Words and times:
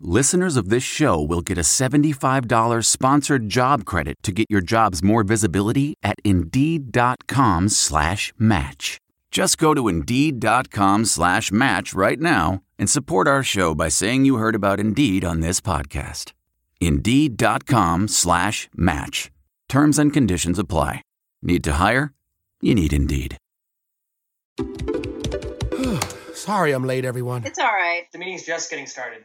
listeners 0.00 0.56
of 0.56 0.68
this 0.68 0.82
show 0.82 1.20
will 1.20 1.40
get 1.40 1.58
a 1.58 1.62
$75 1.62 2.84
sponsored 2.84 3.48
job 3.48 3.84
credit 3.84 4.16
to 4.22 4.32
get 4.32 4.46
your 4.50 4.60
jobs 4.60 5.02
more 5.02 5.22
visibility 5.22 5.94
at 6.02 6.16
Indeed.com 6.24 7.68
slash 7.68 8.32
match. 8.38 8.98
Just 9.30 9.58
go 9.58 9.74
to 9.74 9.88
Indeed.com 9.88 11.04
slash 11.04 11.50
match 11.52 11.94
right 11.94 12.18
now 12.20 12.60
and 12.78 12.88
support 12.90 13.28
our 13.28 13.42
show 13.42 13.74
by 13.74 13.88
saying 13.88 14.24
you 14.24 14.36
heard 14.36 14.54
about 14.54 14.80
Indeed 14.80 15.24
on 15.24 15.40
this 15.40 15.60
podcast. 15.60 16.32
Indeed.com 16.80 18.08
slash 18.08 18.68
match. 18.74 19.30
Terms 19.68 19.98
and 19.98 20.12
conditions 20.12 20.58
apply. 20.58 21.02
Need 21.42 21.62
to 21.64 21.72
hire? 21.74 22.12
You 22.60 22.74
need 22.74 22.92
Indeed. 22.92 23.36
Sorry 26.34 26.72
I'm 26.72 26.84
late, 26.84 27.04
everyone. 27.04 27.44
It's 27.44 27.58
all 27.58 27.66
right. 27.66 28.04
The 28.12 28.18
meeting's 28.18 28.44
just 28.44 28.70
getting 28.70 28.86
started. 28.86 29.24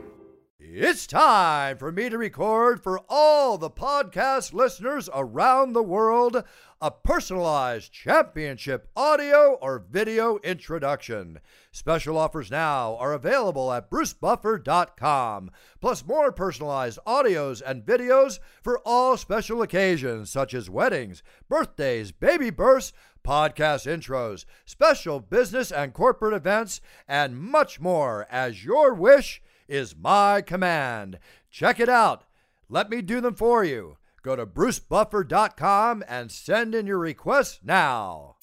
It's 0.83 1.05
time 1.05 1.77
for 1.77 1.91
me 1.91 2.09
to 2.09 2.17
record 2.17 2.81
for 2.81 3.01
all 3.07 3.59
the 3.59 3.69
podcast 3.69 4.51
listeners 4.51 5.11
around 5.13 5.73
the 5.73 5.83
world 5.83 6.43
a 6.81 6.89
personalized 6.89 7.91
championship 7.91 8.87
audio 8.95 9.59
or 9.61 9.77
video 9.77 10.39
introduction. 10.39 11.39
Special 11.71 12.17
offers 12.17 12.49
now 12.49 12.95
are 12.95 13.13
available 13.13 13.71
at 13.71 13.91
brucebuffer.com, 13.91 15.51
plus 15.81 16.03
more 16.03 16.31
personalized 16.31 16.97
audios 17.05 17.61
and 17.63 17.85
videos 17.85 18.39
for 18.63 18.79
all 18.83 19.17
special 19.17 19.61
occasions 19.61 20.31
such 20.31 20.55
as 20.55 20.67
weddings, 20.67 21.21
birthdays, 21.47 22.11
baby 22.11 22.49
births, 22.49 22.91
podcast 23.23 23.85
intros, 23.85 24.45
special 24.65 25.19
business 25.19 25.71
and 25.71 25.93
corporate 25.93 26.33
events, 26.33 26.81
and 27.07 27.37
much 27.39 27.79
more 27.79 28.25
as 28.31 28.65
your 28.65 28.95
wish 28.95 29.43
is 29.71 29.95
my 29.95 30.41
command. 30.41 31.17
Check 31.49 31.79
it 31.79 31.87
out. 31.87 32.25
Let 32.67 32.89
me 32.89 33.01
do 33.01 33.21
them 33.21 33.35
for 33.35 33.63
you. 33.63 33.97
Go 34.21 34.35
to 34.35 34.45
brucebuffer.com 34.45 36.03
and 36.07 36.29
send 36.29 36.75
in 36.75 36.85
your 36.85 36.99
requests 36.99 37.61
now. 37.63 38.35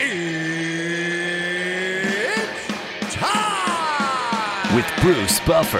It's 0.00 0.74
time! 3.14 4.74
With 4.74 4.90
Bruce 5.02 5.38
Buffer. 5.40 5.78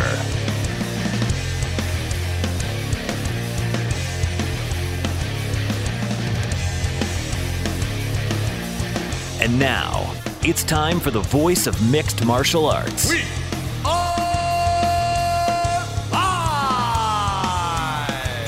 And 9.43 9.59
now, 9.59 10.20
it's 10.43 10.65
time 10.65 10.99
for 10.99 11.11
the 11.11 11.21
voice 11.21 11.67
of 11.67 11.91
mixed 11.91 12.25
martial 12.25 12.65
arts. 12.67 13.11
We 13.11 13.21
are 13.85 14.17
live! 16.11 16.49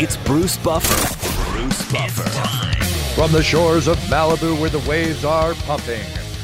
It's 0.01 0.17
Bruce 0.19 0.57
Buffer. 0.57 1.53
Bruce 1.53 1.93
Buffer. 1.93 2.31
From 3.15 3.31
the 3.31 3.43
shores 3.43 3.89
of 3.89 3.99
Malibu 4.09 4.59
where 4.59 4.71
the 4.71 4.79
waves 4.89 5.23
are 5.23 5.53
pumping, 5.55 6.03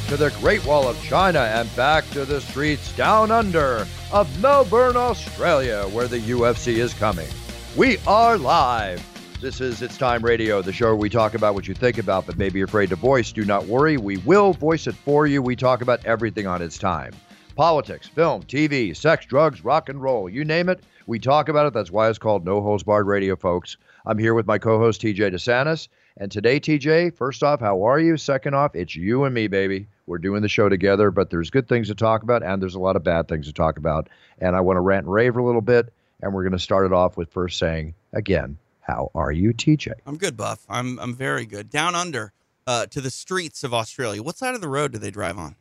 to 0.08 0.18
the 0.18 0.30
Great 0.40 0.64
Wall 0.66 0.86
of 0.86 1.02
China 1.02 1.40
and 1.40 1.74
back 1.74 2.08
to 2.10 2.26
the 2.26 2.42
streets 2.42 2.94
down 2.94 3.30
under 3.30 3.86
of 4.12 4.42
Melbourne, 4.42 4.96
Australia, 4.96 5.84
where 5.92 6.08
the 6.08 6.18
UFC 6.18 6.76
is 6.76 6.92
coming. 6.94 7.28
We 7.74 7.98
are 8.06 8.36
live. 8.36 9.02
This 9.40 9.60
is 9.60 9.82
It's 9.82 9.96
Time 9.96 10.24
Radio, 10.24 10.62
the 10.62 10.72
show 10.72 10.86
where 10.86 10.96
we 10.96 11.08
talk 11.08 11.34
about 11.34 11.54
what 11.54 11.68
you 11.68 11.74
think 11.74 11.98
about 11.98 12.26
but 12.26 12.36
maybe 12.36 12.58
you're 12.58 12.66
afraid 12.66 12.88
to 12.88 12.96
voice. 12.96 13.30
Do 13.30 13.44
not 13.44 13.66
worry, 13.66 13.96
we 13.96 14.16
will 14.16 14.52
voice 14.52 14.88
it 14.88 14.96
for 14.96 15.28
you. 15.28 15.40
We 15.40 15.54
talk 15.54 15.80
about 15.80 16.04
everything 16.04 16.48
on 16.48 16.60
its 16.60 16.76
time 16.76 17.12
politics, 17.54 18.08
film, 18.08 18.42
TV, 18.42 18.96
sex, 18.96 19.26
drugs, 19.26 19.62
rock 19.62 19.88
and 19.88 20.02
roll, 20.02 20.28
you 20.28 20.44
name 20.44 20.68
it. 20.68 20.80
We 21.06 21.20
talk 21.20 21.48
about 21.48 21.66
it. 21.66 21.72
That's 21.72 21.92
why 21.92 22.08
it's 22.08 22.18
called 22.18 22.44
No 22.44 22.60
Holds 22.60 22.82
Barred 22.82 23.06
Radio, 23.06 23.36
folks. 23.36 23.76
I'm 24.06 24.18
here 24.18 24.34
with 24.34 24.46
my 24.46 24.58
co 24.58 24.76
host, 24.76 25.02
TJ 25.02 25.32
DeSantis. 25.32 25.86
And 26.16 26.32
today, 26.32 26.58
TJ, 26.58 27.14
first 27.14 27.44
off, 27.44 27.60
how 27.60 27.86
are 27.86 28.00
you? 28.00 28.16
Second 28.16 28.54
off, 28.54 28.74
it's 28.74 28.96
you 28.96 29.22
and 29.22 29.32
me, 29.32 29.46
baby. 29.46 29.86
We're 30.06 30.18
doing 30.18 30.42
the 30.42 30.48
show 30.48 30.68
together, 30.68 31.12
but 31.12 31.30
there's 31.30 31.50
good 31.50 31.68
things 31.68 31.86
to 31.88 31.94
talk 31.94 32.24
about 32.24 32.42
and 32.42 32.60
there's 32.60 32.74
a 32.74 32.80
lot 32.80 32.96
of 32.96 33.04
bad 33.04 33.28
things 33.28 33.46
to 33.46 33.52
talk 33.52 33.78
about. 33.78 34.08
And 34.40 34.56
I 34.56 34.60
want 34.62 34.78
to 34.78 34.80
rant 34.80 35.06
and 35.06 35.14
rave 35.14 35.36
a 35.36 35.42
little 35.42 35.60
bit. 35.60 35.92
And 36.22 36.34
we're 36.34 36.42
going 36.42 36.52
to 36.54 36.58
start 36.58 36.86
it 36.86 36.92
off 36.92 37.16
with 37.16 37.30
first 37.30 37.58
saying, 37.58 37.94
again, 38.12 38.58
how 38.88 39.10
are 39.14 39.30
you, 39.30 39.52
TJ? 39.52 39.92
I'm 40.06 40.16
good, 40.16 40.36
Buff. 40.36 40.64
I'm 40.68 40.98
I'm 40.98 41.14
very 41.14 41.46
good. 41.46 41.70
Down 41.70 41.94
under 41.94 42.32
uh, 42.66 42.86
to 42.86 43.00
the 43.00 43.10
streets 43.10 43.62
of 43.62 43.72
Australia. 43.72 44.22
What 44.22 44.36
side 44.36 44.54
of 44.54 44.60
the 44.60 44.68
road 44.68 44.92
do 44.92 44.98
they 44.98 45.10
drive 45.10 45.38
on? 45.38 45.56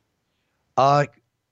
Uh, 0.77 1.05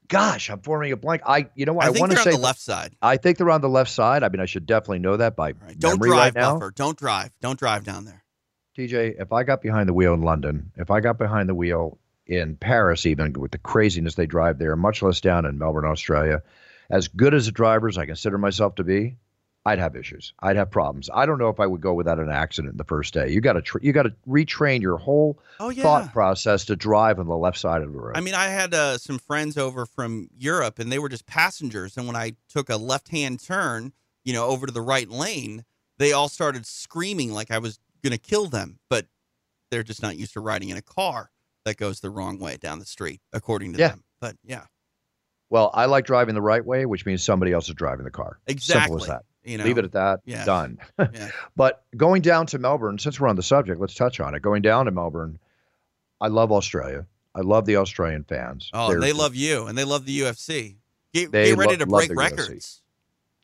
gosh, 0.08 0.50
I'm 0.50 0.62
forming 0.62 0.92
a 0.92 0.98
blank. 0.98 1.22
I, 1.26 1.50
you 1.56 1.66
know 1.66 1.74
what? 1.74 1.86
I, 1.86 1.88
I, 1.88 1.92
want 1.92 2.12
to 2.12 2.18
say 2.18 2.32
on 2.32 2.36
the 2.36 2.42
left 2.42 2.60
side. 2.60 2.96
I 3.02 3.18
think 3.18 3.38
they're 3.38 3.50
on 3.50 3.62
the 3.62 3.70
left 3.70 3.92
side. 3.92 4.24
I 4.24 4.30
mean, 4.30 4.40
I 4.40 4.46
should 4.46 4.66
definitely 4.66 5.00
know 5.00 5.18
that 5.18 5.36
by 5.36 5.52
Right. 5.52 5.78
Don't 5.78 5.94
memory 5.94 6.10
drive, 6.10 6.36
right 6.36 6.42
now. 6.42 6.54
Buffer. 6.54 6.72
Don't 6.72 6.98
drive. 6.98 7.32
Don't 7.42 7.60
drive 7.60 7.84
down 7.84 8.06
there. 8.06 8.24
TJ, 8.78 9.22
if 9.22 9.32
I 9.32 9.44
got 9.44 9.62
behind 9.62 9.88
the 9.88 9.94
wheel 9.94 10.14
in 10.14 10.22
London, 10.22 10.72
if 10.76 10.92
I 10.92 11.00
got 11.00 11.18
behind 11.18 11.48
the 11.48 11.56
wheel 11.56 11.98
in 12.28 12.58
Paris, 12.58 13.06
even 13.06 13.34
with 13.34 13.52
the 13.52 13.58
craziness 13.58 14.16
they 14.16 14.26
drive 14.26 14.60
there, 14.60 14.76
much 14.76 15.02
less 15.02 15.22
down 15.22 15.46
in 15.46 15.58
Melbourne, 15.58 15.86
Australia, 15.86 16.44
as 16.90 17.08
good 17.08 17.34
as 17.34 17.48
a 17.48 17.52
driver 17.52 17.88
as 17.88 17.98
I 17.98 18.06
consider 18.06 18.38
myself 18.38 18.76
to 18.76 18.84
be, 18.84 19.18
I'd 19.68 19.80
have 19.80 19.96
issues. 19.96 20.34
I'd 20.42 20.58
have 20.58 20.70
problems. 20.70 21.10
I 21.14 21.26
don't 21.26 21.40
know 21.40 21.50
if 21.50 21.60
I 21.60 21.66
would 21.66 21.82
go 21.82 21.94
without 21.94 22.20
an 22.20 22.30
accident 22.30 22.78
the 22.78 22.84
first 22.84 23.14
day. 23.16 23.30
You 23.32 23.42
got 23.42 23.54
to 23.54 23.62
tr- 23.64 23.80
you 23.82 23.92
got 23.94 24.04
to 24.04 24.14
retrain 24.28 24.82
your 24.82 24.98
whole 24.98 25.40
Oh 25.60 25.70
yeah. 25.70 25.82
thought 25.82 26.14
process 26.14 26.66
to 26.66 26.76
drive 26.76 27.18
on 27.20 27.26
the 27.28 27.36
left 27.36 27.58
side 27.58 27.82
of 27.82 27.92
the 27.92 27.98
road. 28.00 28.16
I 28.16 28.22
mean, 28.22 28.36
I 28.36 28.46
had 28.46 28.74
uh, 28.76 28.98
some 29.00 29.18
friends 29.18 29.58
over 29.58 29.86
from 29.88 30.30
Europe, 30.38 30.78
and 30.78 30.92
they 30.92 31.00
were 31.00 31.10
just 31.10 31.26
passengers. 31.26 31.98
And 31.98 32.06
when 32.06 32.16
I 32.16 32.34
took 32.48 32.70
a 32.70 32.78
left-hand 32.78 33.40
turn, 33.44 33.94
you 34.24 34.34
know, 34.34 34.46
over 34.46 34.68
to 34.68 34.72
the 34.74 34.82
right 34.82 35.10
lane, 35.10 35.66
they 35.98 36.12
all 36.12 36.30
started 36.30 36.66
screaming 36.68 37.32
like 37.32 37.50
I 37.50 37.58
was 37.58 37.80
going 38.04 38.12
to 38.14 38.20
kill 38.20 38.46
them. 38.46 38.78
But 38.90 39.08
they're 39.72 39.82
just 39.84 40.04
not 40.04 40.16
used 40.16 40.34
to 40.34 40.42
riding 40.42 40.70
in 40.70 40.78
a 40.78 40.82
car 40.84 41.32
that 41.64 41.78
goes 41.78 42.02
the 42.02 42.12
wrong 42.12 42.38
way 42.38 42.58
down 42.58 42.78
the 42.78 42.86
street, 42.86 43.20
according 43.34 43.74
to 43.74 43.80
Yeah. 43.80 43.88
them. 43.90 44.04
But 44.22 44.36
yeah, 44.44 44.66
well, 45.50 45.72
I 45.74 45.86
like 45.86 46.06
driving 46.06 46.36
the 46.36 46.42
right 46.42 46.64
way, 46.64 46.86
which 46.86 47.06
means 47.06 47.24
somebody 47.24 47.52
else 47.52 47.68
is 47.68 47.74
driving 47.76 48.06
the 48.06 48.12
car. 48.12 48.38
exactly. 48.46 49.00
Simple 49.00 49.02
as 49.04 49.08
that. 49.10 49.24
You 49.46 49.58
know, 49.58 49.64
Leave 49.64 49.78
it 49.78 49.86
at 49.86 49.92
that. 49.94 50.22
Yeah. 50.26 50.44
Done. 50.46 50.80
Yeah. 51.00 51.30
But 51.56 51.84
going 51.96 52.22
down 52.22 52.48
to 52.48 52.60
Melbourne, 52.60 52.98
since 53.00 53.20
we're 53.20 53.28
on 53.28 53.36
the 53.36 53.44
subject, 53.44 53.80
let's 53.80 53.96
touch 53.96 54.20
on 54.20 54.34
it. 54.36 54.42
Going 54.42 54.62
down 54.62 54.86
to 54.86 54.92
Melbourne, 54.92 55.40
I 56.20 56.28
love 56.28 56.52
Australia. 56.52 57.06
I 57.34 57.42
love 57.42 57.66
the 57.66 57.78
Australian 57.78 58.24
fans. 58.24 58.70
Oh, 58.74 58.90
They're- 58.90 59.00
they 59.02 59.14
love 59.14 59.36
you, 59.36 59.68
and 59.68 59.78
they 59.78 59.84
love 59.84 60.06
the 60.06 60.20
UFC. 60.22 60.78
Get, 61.14 61.32
get 61.32 61.58
ready 61.58 61.74
lo- 61.74 61.78
to 61.78 61.86
break 61.86 62.10
the 62.10 62.16
UFC. 62.16 62.18
records. 62.18 62.82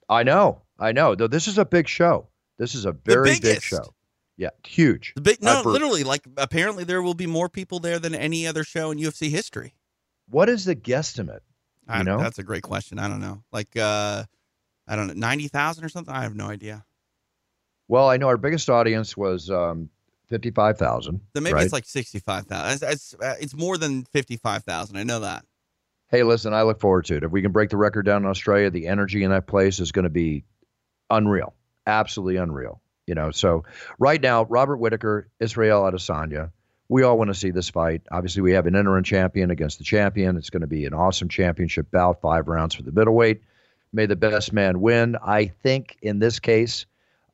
I 0.09 0.23
know. 0.23 0.61
I 0.79 0.91
know. 0.91 1.15
Though 1.15 1.27
this 1.27 1.47
is 1.47 1.57
a 1.57 1.65
big 1.65 1.87
show. 1.87 2.27
This 2.57 2.75
is 2.75 2.85
a 2.85 2.91
very 2.91 3.39
big 3.39 3.61
show. 3.61 3.93
Yeah, 4.37 4.49
huge. 4.65 5.13
The 5.15 5.21
big 5.21 5.41
no, 5.41 5.61
literally, 5.63 6.03
like 6.03 6.23
apparently 6.37 6.83
there 6.83 7.01
will 7.01 7.13
be 7.13 7.27
more 7.27 7.47
people 7.49 7.79
there 7.79 7.99
than 7.99 8.15
any 8.15 8.47
other 8.47 8.63
show 8.63 8.91
in 8.91 8.97
UFC 8.97 9.29
history. 9.29 9.75
What 10.29 10.49
is 10.49 10.65
the 10.65 10.75
guesstimate? 10.75 11.41
I, 11.87 12.03
know? 12.03 12.17
that's 12.17 12.39
a 12.39 12.43
great 12.43 12.63
question. 12.63 12.97
I 12.99 13.07
don't 13.07 13.19
know, 13.19 13.43
like 13.51 13.75
uh, 13.77 14.23
I 14.91 14.97
don't 14.97 15.07
know, 15.07 15.13
ninety 15.13 15.47
thousand 15.47 15.85
or 15.85 15.89
something. 15.89 16.13
I 16.13 16.23
have 16.23 16.35
no 16.35 16.47
idea. 16.47 16.83
Well, 17.87 18.09
I 18.09 18.17
know 18.17 18.27
our 18.27 18.35
biggest 18.35 18.69
audience 18.69 19.15
was 19.15 19.49
um, 19.49 19.89
fifty-five 20.27 20.77
thousand. 20.77 21.21
Then 21.33 21.43
maybe 21.43 21.53
right? 21.53 21.63
it's 21.63 21.71
like 21.71 21.85
sixty-five 21.85 22.45
thousand. 22.45 22.73
It's, 22.73 23.13
it's, 23.13 23.23
uh, 23.23 23.35
it's 23.39 23.55
more 23.55 23.77
than 23.77 24.03
fifty-five 24.11 24.65
thousand. 24.65 24.97
I 24.97 25.03
know 25.03 25.21
that. 25.21 25.45
Hey, 26.09 26.23
listen, 26.23 26.53
I 26.53 26.63
look 26.63 26.81
forward 26.81 27.05
to 27.05 27.15
it. 27.15 27.23
If 27.23 27.31
we 27.31 27.41
can 27.41 27.53
break 27.53 27.69
the 27.69 27.77
record 27.77 28.05
down 28.05 28.23
in 28.23 28.29
Australia, 28.29 28.69
the 28.69 28.87
energy 28.87 29.23
in 29.23 29.31
that 29.31 29.47
place 29.47 29.79
is 29.79 29.93
going 29.93 30.03
to 30.03 30.09
be 30.09 30.43
unreal, 31.09 31.53
absolutely 31.87 32.35
unreal. 32.35 32.81
You 33.07 33.15
know, 33.15 33.31
so 33.31 33.63
right 33.97 34.21
now, 34.21 34.43
Robert 34.43 34.75
Whitaker, 34.77 35.29
Israel 35.39 35.83
Adesanya, 35.83 36.51
we 36.89 37.03
all 37.03 37.17
want 37.17 37.29
to 37.29 37.33
see 37.33 37.51
this 37.51 37.69
fight. 37.69 38.01
Obviously, 38.11 38.41
we 38.41 38.51
have 38.51 38.67
an 38.67 38.75
interim 38.75 39.05
champion 39.05 39.51
against 39.51 39.77
the 39.77 39.85
champion. 39.85 40.35
It's 40.35 40.49
going 40.49 40.61
to 40.61 40.67
be 40.67 40.85
an 40.85 40.93
awesome 40.93 41.29
championship 41.29 41.89
bout, 41.91 42.19
five 42.19 42.49
rounds 42.49 42.75
for 42.75 42.83
the 42.83 42.91
middleweight. 42.91 43.41
May 43.93 44.05
the 44.05 44.15
best 44.15 44.53
man 44.53 44.79
win. 44.79 45.17
I 45.21 45.47
think 45.47 45.97
in 46.01 46.19
this 46.19 46.39
case, 46.39 46.85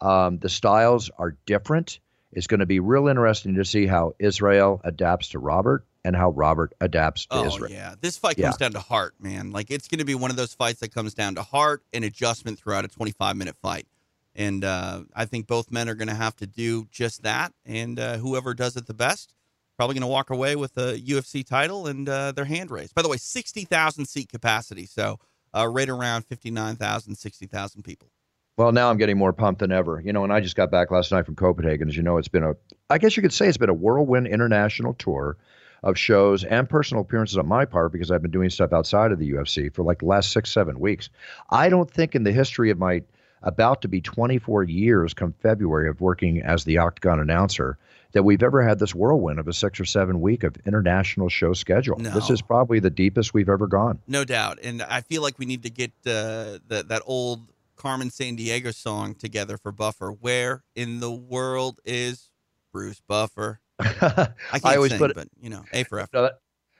um, 0.01 0.39
the 0.39 0.49
styles 0.49 1.09
are 1.17 1.35
different. 1.45 1.99
It's 2.31 2.47
going 2.47 2.59
to 2.59 2.65
be 2.65 2.79
real 2.79 3.07
interesting 3.07 3.55
to 3.55 3.65
see 3.65 3.85
how 3.85 4.13
Israel 4.19 4.81
adapts 4.83 5.29
to 5.29 5.39
Robert 5.39 5.85
and 6.03 6.15
how 6.15 6.31
Robert 6.31 6.73
adapts 6.81 7.25
to 7.27 7.37
Oh 7.37 7.45
Israel. 7.45 7.71
yeah, 7.71 7.95
this 8.01 8.17
fight 8.17 8.37
Yeah. 8.37 8.45
comes 8.45 8.57
down 8.57 8.73
to 8.73 8.79
heart, 8.79 9.13
man. 9.19 9.51
Like 9.51 9.69
it's 9.69 9.87
going 9.87 9.99
to 9.99 10.05
be 10.05 10.15
one 10.15 10.31
of 10.31 10.37
those 10.37 10.53
fights 10.53 10.79
that 10.79 10.93
comes 10.93 11.13
down 11.13 11.35
to 11.35 11.43
heart 11.43 11.83
and 11.93 12.03
adjustment 12.03 12.59
throughout 12.59 12.85
a 12.85 12.87
25 12.87 13.35
minute 13.35 13.55
fight. 13.61 13.87
And 14.35 14.63
uh, 14.63 15.01
I 15.15 15.25
think 15.25 15.47
both 15.47 15.71
men 15.71 15.89
are 15.89 15.95
going 15.95 16.09
to 16.09 16.13
have 16.15 16.35
to 16.37 16.47
do 16.47 16.85
just 16.91 17.23
that. 17.23 17.53
And 17.65 17.99
uh, 17.99 18.17
whoever 18.17 18.53
does 18.53 18.77
it 18.77 18.85
the 18.85 18.93
best, 18.93 19.33
probably 19.77 19.95
going 19.95 20.01
to 20.01 20.07
walk 20.07 20.29
away 20.29 20.55
with 20.55 20.77
a 20.77 20.99
UFC 20.99 21.45
title 21.45 21.87
and 21.87 22.07
uh, 22.07 22.31
their 22.33 22.45
hand 22.45 22.69
raised. 22.71 22.93
By 22.95 23.01
the 23.01 23.09
way, 23.09 23.17
60,000 23.17 24.05
seat 24.05 24.29
capacity, 24.29 24.85
so 24.85 25.19
uh, 25.55 25.67
right 25.67 25.89
around 25.89 26.25
59,000, 26.25 27.15
60,000 27.15 27.83
people. 27.83 28.09
Well, 28.57 28.71
now 28.71 28.89
I'm 28.89 28.97
getting 28.97 29.17
more 29.17 29.33
pumped 29.33 29.59
than 29.59 29.71
ever. 29.71 30.01
You 30.03 30.13
know, 30.13 30.23
and 30.23 30.33
I 30.33 30.39
just 30.39 30.55
got 30.55 30.71
back 30.71 30.89
last 30.89 31.11
night 31.11 31.25
from 31.25 31.35
Copenhagen. 31.35 31.89
As 31.89 31.95
you 31.95 32.03
know, 32.03 32.17
it's 32.17 32.27
been 32.27 32.43
a, 32.43 32.55
I 32.89 32.97
guess 32.97 33.15
you 33.15 33.21
could 33.21 33.33
say 33.33 33.47
it's 33.47 33.57
been 33.57 33.69
a 33.69 33.73
whirlwind 33.73 34.27
international 34.27 34.95
tour 34.95 35.37
of 35.83 35.97
shows 35.97 36.43
and 36.43 36.67
personal 36.67 37.01
appearances 37.01 37.37
on 37.37 37.47
my 37.47 37.65
part 37.65 37.91
because 37.91 38.09
I've 38.09 38.23
been 38.23 38.31
doing 38.31 38.49
stuff 38.49 38.73
outside 38.73 39.11
of 39.11 39.19
the 39.19 39.31
UFC 39.31 39.73
for 39.73 39.83
like 39.83 39.99
the 39.99 40.05
last 40.05 40.31
six, 40.31 40.51
seven 40.51 40.79
weeks. 40.79 41.09
I 41.51 41.69
don't 41.69 41.89
think 41.89 42.15
in 42.15 42.23
the 42.23 42.31
history 42.31 42.71
of 42.71 42.79
my 42.79 43.03
about 43.43 43.83
to 43.83 43.87
be 43.87 44.01
24 44.01 44.63
years 44.63 45.13
come 45.13 45.33
February 45.33 45.87
of 45.87 46.01
working 46.01 46.41
as 46.41 46.63
the 46.63 46.79
Octagon 46.79 47.19
announcer 47.19 47.77
that 48.13 48.23
we've 48.23 48.41
ever 48.43 48.63
had 48.63 48.79
this 48.79 48.95
whirlwind 48.95 49.39
of 49.39 49.47
a 49.47 49.53
six 49.53 49.79
or 49.79 49.85
seven 49.85 50.21
week 50.21 50.43
of 50.43 50.55
international 50.65 51.29
show 51.29 51.53
schedule. 51.53 51.97
No. 51.97 52.11
This 52.11 52.29
is 52.29 52.41
probably 52.41 52.79
the 52.79 52.89
deepest 52.89 53.33
we've 53.33 53.49
ever 53.49 53.67
gone. 53.67 53.99
No 54.07 54.23
doubt. 54.23 54.59
And 54.63 54.81
I 54.83 55.01
feel 55.01 55.21
like 55.21 55.37
we 55.39 55.45
need 55.45 55.63
to 55.63 55.69
get 55.69 55.91
uh, 56.05 56.59
that 56.67 56.85
that 56.89 57.01
old 57.05 57.41
Carmen 57.75 58.09
Sandiego 58.09 58.73
song 58.73 59.13
together 59.15 59.57
for 59.57 59.71
Buffer. 59.71 60.09
Where 60.11 60.63
in 60.75 60.99
the 60.99 61.11
world 61.11 61.79
is 61.85 62.29
Bruce 62.73 63.01
Buffer? 63.07 63.59
I 63.79 64.29
can't 64.51 64.65
always 64.65 64.91
sing, 64.91 64.99
put 64.99 65.11
it- 65.11 65.15
but 65.15 65.27
you 65.39 65.49
know, 65.49 65.63
A 65.73 65.83
for 65.83 65.99
effort. 65.99 66.13
No, 66.13 66.21
that, 66.23 66.39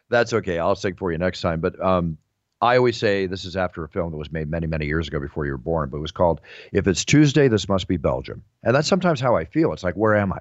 that's 0.10 0.34
okay. 0.34 0.58
I'll 0.58 0.76
sing 0.76 0.96
for 0.96 1.12
you 1.12 1.18
next 1.18 1.42
time. 1.42 1.60
But 1.60 1.80
um, 1.80 2.18
I 2.62 2.78
always 2.78 2.98
say 2.98 3.28
this 3.28 3.46
is 3.46 3.56
after 3.56 3.84
a 3.84 3.90
film 3.90 4.10
that 4.12 4.18
was 4.18 4.32
made 4.32 4.50
many, 4.50 4.66
many 4.66 4.88
years 4.88 5.08
ago 5.08 5.20
before 5.20 5.46
you 5.46 5.52
were 5.52 5.58
born. 5.60 5.90
But 5.90 5.98
it 5.98 6.02
was 6.02 6.12
called 6.12 6.42
"If 6.72 6.88
It's 6.88 7.06
Tuesday, 7.06 7.48
This 7.48 7.70
Must 7.70 7.88
Be 7.88 7.98
Belgium," 7.98 8.42
and 8.64 8.74
that's 8.76 8.88
sometimes 8.88 9.20
how 9.22 9.36
I 9.36 9.46
feel. 9.46 9.74
It's 9.74 9.84
like, 9.84 9.94
where 9.96 10.16
am 10.16 10.34
I? 10.34 10.40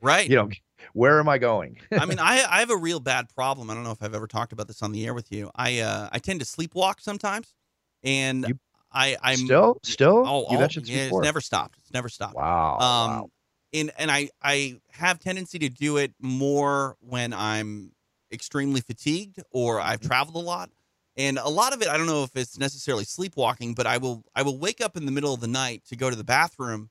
Right. 0.00 0.28
You 0.30 0.36
know, 0.36 0.48
where 0.92 1.18
am 1.20 1.28
I 1.28 1.38
going? 1.38 1.78
I 1.92 2.06
mean, 2.06 2.18
I 2.18 2.44
I 2.48 2.60
have 2.60 2.70
a 2.70 2.76
real 2.76 3.00
bad 3.00 3.28
problem. 3.34 3.70
I 3.70 3.74
don't 3.74 3.84
know 3.84 3.90
if 3.92 4.02
I've 4.02 4.14
ever 4.14 4.26
talked 4.26 4.52
about 4.52 4.66
this 4.66 4.82
on 4.82 4.92
the 4.92 5.04
air 5.06 5.14
with 5.14 5.30
you. 5.30 5.50
I 5.54 5.80
uh 5.80 6.08
I 6.12 6.18
tend 6.18 6.40
to 6.40 6.46
sleepwalk 6.46 7.00
sometimes, 7.00 7.54
and 8.02 8.46
You- 8.48 8.58
I 8.92 9.16
I'm 9.22 9.36
still, 9.36 9.78
still, 9.84 10.24
Oh, 10.26 10.50
you 10.50 10.56
oh, 10.56 10.60
mentioned 10.60 10.88
yeah, 10.88 11.04
before. 11.04 11.20
it's 11.22 11.24
never 11.26 11.40
stopped. 11.40 11.78
It's 11.78 11.92
never 11.92 12.08
stopped. 12.08 12.34
Wow. 12.34 12.72
Um, 12.78 12.80
wow. 13.10 13.30
and 13.72 13.92
and 13.98 14.10
I 14.10 14.30
I 14.42 14.80
have 14.92 15.20
tendency 15.20 15.58
to 15.60 15.68
do 15.68 15.96
it 15.98 16.12
more 16.20 16.96
when 17.00 17.32
I'm 17.32 17.92
extremely 18.32 18.80
fatigued 18.80 19.38
or 19.50 19.78
Mm-hmm. 19.78 19.88
I've 19.90 20.00
traveled 20.00 20.36
a 20.36 20.40
lot. 20.46 20.70
And 21.16 21.38
a 21.38 21.48
lot 21.48 21.72
of 21.74 21.82
it, 21.82 21.88
I 21.88 21.96
don't 21.98 22.06
know 22.06 22.22
if 22.24 22.34
it's 22.34 22.58
necessarily 22.58 23.04
sleepwalking, 23.04 23.74
but 23.74 23.86
I 23.86 23.98
will 23.98 24.24
I 24.34 24.42
will 24.42 24.58
wake 24.58 24.80
up 24.80 24.96
in 24.96 25.04
the 25.06 25.12
middle 25.12 25.34
of 25.34 25.40
the 25.40 25.48
night 25.48 25.84
to 25.88 25.96
go 25.96 26.08
to 26.10 26.16
the 26.16 26.24
bathroom, 26.24 26.88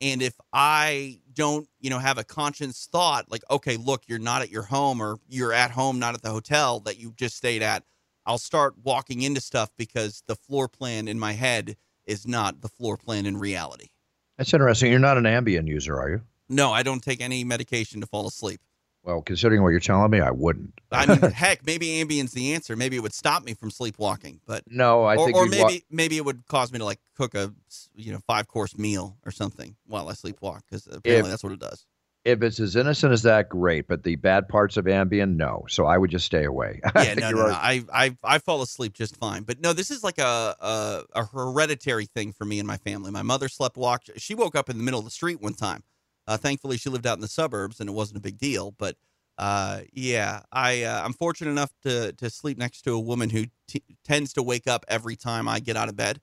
and 0.00 0.22
if 0.22 0.34
I 0.52 1.20
don't, 1.32 1.68
you 1.80 1.90
know, 1.90 1.98
have 1.98 2.18
a 2.18 2.24
conscious 2.24 2.88
thought 2.90 3.30
like, 3.30 3.42
okay, 3.50 3.76
look, 3.76 4.02
you're 4.06 4.18
not 4.18 4.42
at 4.42 4.50
your 4.50 4.62
home 4.62 5.00
or 5.00 5.18
you're 5.28 5.52
at 5.52 5.70
home, 5.70 5.98
not 5.98 6.14
at 6.14 6.22
the 6.22 6.30
hotel 6.30 6.80
that 6.80 6.98
you 6.98 7.12
just 7.16 7.36
stayed 7.36 7.62
at, 7.62 7.84
I'll 8.26 8.38
start 8.38 8.74
walking 8.82 9.22
into 9.22 9.40
stuff 9.40 9.70
because 9.76 10.22
the 10.26 10.36
floor 10.36 10.68
plan 10.68 11.08
in 11.08 11.18
my 11.18 11.32
head 11.32 11.76
is 12.06 12.26
not 12.26 12.60
the 12.60 12.68
floor 12.68 12.96
plan 12.96 13.26
in 13.26 13.36
reality. 13.36 13.88
That's 14.36 14.52
interesting. 14.52 14.90
You're 14.90 15.00
not 15.00 15.18
an 15.18 15.24
Ambien 15.24 15.66
user, 15.66 15.98
are 15.98 16.10
you? 16.10 16.20
No, 16.48 16.70
I 16.72 16.82
don't 16.82 17.02
take 17.02 17.20
any 17.20 17.44
medication 17.44 18.00
to 18.00 18.06
fall 18.06 18.26
asleep. 18.26 18.60
Well, 19.08 19.22
considering 19.22 19.62
what 19.62 19.70
you're 19.70 19.80
telling 19.80 20.10
me, 20.10 20.20
I 20.20 20.30
wouldn't. 20.30 20.78
I 20.92 21.06
mean, 21.06 21.18
heck, 21.32 21.64
maybe 21.64 21.86
Ambien's 21.86 22.32
the 22.32 22.52
answer. 22.52 22.76
Maybe 22.76 22.94
it 22.96 23.00
would 23.00 23.14
stop 23.14 23.42
me 23.42 23.54
from 23.54 23.70
sleepwalking, 23.70 24.40
but 24.46 24.64
No, 24.68 25.04
I 25.04 25.16
or, 25.16 25.24
think 25.24 25.38
or 25.38 25.46
maybe 25.46 25.62
wa- 25.62 25.80
maybe 25.90 26.18
it 26.18 26.26
would 26.26 26.46
cause 26.46 26.70
me 26.70 26.78
to 26.78 26.84
like 26.84 27.00
cook 27.16 27.34
a 27.34 27.54
you 27.96 28.12
know 28.12 28.18
five 28.26 28.48
course 28.48 28.76
meal 28.76 29.16
or 29.24 29.32
something 29.32 29.76
while 29.86 30.10
I 30.10 30.12
sleepwalk 30.12 30.60
because 30.68 30.86
apparently 30.86 31.30
that's 31.30 31.42
what 31.42 31.54
it 31.54 31.58
does. 31.58 31.86
if 32.26 32.42
it's 32.42 32.60
as 32.60 32.76
innocent 32.76 33.14
as 33.14 33.22
that, 33.22 33.48
great. 33.48 33.88
But 33.88 34.02
the 34.02 34.16
bad 34.16 34.46
parts 34.46 34.76
of 34.76 34.84
Ambien, 34.84 35.36
no. 35.36 35.64
So 35.70 35.86
I 35.86 35.96
would 35.96 36.10
just 36.10 36.26
stay 36.26 36.44
away. 36.44 36.82
Yeah, 36.94 37.14
no, 37.14 37.30
no, 37.32 37.46
no. 37.46 37.54
I, 37.54 37.84
I 37.92 38.16
I 38.22 38.38
fall 38.40 38.60
asleep 38.60 38.92
just 38.92 39.16
fine. 39.16 39.44
But 39.44 39.60
no, 39.60 39.72
this 39.72 39.90
is 39.90 40.04
like 40.04 40.18
a, 40.18 40.54
a 40.60 41.02
a 41.14 41.24
hereditary 41.24 42.04
thing 42.06 42.32
for 42.32 42.44
me 42.44 42.58
and 42.58 42.66
my 42.66 42.76
family. 42.76 43.10
My 43.10 43.22
mother 43.22 43.48
slept 43.48 43.78
walk. 43.78 44.02
She 44.18 44.34
woke 44.34 44.54
up 44.54 44.68
in 44.68 44.76
the 44.76 44.84
middle 44.84 44.98
of 45.00 45.06
the 45.06 45.10
street 45.10 45.40
one 45.40 45.54
time. 45.54 45.82
Uh, 46.28 46.36
thankfully, 46.36 46.76
she 46.76 46.90
lived 46.90 47.06
out 47.06 47.16
in 47.16 47.22
the 47.22 47.28
suburbs 47.28 47.80
and 47.80 47.88
it 47.88 47.92
wasn't 47.92 48.18
a 48.18 48.20
big 48.20 48.38
deal. 48.38 48.72
But 48.72 48.96
uh, 49.38 49.80
yeah, 49.92 50.42
I 50.52 50.82
uh, 50.82 51.02
I'm 51.02 51.14
fortunate 51.14 51.50
enough 51.50 51.72
to 51.82 52.12
to 52.12 52.28
sleep 52.28 52.58
next 52.58 52.82
to 52.82 52.92
a 52.92 53.00
woman 53.00 53.30
who 53.30 53.46
t- 53.66 53.82
tends 54.04 54.34
to 54.34 54.42
wake 54.42 54.66
up 54.66 54.84
every 54.88 55.16
time 55.16 55.48
I 55.48 55.58
get 55.58 55.76
out 55.76 55.88
of 55.88 55.96
bed. 55.96 56.20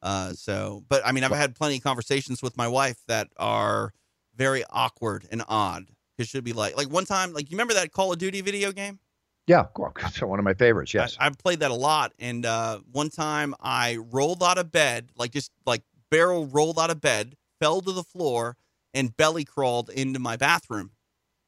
Uh, 0.00 0.32
so, 0.32 0.82
but 0.88 1.02
I 1.04 1.12
mean, 1.12 1.22
I've 1.22 1.32
had 1.32 1.54
plenty 1.54 1.76
of 1.76 1.82
conversations 1.82 2.42
with 2.42 2.56
my 2.56 2.66
wife 2.66 2.98
that 3.06 3.28
are 3.36 3.92
very 4.34 4.64
awkward 4.70 5.28
and 5.30 5.44
odd 5.46 5.90
because 6.16 6.28
she'll 6.28 6.40
be 6.40 6.52
like, 6.52 6.76
like 6.76 6.88
one 6.88 7.04
time, 7.04 7.32
like 7.32 7.50
you 7.50 7.56
remember 7.56 7.74
that 7.74 7.92
Call 7.92 8.12
of 8.12 8.18
Duty 8.18 8.40
video 8.40 8.72
game? 8.72 8.98
Yeah, 9.46 9.66
one 9.76 10.38
of 10.38 10.44
my 10.44 10.54
favorites. 10.54 10.94
Yes. 10.94 11.16
I, 11.20 11.26
I've 11.26 11.38
played 11.38 11.60
that 11.60 11.70
a 11.70 11.74
lot. 11.74 12.12
And 12.18 12.46
uh, 12.46 12.80
one 12.90 13.10
time 13.10 13.54
I 13.60 13.96
rolled 14.10 14.42
out 14.42 14.58
of 14.58 14.72
bed, 14.72 15.10
like 15.16 15.32
just 15.32 15.52
like 15.66 15.82
barrel 16.10 16.46
rolled 16.46 16.78
out 16.78 16.90
of 16.90 17.00
bed, 17.00 17.36
fell 17.60 17.80
to 17.80 17.92
the 17.92 18.04
floor, 18.04 18.56
and 18.94 19.16
belly 19.16 19.44
crawled 19.44 19.90
into 19.90 20.18
my 20.18 20.36
bathroom. 20.36 20.90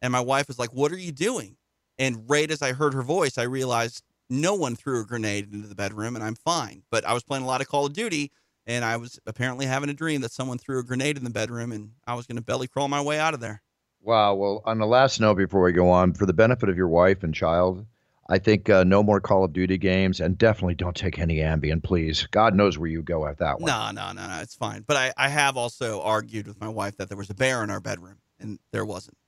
And 0.02 0.12
my 0.12 0.20
wife 0.20 0.48
was 0.48 0.58
like, 0.58 0.72
What 0.72 0.92
are 0.92 0.98
you 0.98 1.12
doing? 1.12 1.56
And 1.98 2.24
right 2.28 2.50
as 2.50 2.62
I 2.62 2.72
heard 2.72 2.94
her 2.94 3.02
voice, 3.02 3.38
I 3.38 3.44
realized 3.44 4.02
no 4.28 4.54
one 4.54 4.74
threw 4.74 5.00
a 5.00 5.06
grenade 5.06 5.52
into 5.52 5.68
the 5.68 5.74
bedroom 5.74 6.16
and 6.16 6.24
I'm 6.24 6.34
fine. 6.34 6.82
But 6.90 7.04
I 7.04 7.12
was 7.12 7.22
playing 7.22 7.44
a 7.44 7.46
lot 7.46 7.60
of 7.60 7.68
Call 7.68 7.86
of 7.86 7.92
Duty 7.92 8.32
and 8.66 8.84
I 8.84 8.96
was 8.96 9.18
apparently 9.26 9.66
having 9.66 9.90
a 9.90 9.94
dream 9.94 10.22
that 10.22 10.32
someone 10.32 10.58
threw 10.58 10.78
a 10.78 10.84
grenade 10.84 11.16
in 11.16 11.24
the 11.24 11.30
bedroom 11.30 11.72
and 11.72 11.92
I 12.06 12.14
was 12.14 12.26
going 12.26 12.36
to 12.36 12.42
belly 12.42 12.66
crawl 12.66 12.88
my 12.88 13.00
way 13.00 13.18
out 13.18 13.34
of 13.34 13.40
there. 13.40 13.62
Wow. 14.00 14.34
Well, 14.34 14.62
on 14.64 14.78
the 14.78 14.86
last 14.86 15.20
note, 15.20 15.36
before 15.36 15.62
we 15.62 15.72
go 15.72 15.90
on, 15.90 16.12
for 16.12 16.26
the 16.26 16.32
benefit 16.32 16.68
of 16.68 16.76
your 16.76 16.88
wife 16.88 17.22
and 17.22 17.34
child, 17.34 17.86
I 18.28 18.38
think 18.38 18.70
uh, 18.70 18.84
no 18.84 19.02
more 19.02 19.20
Call 19.20 19.44
of 19.44 19.52
Duty 19.52 19.76
games, 19.76 20.20
and 20.20 20.38
definitely 20.38 20.74
don't 20.74 20.96
take 20.96 21.18
any 21.18 21.38
Ambien, 21.38 21.82
please. 21.82 22.26
God 22.30 22.54
knows 22.54 22.78
where 22.78 22.88
you 22.88 23.02
go 23.02 23.26
at 23.26 23.38
that 23.38 23.60
one. 23.60 23.68
No, 23.68 23.90
no, 23.90 24.12
no, 24.12 24.26
no. 24.26 24.40
It's 24.40 24.54
fine. 24.54 24.82
But 24.86 24.96
I, 24.96 25.12
I 25.16 25.28
have 25.28 25.56
also 25.56 26.00
argued 26.00 26.46
with 26.46 26.58
my 26.58 26.68
wife 26.68 26.96
that 26.96 27.08
there 27.08 27.18
was 27.18 27.28
a 27.28 27.34
bear 27.34 27.62
in 27.62 27.70
our 27.70 27.80
bedroom, 27.80 28.16
and 28.40 28.58
there 28.72 28.84
wasn't. 28.84 29.18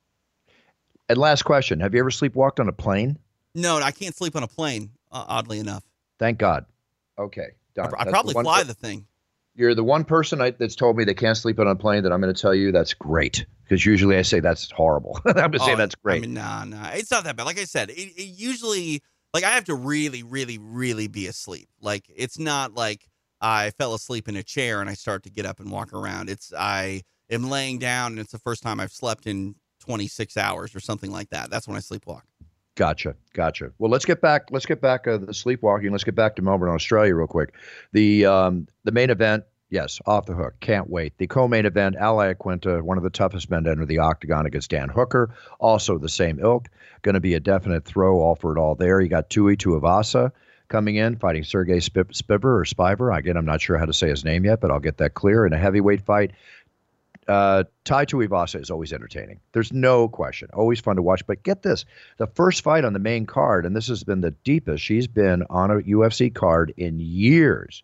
And 1.08 1.18
last 1.18 1.42
question: 1.42 1.80
Have 1.80 1.94
you 1.94 2.00
ever 2.00 2.10
sleepwalked 2.10 2.58
on 2.58 2.68
a 2.68 2.72
plane? 2.72 3.18
No, 3.54 3.76
I 3.76 3.90
can't 3.90 4.14
sleep 4.14 4.34
on 4.34 4.42
a 4.42 4.48
plane. 4.48 4.90
Uh, 5.12 5.24
oddly 5.28 5.58
enough, 5.58 5.84
Thank 6.18 6.38
God. 6.38 6.66
Okay, 7.18 7.40
I, 7.42 7.74
done. 7.74 7.94
I 7.98 8.04
That's 8.04 8.10
probably 8.10 8.34
fly 8.34 8.60
per- 8.60 8.64
the 8.64 8.74
thing. 8.74 9.06
You're 9.56 9.74
the 9.74 9.84
one 9.84 10.04
person 10.04 10.40
I, 10.40 10.50
that's 10.50 10.76
told 10.76 10.96
me 10.96 11.04
they 11.04 11.14
can't 11.14 11.36
sleep 11.36 11.58
on 11.58 11.66
a 11.66 11.74
plane. 11.74 12.02
That 12.02 12.12
I'm 12.12 12.20
going 12.20 12.32
to 12.32 12.40
tell 12.40 12.54
you 12.54 12.72
that's 12.72 12.94
great 12.94 13.46
because 13.64 13.86
usually 13.86 14.16
I 14.16 14.22
say 14.22 14.40
that's 14.40 14.70
horrible. 14.70 15.18
I'm 15.24 15.34
going 15.34 15.52
to 15.52 15.58
say 15.60 15.72
Oh, 15.72 15.76
that's 15.76 15.94
great. 15.94 16.18
I 16.18 16.20
mean, 16.20 16.34
nah, 16.34 16.64
nah. 16.64 16.90
It's 16.90 17.10
not 17.10 17.24
that 17.24 17.36
bad. 17.36 17.44
Like 17.44 17.58
I 17.58 17.64
said, 17.64 17.90
it, 17.90 17.94
it 17.94 18.38
usually 18.38 19.02
like 19.32 19.44
I 19.44 19.50
have 19.50 19.64
to 19.64 19.74
really, 19.74 20.22
really, 20.22 20.58
really 20.58 21.08
be 21.08 21.26
asleep. 21.26 21.68
Like 21.80 22.04
it's 22.14 22.38
not 22.38 22.74
like 22.74 23.08
I 23.40 23.70
fell 23.70 23.94
asleep 23.94 24.28
in 24.28 24.36
a 24.36 24.42
chair 24.42 24.80
and 24.80 24.90
I 24.90 24.94
start 24.94 25.22
to 25.24 25.30
get 25.30 25.46
up 25.46 25.58
and 25.60 25.70
walk 25.70 25.92
around. 25.92 26.28
It's 26.28 26.52
I 26.52 27.02
am 27.30 27.48
laying 27.48 27.78
down 27.78 28.12
and 28.12 28.20
it's 28.20 28.32
the 28.32 28.38
first 28.38 28.62
time 28.62 28.78
I've 28.78 28.92
slept 28.92 29.26
in 29.26 29.54
26 29.80 30.36
hours 30.36 30.74
or 30.74 30.80
something 30.80 31.10
like 31.10 31.30
that. 31.30 31.50
That's 31.50 31.66
when 31.66 31.76
I 31.76 31.80
sleepwalk. 31.80 32.22
Gotcha, 32.76 33.16
gotcha. 33.32 33.72
Well, 33.78 33.90
let's 33.90 34.04
get 34.04 34.20
back. 34.20 34.48
Let's 34.50 34.66
get 34.66 34.82
back 34.82 35.08
uh, 35.08 35.16
the 35.16 35.32
sleepwalking. 35.32 35.90
Let's 35.90 36.04
get 36.04 36.14
back 36.14 36.36
to 36.36 36.42
Melbourne, 36.42 36.68
Australia, 36.68 37.14
real 37.14 37.26
quick. 37.26 37.54
The 37.92 38.26
um, 38.26 38.68
the 38.84 38.92
main 38.92 39.08
event, 39.08 39.44
yes, 39.70 39.98
off 40.04 40.26
the 40.26 40.34
hook. 40.34 40.54
Can't 40.60 40.90
wait. 40.90 41.16
The 41.16 41.26
co-main 41.26 41.64
event, 41.64 41.96
Al 41.96 42.16
Iaquinta, 42.18 42.82
one 42.82 42.98
of 42.98 43.02
the 43.02 43.10
toughest 43.10 43.50
men 43.50 43.64
to 43.64 43.70
enter 43.70 43.86
the 43.86 43.98
octagon 43.98 44.44
against 44.44 44.70
Dan 44.70 44.90
Hooker, 44.90 45.34
also 45.58 45.96
the 45.96 46.10
same 46.10 46.38
ilk. 46.38 46.68
Going 47.00 47.14
to 47.14 47.20
be 47.20 47.32
a 47.32 47.40
definite 47.40 47.86
throw, 47.86 48.20
all 48.20 48.34
for 48.34 48.54
it 48.54 48.60
all. 48.60 48.74
There, 48.74 49.00
you 49.00 49.08
got 49.08 49.30
Tui 49.30 49.56
Tuivasa 49.56 50.30
coming 50.68 50.96
in, 50.96 51.16
fighting 51.16 51.44
Sergey 51.44 51.80
Sp- 51.80 52.12
Spiver 52.12 52.60
or 52.60 52.64
Spiver. 52.64 53.16
Again, 53.16 53.36
I'm 53.36 53.44
not 53.46 53.60
sure 53.60 53.78
how 53.78 53.86
to 53.86 53.92
say 53.92 54.08
his 54.08 54.24
name 54.24 54.44
yet, 54.44 54.60
but 54.60 54.70
I'll 54.70 54.80
get 54.80 54.98
that 54.98 55.14
clear 55.14 55.46
in 55.46 55.52
a 55.52 55.58
heavyweight 55.58 56.04
fight. 56.04 56.32
Uh, 57.28 57.64
Tai 57.84 58.04
Tuivasa 58.04 58.60
is 58.60 58.70
always 58.70 58.92
entertaining. 58.92 59.40
There's 59.52 59.72
no 59.72 60.08
question. 60.08 60.48
Always 60.52 60.78
fun 60.80 60.96
to 60.96 61.02
watch. 61.02 61.26
But 61.26 61.42
get 61.42 61.62
this 61.62 61.84
the 62.18 62.26
first 62.28 62.62
fight 62.62 62.84
on 62.84 62.92
the 62.92 62.98
main 63.00 63.26
card, 63.26 63.66
and 63.66 63.74
this 63.74 63.88
has 63.88 64.04
been 64.04 64.20
the 64.20 64.30
deepest 64.30 64.82
she's 64.84 65.06
been 65.08 65.42
on 65.50 65.70
a 65.70 65.80
UFC 65.80 66.32
card 66.32 66.72
in 66.76 67.00
years. 67.00 67.82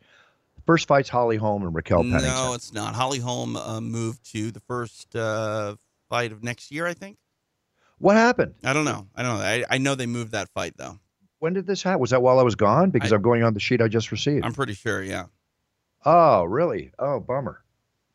First 0.65 0.87
fight's 0.87 1.09
Holly 1.09 1.37
Holm 1.37 1.65
and 1.65 1.75
Raquel 1.75 2.03
Pennington. 2.03 2.29
No, 2.29 2.53
it's 2.55 2.73
not. 2.73 2.95
Holly 2.95 3.19
Holm 3.19 3.57
uh, 3.57 3.81
moved 3.81 4.31
to 4.33 4.53
the 4.53 4.61
first 4.61 5.17
uh, 5.17 5.75
fight 6.09 6.31
of 6.31 6.45
next 6.45 6.71
year, 6.71 6.87
I 6.87 6.95
think. 6.95 7.19
What 7.99 8.15
happened? 8.17 8.55
I 8.63 8.73
don't 8.73 8.85
know. 8.85 9.09
I 9.17 9.23
don't 9.25 9.39
know. 9.39 9.45
I, 9.45 9.65
I 9.69 9.79
know 9.79 9.97
they 9.97 10.07
moved 10.07 10.33
that 10.33 10.49
fight 10.55 10.75
though. 10.77 10.99
When 11.41 11.53
did 11.55 11.67
this 11.67 11.83
happen? 11.83 12.01
Was 12.01 12.11
that 12.11 12.23
while 12.23 12.39
I 12.39 12.43
was 12.45 12.55
gone? 12.55 12.91
Because 12.91 13.13
I- 13.13 13.17
I'm 13.17 13.23
going 13.23 13.43
on 13.43 13.55
the 13.55 13.61
sheet 13.61 13.81
I 13.83 13.89
just 13.89 14.13
received. 14.13 14.45
I'm 14.45 14.53
pretty 14.53 14.75
sure. 14.75 15.03
Yeah. 15.03 15.25
Oh, 16.05 16.45
really? 16.45 16.93
Oh, 16.99 17.19
bummer. 17.21 17.62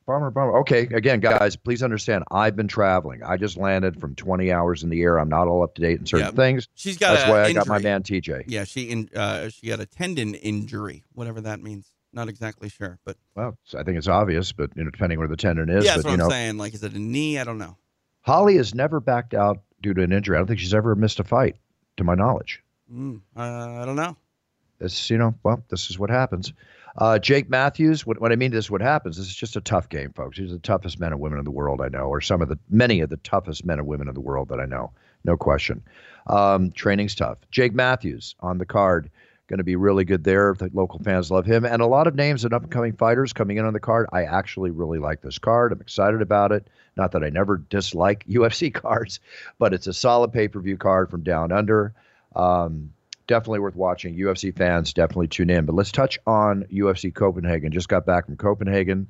Bummer, 0.08 0.32
bummer. 0.32 0.58
Okay, 0.60 0.84
again, 0.94 1.20
guys, 1.20 1.58
please 1.58 1.84
understand. 1.84 2.24
I've 2.32 2.56
been 2.56 2.70
traveling. 2.70 3.22
I 3.24 3.36
just 3.36 3.58
landed 3.58 4.00
from 4.00 4.16
20 4.16 4.54
hours 4.54 4.82
in 4.82 4.90
the 4.90 5.02
air. 5.02 5.20
I'm 5.20 5.28
not 5.28 5.50
all 5.50 5.64
up 5.64 5.76
to 5.76 5.82
date 5.82 6.00
in 6.00 6.06
certain 6.06 6.28
Yeah. 6.28 6.32
things. 6.32 6.70
She's 6.76 6.98
got. 6.98 7.14
That's 7.18 7.30
why 7.30 7.44
I 7.44 7.52
got 7.52 7.68
my 7.68 7.78
man 7.80 8.04
TJ. 8.04 8.46
Yeah, 8.48 8.64
she 8.64 8.84
in, 8.90 9.10
uh, 9.14 9.50
she 9.50 9.68
got 9.68 9.82
a 9.82 9.86
tendon 9.86 10.34
injury, 10.34 11.04
whatever 11.14 11.42
that 11.42 11.62
means. 11.62 11.92
Not 12.14 12.30
exactly 12.30 12.70
sure, 12.70 13.00
but 13.04 13.18
Well, 13.36 13.58
I 13.78 13.84
think 13.84 13.98
it's 13.98 14.08
obvious, 14.08 14.54
but 14.54 14.72
you 14.78 14.86
know, 14.86 14.90
depending 14.90 15.20
where 15.20 15.28
the 15.28 15.36
tendon 15.36 15.70
is. 15.70 15.84
yeah, 15.84 15.92
that's 15.96 16.04
but 16.04 16.10
what 16.12 16.14
I'm 16.14 16.20
know, 16.20 16.30
saying. 16.30 16.58
Like, 16.58 16.74
is 16.74 16.84
it 16.84 16.94
a 16.94 17.00
knee? 17.00 17.38
I 17.38 17.44
don't 17.44 17.58
know. 17.58 17.76
Holly 18.22 18.56
has 18.56 18.74
never 18.74 19.02
backed 19.02 19.34
out 19.34 19.60
due 19.82 19.94
to 19.94 20.02
an 20.04 20.14
injury. 20.14 20.38
I 20.38 20.40
don't 20.40 20.48
think 20.48 20.62
she's 20.62 20.74
ever 20.74 20.96
missed 20.96 21.20
a 21.20 21.26
fight, 21.26 21.58
to 21.98 22.06
my 22.06 22.16
knowledge. 22.16 22.64
Mm, 22.92 23.20
uh, 23.36 23.42
I 23.42 23.84
don't 23.86 23.98
know. 23.98 24.16
This, 24.80 25.10
you 25.10 25.18
know, 25.18 25.36
well, 25.44 25.62
this 25.70 25.90
is 25.90 26.00
what 26.00 26.10
happens. 26.10 26.54
Uh, 26.98 27.20
Jake 27.20 27.50
Matthews. 27.50 28.06
What, 28.06 28.20
what 28.20 28.32
I 28.32 28.36
mean 28.36 28.54
is, 28.54 28.72
what 28.72 28.82
happens. 28.82 29.18
This 29.18 29.28
is 29.28 29.36
just 29.36 29.56
a 29.56 29.62
tough 29.62 29.90
game, 29.90 30.12
folks. 30.14 30.38
He's 30.38 30.52
the 30.52 30.60
toughest 30.60 31.00
men 31.00 31.12
and 31.12 31.22
women 31.22 31.38
in 31.38 31.46
the 31.46 31.52
world 31.52 31.82
I 31.82 31.90
know, 31.90 32.06
or 32.06 32.22
some 32.22 32.42
of 32.42 32.50
the 32.50 32.58
many 32.70 33.02
of 33.02 33.10
the 33.10 33.18
toughest 33.18 33.66
men 33.66 33.80
and 33.80 33.88
women 33.88 34.08
in 34.08 34.14
the 34.14 34.22
world 34.22 34.50
that 34.50 34.60
I 34.60 34.66
know. 34.66 34.92
No 35.24 35.38
question. 35.38 35.84
Um, 36.28 36.72
training's 36.72 37.16
tough. 37.16 37.38
Jake 37.52 37.74
Matthews 37.74 38.36
on 38.40 38.58
the 38.58 38.66
card, 38.66 39.10
going 39.48 39.60
to 39.60 39.64
be 39.64 39.76
really 39.76 40.06
good 40.06 40.24
there. 40.24 40.56
The 40.58 40.70
local 40.74 41.00
fans 41.00 41.30
love 41.30 41.46
him, 41.46 41.66
and 41.66 41.82
a 41.82 41.86
lot 41.86 42.08
of 42.08 42.16
names 42.16 42.44
and 42.44 42.54
up 42.54 42.64
and 42.64 42.72
coming 42.72 42.94
fighters 42.94 43.32
coming 43.32 43.58
in 43.58 43.66
on 43.66 43.74
the 43.74 43.80
card. 43.80 44.08
I 44.12 44.24
actually 44.24 44.72
really 44.72 45.00
like 45.00 45.22
this 45.22 45.38
card. 45.38 45.72
I'm 45.72 45.82
excited 45.82 46.22
about 46.22 46.52
it. 46.52 46.68
Not 46.96 47.12
that 47.12 47.24
I 47.24 47.30
never 47.30 47.58
dislike 47.58 48.26
UFC 48.30 48.74
cards, 48.74 49.20
but 49.60 49.74
it's 49.74 49.88
a 49.88 49.94
solid 49.94 50.34
pay 50.34 50.48
per 50.48 50.60
view 50.60 50.78
card 50.78 51.12
from 51.12 51.22
down 51.22 51.52
under. 51.52 51.94
Um, 52.36 52.92
definitely 53.28 53.60
worth 53.60 53.76
watching. 53.76 54.18
UFC 54.18 54.56
fans 54.56 54.94
definitely 54.94 55.28
tune 55.28 55.50
in. 55.50 55.66
But 55.66 55.76
let's 55.76 55.92
touch 55.92 56.18
on 56.26 56.64
UFC 56.72 57.14
Copenhagen. 57.14 57.72
Just 57.72 57.90
got 57.90 58.06
back 58.06 58.26
from 58.26 58.38
Copenhagen, 58.38 59.08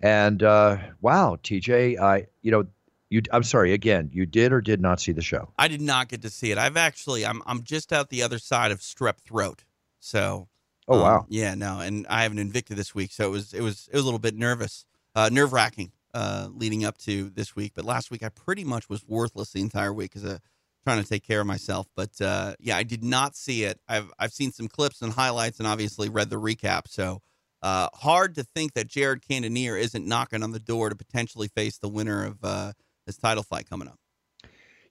and 0.00 0.42
uh, 0.42 0.78
wow, 1.00 1.38
TJ, 1.42 2.00
I 2.00 2.26
you 2.42 2.50
know 2.50 2.66
you 3.12 3.22
I'm 3.30 3.42
sorry 3.42 3.74
again. 3.74 4.10
You 4.12 4.24
did 4.24 4.52
or 4.52 4.60
did 4.60 4.80
not 4.80 4.98
see 4.98 5.12
the 5.12 5.22
show? 5.22 5.52
I 5.58 5.68
did 5.68 5.82
not 5.82 6.08
get 6.08 6.22
to 6.22 6.30
see 6.30 6.50
it. 6.50 6.58
I've 6.58 6.78
actually, 6.78 7.26
I'm, 7.26 7.42
I'm 7.46 7.62
just 7.62 7.92
out 7.92 8.08
the 8.08 8.22
other 8.22 8.38
side 8.38 8.72
of 8.72 8.80
strep 8.80 9.18
throat. 9.18 9.64
So, 10.00 10.48
Oh 10.88 10.94
um, 10.94 11.00
wow, 11.02 11.26
yeah, 11.28 11.54
no, 11.54 11.78
and 11.78 12.06
I 12.08 12.24
have 12.24 12.32
an 12.32 12.38
Invicta 12.38 12.74
this 12.74 12.92
week, 12.92 13.12
so 13.12 13.26
it 13.26 13.30
was, 13.30 13.54
it 13.54 13.60
was, 13.60 13.88
it 13.92 13.94
was 13.94 14.02
a 14.02 14.04
little 14.04 14.18
bit 14.18 14.34
nervous, 14.34 14.84
uh, 15.14 15.28
nerve 15.30 15.52
wracking, 15.52 15.92
uh, 16.12 16.48
leading 16.52 16.84
up 16.84 16.98
to 16.98 17.30
this 17.30 17.54
week. 17.54 17.72
But 17.76 17.84
last 17.84 18.10
week, 18.10 18.24
I 18.24 18.30
pretty 18.30 18.64
much 18.64 18.88
was 18.88 19.06
worthless 19.06 19.52
the 19.52 19.60
entire 19.60 19.92
week 19.92 20.12
because 20.12 20.28
uh, 20.28 20.38
trying 20.84 21.02
to 21.02 21.08
take 21.08 21.26
care 21.26 21.40
of 21.40 21.46
myself. 21.46 21.86
But 21.96 22.20
uh, 22.20 22.54
yeah, 22.58 22.76
I 22.76 22.82
did 22.82 23.04
not 23.04 23.36
see 23.36 23.64
it. 23.64 23.80
I've, 23.88 24.10
I've 24.18 24.32
seen 24.32 24.52
some 24.52 24.68
clips 24.68 25.02
and 25.02 25.12
highlights, 25.12 25.58
and 25.58 25.66
obviously 25.66 26.08
read 26.08 26.30
the 26.30 26.40
recap. 26.40 26.88
So. 26.88 27.20
Uh, 27.64 27.86
hard 27.94 28.34
to 28.34 28.42
think 28.42 28.74
that 28.74 28.88
Jared 28.88 29.22
Cannonier 29.22 29.76
isn't 29.76 30.04
knocking 30.04 30.42
on 30.42 30.50
the 30.50 30.58
door 30.58 30.88
to 30.88 30.96
potentially 30.96 31.46
face 31.46 31.78
the 31.78 31.88
winner 31.88 32.24
of 32.24 32.38
uh, 32.42 32.72
this 33.06 33.16
title 33.16 33.44
fight 33.44 33.70
coming 33.70 33.86
up. 33.86 34.00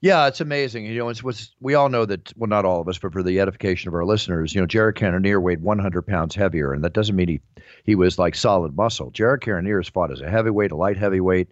Yeah, 0.02 0.26
it's 0.26 0.42
amazing. 0.42 0.86
You 0.86 0.98
know, 0.98 1.10
it's 1.10 1.54
we 1.60 1.76
all 1.76 1.88
know 1.88 2.06
that 2.06 2.36
well, 2.36 2.48
not 2.48 2.66
all 2.66 2.82
of 2.82 2.88
us, 2.88 2.98
but 2.98 3.14
for 3.14 3.22
the 3.22 3.40
edification 3.40 3.88
of 3.88 3.94
our 3.94 4.04
listeners, 4.04 4.54
you 4.54 4.60
know, 4.60 4.66
Jared 4.66 4.96
Cannonier 4.96 5.40
weighed 5.40 5.62
100 5.62 6.02
pounds 6.02 6.34
heavier, 6.34 6.74
and 6.74 6.84
that 6.84 6.94
doesn't 6.94 7.16
mean 7.16 7.28
he 7.28 7.42
he 7.84 7.94
was 7.94 8.18
like 8.18 8.34
solid 8.34 8.76
muscle. 8.76 9.12
Jared 9.12 9.42
Cannonier 9.42 9.78
has 9.78 9.90
fought 9.90 10.12
as 10.12 10.22
a 10.22 10.30
heavyweight, 10.30 10.72
a 10.72 10.76
light 10.76 10.98
heavyweight, 10.98 11.50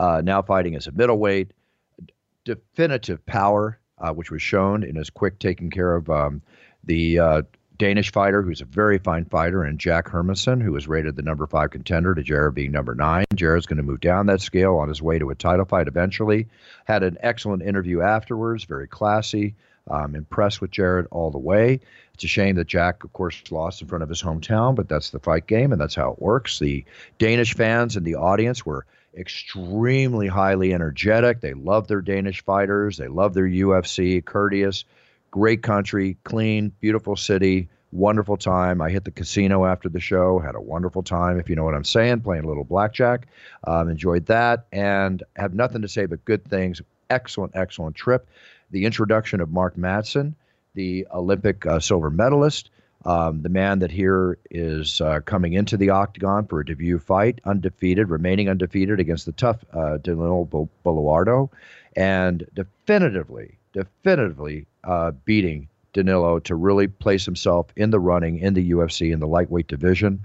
uh, 0.00 0.22
now 0.24 0.42
fighting 0.42 0.74
as 0.74 0.88
a 0.88 0.92
middleweight. 0.92 1.52
Definitive 2.44 3.24
power, 3.26 3.78
uh, 3.98 4.12
which 4.12 4.30
was 4.30 4.42
shown 4.42 4.82
in 4.82 4.96
his 4.96 5.10
quick 5.10 5.38
taking 5.38 5.70
care 5.70 5.94
of 5.94 6.10
um, 6.10 6.42
the 6.84 7.18
uh, 7.18 7.42
Danish 7.76 8.12
fighter, 8.12 8.42
who's 8.42 8.60
a 8.60 8.66
very 8.66 8.98
fine 8.98 9.24
fighter, 9.24 9.64
and 9.64 9.78
Jack 9.80 10.06
Hermansson, 10.06 10.62
who 10.62 10.72
was 10.72 10.86
rated 10.86 11.16
the 11.16 11.22
number 11.22 11.46
five 11.46 11.70
contender 11.70 12.14
to 12.14 12.22
Jared 12.22 12.54
being 12.54 12.70
number 12.70 12.94
nine. 12.94 13.24
Jared's 13.34 13.66
going 13.66 13.78
to 13.78 13.82
move 13.82 14.00
down 14.00 14.26
that 14.26 14.40
scale 14.40 14.76
on 14.76 14.88
his 14.88 15.02
way 15.02 15.18
to 15.18 15.30
a 15.30 15.34
title 15.34 15.64
fight 15.64 15.88
eventually. 15.88 16.46
Had 16.84 17.02
an 17.02 17.18
excellent 17.20 17.62
interview 17.62 18.00
afterwards, 18.00 18.64
very 18.64 18.86
classy. 18.86 19.54
Um, 19.90 20.14
impressed 20.14 20.62
with 20.62 20.70
Jared 20.70 21.06
all 21.10 21.30
the 21.30 21.36
way. 21.36 21.78
It's 22.14 22.24
a 22.24 22.26
shame 22.26 22.56
that 22.56 22.66
Jack, 22.66 23.04
of 23.04 23.12
course, 23.12 23.42
lost 23.50 23.82
in 23.82 23.88
front 23.88 24.02
of 24.02 24.08
his 24.08 24.22
hometown, 24.22 24.74
but 24.74 24.88
that's 24.88 25.10
the 25.10 25.18
fight 25.18 25.46
game 25.46 25.72
and 25.72 25.80
that's 25.80 25.94
how 25.94 26.12
it 26.12 26.22
works. 26.22 26.58
The 26.58 26.86
Danish 27.18 27.52
fans 27.52 27.94
and 27.94 28.06
the 28.06 28.14
audience 28.14 28.64
were 28.64 28.86
extremely 29.16 30.26
highly 30.26 30.72
energetic. 30.72 31.40
They 31.40 31.54
love 31.54 31.88
their 31.88 32.00
Danish 32.00 32.42
fighters, 32.44 32.96
they 32.96 33.08
love 33.08 33.34
their 33.34 33.48
UFC, 33.48 34.24
courteous, 34.24 34.84
great 35.30 35.62
country, 35.62 36.16
clean, 36.24 36.72
beautiful 36.80 37.16
city, 37.16 37.68
wonderful 37.92 38.36
time. 38.36 38.82
I 38.82 38.90
hit 38.90 39.04
the 39.04 39.10
casino 39.10 39.64
after 39.64 39.88
the 39.88 40.00
show, 40.00 40.38
had 40.38 40.54
a 40.54 40.60
wonderful 40.60 41.02
time, 41.02 41.38
if 41.38 41.48
you 41.48 41.56
know 41.56 41.64
what 41.64 41.74
I'm 41.74 41.84
saying, 41.84 42.20
playing 42.20 42.44
a 42.44 42.48
little 42.48 42.64
blackjack. 42.64 43.28
Um, 43.66 43.88
enjoyed 43.88 44.26
that 44.26 44.66
and 44.72 45.22
have 45.36 45.54
nothing 45.54 45.82
to 45.82 45.88
say 45.88 46.06
but 46.06 46.24
good 46.24 46.44
things. 46.44 46.82
Excellent, 47.10 47.52
excellent 47.54 47.96
trip. 47.96 48.28
The 48.70 48.84
introduction 48.84 49.40
of 49.40 49.50
Mark 49.50 49.76
Madsen, 49.76 50.34
the 50.74 51.06
Olympic 51.12 51.64
uh, 51.66 51.78
silver 51.78 52.10
medalist, 52.10 52.70
um, 53.04 53.42
the 53.42 53.48
man 53.48 53.80
that 53.80 53.90
here 53.90 54.38
is 54.50 55.00
uh, 55.00 55.20
coming 55.20 55.52
into 55.52 55.76
the 55.76 55.90
octagon 55.90 56.46
for 56.46 56.60
a 56.60 56.66
debut 56.66 56.98
fight, 56.98 57.40
undefeated, 57.44 58.08
remaining 58.08 58.48
undefeated 58.48 58.98
against 58.98 59.26
the 59.26 59.32
tough 59.32 59.64
uh, 59.72 59.98
Danilo 59.98 60.44
Bo- 60.44 60.68
Boluardo, 60.84 61.50
and 61.96 62.46
definitively, 62.54 63.58
definitively 63.72 64.66
uh, 64.84 65.10
beating 65.24 65.68
Danilo 65.92 66.38
to 66.40 66.54
really 66.54 66.88
place 66.88 67.24
himself 67.24 67.66
in 67.76 67.90
the 67.90 68.00
running 68.00 68.38
in 68.38 68.54
the 68.54 68.70
UFC 68.70 69.12
in 69.12 69.20
the 69.20 69.26
lightweight 69.26 69.68
division. 69.68 70.24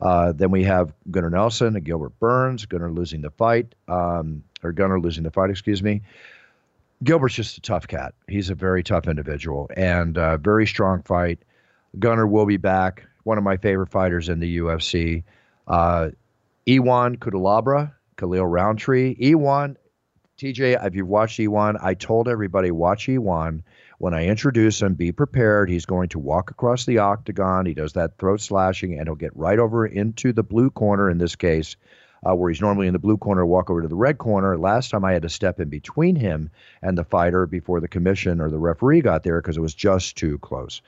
Uh, 0.00 0.32
then 0.32 0.50
we 0.50 0.64
have 0.64 0.92
Gunnar 1.10 1.30
Nelson 1.30 1.76
and 1.76 1.84
Gilbert 1.84 2.18
Burns. 2.20 2.64
Gunnar 2.64 2.90
losing 2.90 3.20
the 3.20 3.30
fight, 3.30 3.74
um, 3.88 4.42
or 4.62 4.72
Gunnar 4.72 5.00
losing 5.00 5.24
the 5.24 5.30
fight, 5.30 5.50
excuse 5.50 5.82
me. 5.82 6.00
Gilbert's 7.02 7.34
just 7.34 7.58
a 7.58 7.60
tough 7.60 7.88
cat. 7.88 8.14
He's 8.28 8.50
a 8.50 8.54
very 8.54 8.82
tough 8.82 9.08
individual 9.08 9.70
and 9.76 10.16
uh, 10.16 10.36
very 10.36 10.66
strong 10.66 11.02
fight. 11.02 11.38
Gunnar 11.98 12.26
will 12.26 12.46
be 12.46 12.56
back. 12.56 13.06
One 13.24 13.38
of 13.38 13.44
my 13.44 13.56
favorite 13.56 13.90
fighters 13.90 14.28
in 14.28 14.40
the 14.40 14.58
UFC. 14.58 15.24
Uh, 15.66 16.10
Ion 16.68 17.16
Cutelaba, 17.16 17.92
Khalil 18.16 18.46
Rountree. 18.46 19.16
Ion, 19.20 19.76
TJ, 20.38 20.86
if 20.86 20.94
you've 20.94 21.08
watched 21.08 21.40
Ion, 21.40 21.76
I 21.82 21.94
told 21.94 22.28
everybody 22.28 22.70
watch 22.70 23.08
Ion. 23.08 23.62
When 23.98 24.14
I 24.14 24.26
introduce 24.26 24.80
him, 24.80 24.94
be 24.94 25.12
prepared. 25.12 25.68
He's 25.68 25.84
going 25.84 26.08
to 26.10 26.18
walk 26.18 26.50
across 26.50 26.86
the 26.86 26.98
octagon. 26.98 27.66
He 27.66 27.74
does 27.74 27.92
that 27.92 28.16
throat 28.16 28.40
slashing, 28.40 28.98
and 28.98 29.06
he'll 29.06 29.14
get 29.14 29.36
right 29.36 29.58
over 29.58 29.84
into 29.84 30.32
the 30.32 30.42
blue 30.42 30.70
corner 30.70 31.10
in 31.10 31.18
this 31.18 31.36
case, 31.36 31.76
uh, 32.26 32.34
where 32.34 32.50
he's 32.50 32.62
normally 32.62 32.86
in 32.86 32.94
the 32.94 32.98
blue 32.98 33.18
corner, 33.18 33.44
walk 33.44 33.68
over 33.68 33.82
to 33.82 33.88
the 33.88 33.94
red 33.94 34.16
corner. 34.16 34.56
Last 34.56 34.90
time 34.90 35.04
I 35.04 35.12
had 35.12 35.22
to 35.22 35.28
step 35.28 35.60
in 35.60 35.68
between 35.68 36.16
him 36.16 36.50
and 36.80 36.96
the 36.96 37.04
fighter 37.04 37.46
before 37.46 37.80
the 37.80 37.88
commission 37.88 38.40
or 38.40 38.48
the 38.48 38.58
referee 38.58 39.02
got 39.02 39.22
there 39.22 39.42
because 39.42 39.58
it 39.58 39.62
was 39.62 39.74
just 39.74 40.16
too 40.16 40.38
close. 40.38 40.80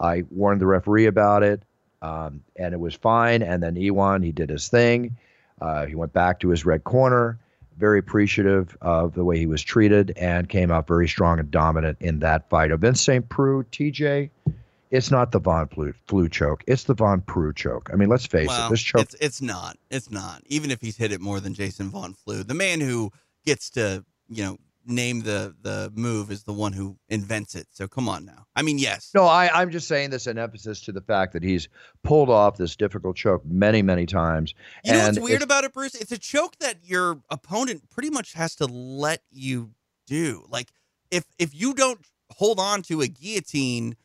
I 0.00 0.24
warned 0.30 0.60
the 0.60 0.66
referee 0.66 1.06
about 1.06 1.42
it, 1.42 1.62
um, 2.02 2.42
and 2.56 2.72
it 2.72 2.80
was 2.80 2.94
fine. 2.94 3.42
And 3.42 3.62
then 3.62 3.76
Ion, 3.76 4.22
he 4.22 4.32
did 4.32 4.50
his 4.50 4.68
thing. 4.68 5.16
Uh, 5.60 5.86
he 5.86 5.94
went 5.94 6.12
back 6.12 6.40
to 6.40 6.48
his 6.48 6.64
red 6.64 6.84
corner. 6.84 7.38
Very 7.76 7.98
appreciative 7.98 8.76
of 8.82 9.14
the 9.14 9.24
way 9.24 9.38
he 9.38 9.46
was 9.46 9.62
treated 9.62 10.12
and 10.16 10.48
came 10.48 10.70
out 10.70 10.86
very 10.86 11.08
strong 11.08 11.38
and 11.38 11.50
dominant 11.50 11.98
in 12.00 12.18
that 12.18 12.48
fight. 12.50 12.70
Vince 12.72 13.00
St. 13.00 13.26
Preux, 13.28 13.64
TJ, 13.72 14.30
it's 14.90 15.10
not 15.10 15.32
the 15.32 15.38
Von 15.38 15.68
Flue, 15.68 15.94
flu 16.06 16.28
choke. 16.28 16.64
It's 16.66 16.84
the 16.84 16.94
Von 16.94 17.20
Prue 17.22 17.52
choke. 17.52 17.90
I 17.92 17.96
mean, 17.96 18.08
let's 18.08 18.26
face 18.26 18.48
well, 18.48 18.66
it. 18.66 18.70
This 18.70 18.82
choke. 18.82 19.02
it's 19.02 19.14
it's 19.14 19.40
not. 19.40 19.78
It's 19.90 20.10
not. 20.10 20.42
Even 20.46 20.70
if 20.70 20.80
he's 20.80 20.96
hit 20.96 21.12
it 21.12 21.20
more 21.20 21.40
than 21.40 21.54
Jason 21.54 21.90
Von 21.90 22.14
Flue, 22.14 22.42
the 22.42 22.54
man 22.54 22.80
who 22.80 23.12
gets 23.46 23.70
to 23.70 24.04
you 24.28 24.44
know 24.44 24.58
name 24.86 25.20
the 25.22 25.54
the 25.60 25.92
move 25.94 26.30
is 26.30 26.44
the 26.44 26.52
one 26.52 26.72
who 26.72 26.96
invents 27.08 27.54
it. 27.54 27.66
So 27.70 27.86
come 27.86 28.08
on 28.08 28.24
now. 28.24 28.46
I 28.56 28.62
mean, 28.62 28.78
yes. 28.78 29.10
No, 29.14 29.24
I, 29.24 29.50
I'm 29.52 29.70
just 29.70 29.88
saying 29.88 30.10
this 30.10 30.26
in 30.26 30.38
emphasis 30.38 30.80
to 30.82 30.92
the 30.92 31.00
fact 31.00 31.32
that 31.32 31.42
he's 31.42 31.68
pulled 32.02 32.30
off 32.30 32.56
this 32.56 32.76
difficult 32.76 33.16
choke 33.16 33.44
many, 33.44 33.82
many 33.82 34.06
times. 34.06 34.54
You 34.84 34.92
know 34.92 35.06
what's 35.06 35.20
weird 35.20 35.42
about 35.42 35.64
it, 35.64 35.72
Bruce? 35.72 35.94
It's 35.94 36.12
a 36.12 36.18
choke 36.18 36.56
that 36.58 36.76
your 36.84 37.20
opponent 37.30 37.90
pretty 37.90 38.10
much 38.10 38.32
has 38.34 38.54
to 38.56 38.66
let 38.66 39.22
you 39.30 39.70
do. 40.06 40.44
Like 40.48 40.72
if 41.10 41.24
if 41.38 41.54
you 41.54 41.74
don't 41.74 42.00
hold 42.32 42.60
on 42.60 42.82
to 42.82 43.00
a 43.00 43.08
guillotine 43.08 43.96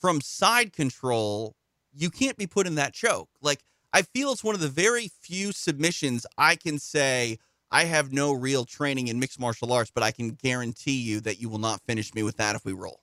from 0.00 0.20
side 0.20 0.72
control, 0.72 1.56
you 1.92 2.10
can't 2.10 2.36
be 2.36 2.46
put 2.46 2.66
in 2.66 2.76
that 2.76 2.92
choke. 2.92 3.28
Like 3.42 3.62
I 3.92 4.02
feel 4.02 4.32
it's 4.32 4.44
one 4.44 4.54
of 4.54 4.60
the 4.60 4.68
very 4.68 5.10
few 5.20 5.52
submissions 5.52 6.26
I 6.36 6.56
can 6.56 6.78
say 6.78 7.38
I 7.70 7.84
have 7.84 8.12
no 8.12 8.32
real 8.32 8.64
training 8.64 9.08
in 9.08 9.18
mixed 9.18 9.38
martial 9.38 9.72
arts, 9.72 9.90
but 9.94 10.02
I 10.02 10.10
can 10.10 10.30
guarantee 10.30 11.00
you 11.00 11.20
that 11.20 11.40
you 11.40 11.48
will 11.48 11.58
not 11.58 11.80
finish 11.86 12.14
me 12.14 12.22
with 12.22 12.36
that 12.38 12.56
if 12.56 12.64
we 12.64 12.72
roll. 12.72 13.00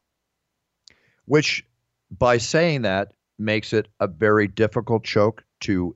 which 1.26 1.66
by 2.12 2.38
saying 2.38 2.84
that 2.84 3.14
makes 3.38 3.74
it 3.74 3.88
a 4.00 4.08
very 4.08 4.48
difficult 4.48 5.04
choke 5.04 5.44
to 5.62 5.96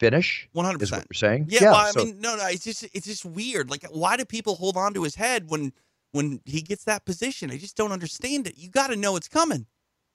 finish. 0.00 0.48
One 0.52 0.64
hundred 0.64 0.80
percent. 0.80 1.06
you're 1.10 1.14
saying? 1.14 1.46
Yeah, 1.48 1.70
well, 1.70 1.74
I 1.74 1.90
so- 1.90 2.04
mean, 2.04 2.20
no, 2.20 2.36
no, 2.36 2.46
it's 2.48 2.64
just 2.64 2.84
it's 2.92 3.06
just 3.06 3.24
weird. 3.24 3.70
Like, 3.70 3.84
why 3.90 4.16
do 4.16 4.24
people 4.24 4.56
hold 4.56 4.76
on 4.76 4.94
to 4.94 5.02
his 5.04 5.14
head 5.14 5.48
when 5.48 5.72
when 6.12 6.40
he 6.44 6.60
gets 6.60 6.84
that 6.84 7.04
position. 7.06 7.50
I 7.50 7.56
just 7.56 7.76
don't 7.76 7.92
understand 7.92 8.46
it. 8.46 8.58
You 8.58 8.68
got 8.68 8.88
to 8.88 8.96
know 8.96 9.16
it's 9.16 9.28
coming. 9.28 9.66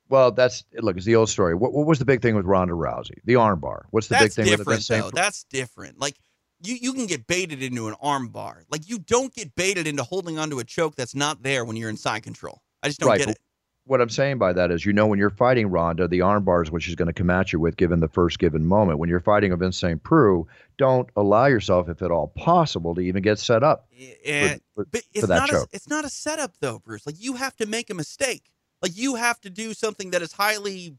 Well, 0.09 0.31
that's 0.31 0.63
look. 0.73 0.95
It's 0.97 1.05
the 1.05 1.15
old 1.15 1.29
story. 1.29 1.55
What, 1.55 1.73
what 1.73 1.85
was 1.87 1.99
the 1.99 2.05
big 2.05 2.21
thing 2.21 2.35
with 2.35 2.45
Ronda 2.45 2.73
Rousey? 2.73 3.17
The 3.25 3.33
armbar. 3.33 3.83
What's 3.89 4.07
the 4.07 4.13
That's 4.13 4.35
big 4.35 4.45
thing 4.45 4.51
with 4.51 4.59
different, 4.59 4.79
the 4.79 4.83
same? 4.83 5.01
though. 5.01 5.09
That's 5.11 5.43
different. 5.45 5.99
Like 5.99 6.15
you, 6.61 6.75
you 6.75 6.93
can 6.93 7.05
get 7.05 7.27
baited 7.27 7.61
into 7.61 7.87
an 7.87 7.95
arm 8.01 8.29
bar. 8.29 8.63
Like 8.69 8.89
you 8.89 8.99
don't 8.99 9.33
get 9.33 9.55
baited 9.55 9.87
into 9.87 10.03
holding 10.03 10.39
onto 10.39 10.59
a 10.59 10.63
choke 10.63 10.95
that's 10.95 11.15
not 11.15 11.43
there 11.43 11.65
when 11.65 11.75
you're 11.75 11.89
in 11.89 11.97
side 11.97 12.23
control. 12.23 12.61
I 12.83 12.87
just 12.87 12.99
don't 12.99 13.09
Right, 13.09 13.19
get 13.19 13.29
it. 13.29 13.39
What 13.85 14.01
I'm 14.01 14.09
saying 14.09 14.37
by 14.37 14.51
that 14.51 14.69
is, 14.69 14.85
you 14.85 14.91
know, 14.91 15.07
when 15.07 15.17
you're 15.17 15.29
fighting 15.29 15.67
Ronda, 15.67 16.09
the 16.09 16.19
armbar 16.19 16.61
is 16.61 16.69
what 16.69 16.83
she's 16.83 16.95
going 16.95 17.07
to 17.07 17.13
come 17.13 17.29
at 17.29 17.53
you 17.53 17.59
with, 17.59 17.77
given 17.77 18.01
the 18.01 18.09
first 18.09 18.37
given 18.37 18.65
moment. 18.65 18.99
When 18.99 19.07
you're 19.07 19.21
fighting 19.21 19.53
a 19.53 19.55
Vince 19.57 19.77
St. 19.77 20.03
Preux, 20.03 20.45
don't 20.77 21.09
allow 21.15 21.45
yourself, 21.45 21.87
if 21.87 22.01
at 22.01 22.11
all 22.11 22.27
possible, 22.35 22.93
to 22.95 23.01
even 23.01 23.23
get 23.23 23.39
set 23.39 23.63
up. 23.63 23.87
Eh, 23.97 24.13
and, 24.25 24.51
eh, 24.51 24.57
for- 24.75 24.85
but 24.91 25.03
it's 25.13 25.27
that 25.27 25.35
not 25.37 25.49
a, 25.49 25.51
choke. 25.53 25.69
it's 25.71 25.87
not 25.87 26.03
a 26.03 26.09
setup 26.09 26.53
though, 26.59 26.79
Bruce. 26.79 27.05
Like 27.05 27.15
you 27.17 27.35
have 27.35 27.55
to 27.57 27.65
make 27.65 27.89
a 27.89 27.93
mistake. 27.93 28.51
Like 28.81 28.97
you 28.97 29.15
have 29.15 29.39
to 29.41 29.49
do 29.49 29.73
something 29.73 30.11
that 30.11 30.21
is 30.21 30.33
highly 30.33 30.97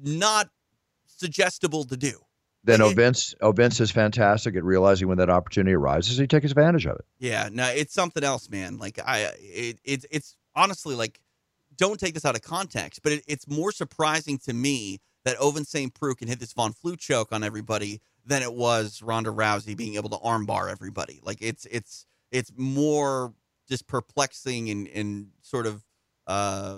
not 0.00 0.50
suggestible 1.06 1.84
to 1.84 1.96
do. 1.96 2.20
Then 2.62 2.80
Like 2.80 2.92
it- 2.92 2.96
Vince, 2.96 3.34
oh, 3.40 3.52
Vince 3.52 3.80
is 3.80 3.90
fantastic 3.90 4.54
at 4.54 4.64
realizing 4.64 5.08
when 5.08 5.18
that 5.18 5.30
opportunity 5.30 5.74
arises, 5.74 6.18
he 6.18 6.26
takes 6.26 6.50
advantage 6.50 6.86
of 6.86 6.96
it. 6.96 7.04
Yeah, 7.18 7.48
no, 7.50 7.66
it's 7.68 7.94
something 7.94 8.22
else, 8.22 8.50
man. 8.50 8.78
Like 8.78 8.98
I, 9.04 9.32
it, 9.38 9.80
it's 9.84 10.06
it's 10.10 10.36
honestly 10.54 10.94
like, 10.94 11.20
don't 11.76 11.98
take 11.98 12.12
this 12.14 12.24
out 12.24 12.34
of 12.36 12.42
context, 12.42 13.02
but 13.02 13.12
it, 13.12 13.24
it's 13.26 13.48
more 13.48 13.72
surprising 13.72 14.36
to 14.40 14.52
me 14.52 15.00
that 15.24 15.38
Ovince 15.38 15.68
St. 15.68 15.92
Preux 15.94 16.14
can 16.14 16.28
hit 16.28 16.38
this 16.38 16.52
Von 16.52 16.72
Flue 16.72 16.96
choke 16.96 17.32
on 17.32 17.42
everybody 17.42 18.00
than 18.26 18.42
it 18.42 18.52
was 18.52 19.02
Ronda 19.02 19.30
Rousey 19.30 19.76
being 19.76 19.94
able 19.94 20.10
to 20.10 20.18
armbar 20.18 20.70
everybody. 20.70 21.20
Like 21.22 21.38
it's 21.40 21.66
it's 21.70 22.04
it's 22.30 22.52
more 22.56 23.32
just 23.68 23.86
perplexing 23.86 24.68
and 24.68 24.86
and 24.88 25.28
sort 25.40 25.66
of 25.66 25.82
uh 26.26 26.76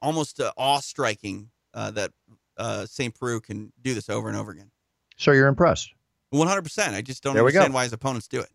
almost 0.00 0.38
uh, 0.40 0.52
awe 0.56 0.78
striking 0.80 1.50
uh, 1.72 1.90
that 1.92 2.12
uh, 2.56 2.86
St. 2.86 3.14
Preux 3.14 3.40
can 3.40 3.72
do 3.80 3.94
this 3.94 4.08
over 4.08 4.28
and 4.28 4.36
over 4.36 4.52
again. 4.52 4.70
So 5.16 5.32
you're 5.32 5.48
impressed. 5.48 5.92
One 6.30 6.48
hundred 6.48 6.62
percent. 6.62 6.94
I 6.94 7.02
just 7.02 7.22
don't 7.22 7.34
go. 7.34 7.40
understand 7.40 7.74
why 7.74 7.84
his 7.84 7.92
opponents 7.92 8.28
do 8.28 8.40
it. 8.40 8.50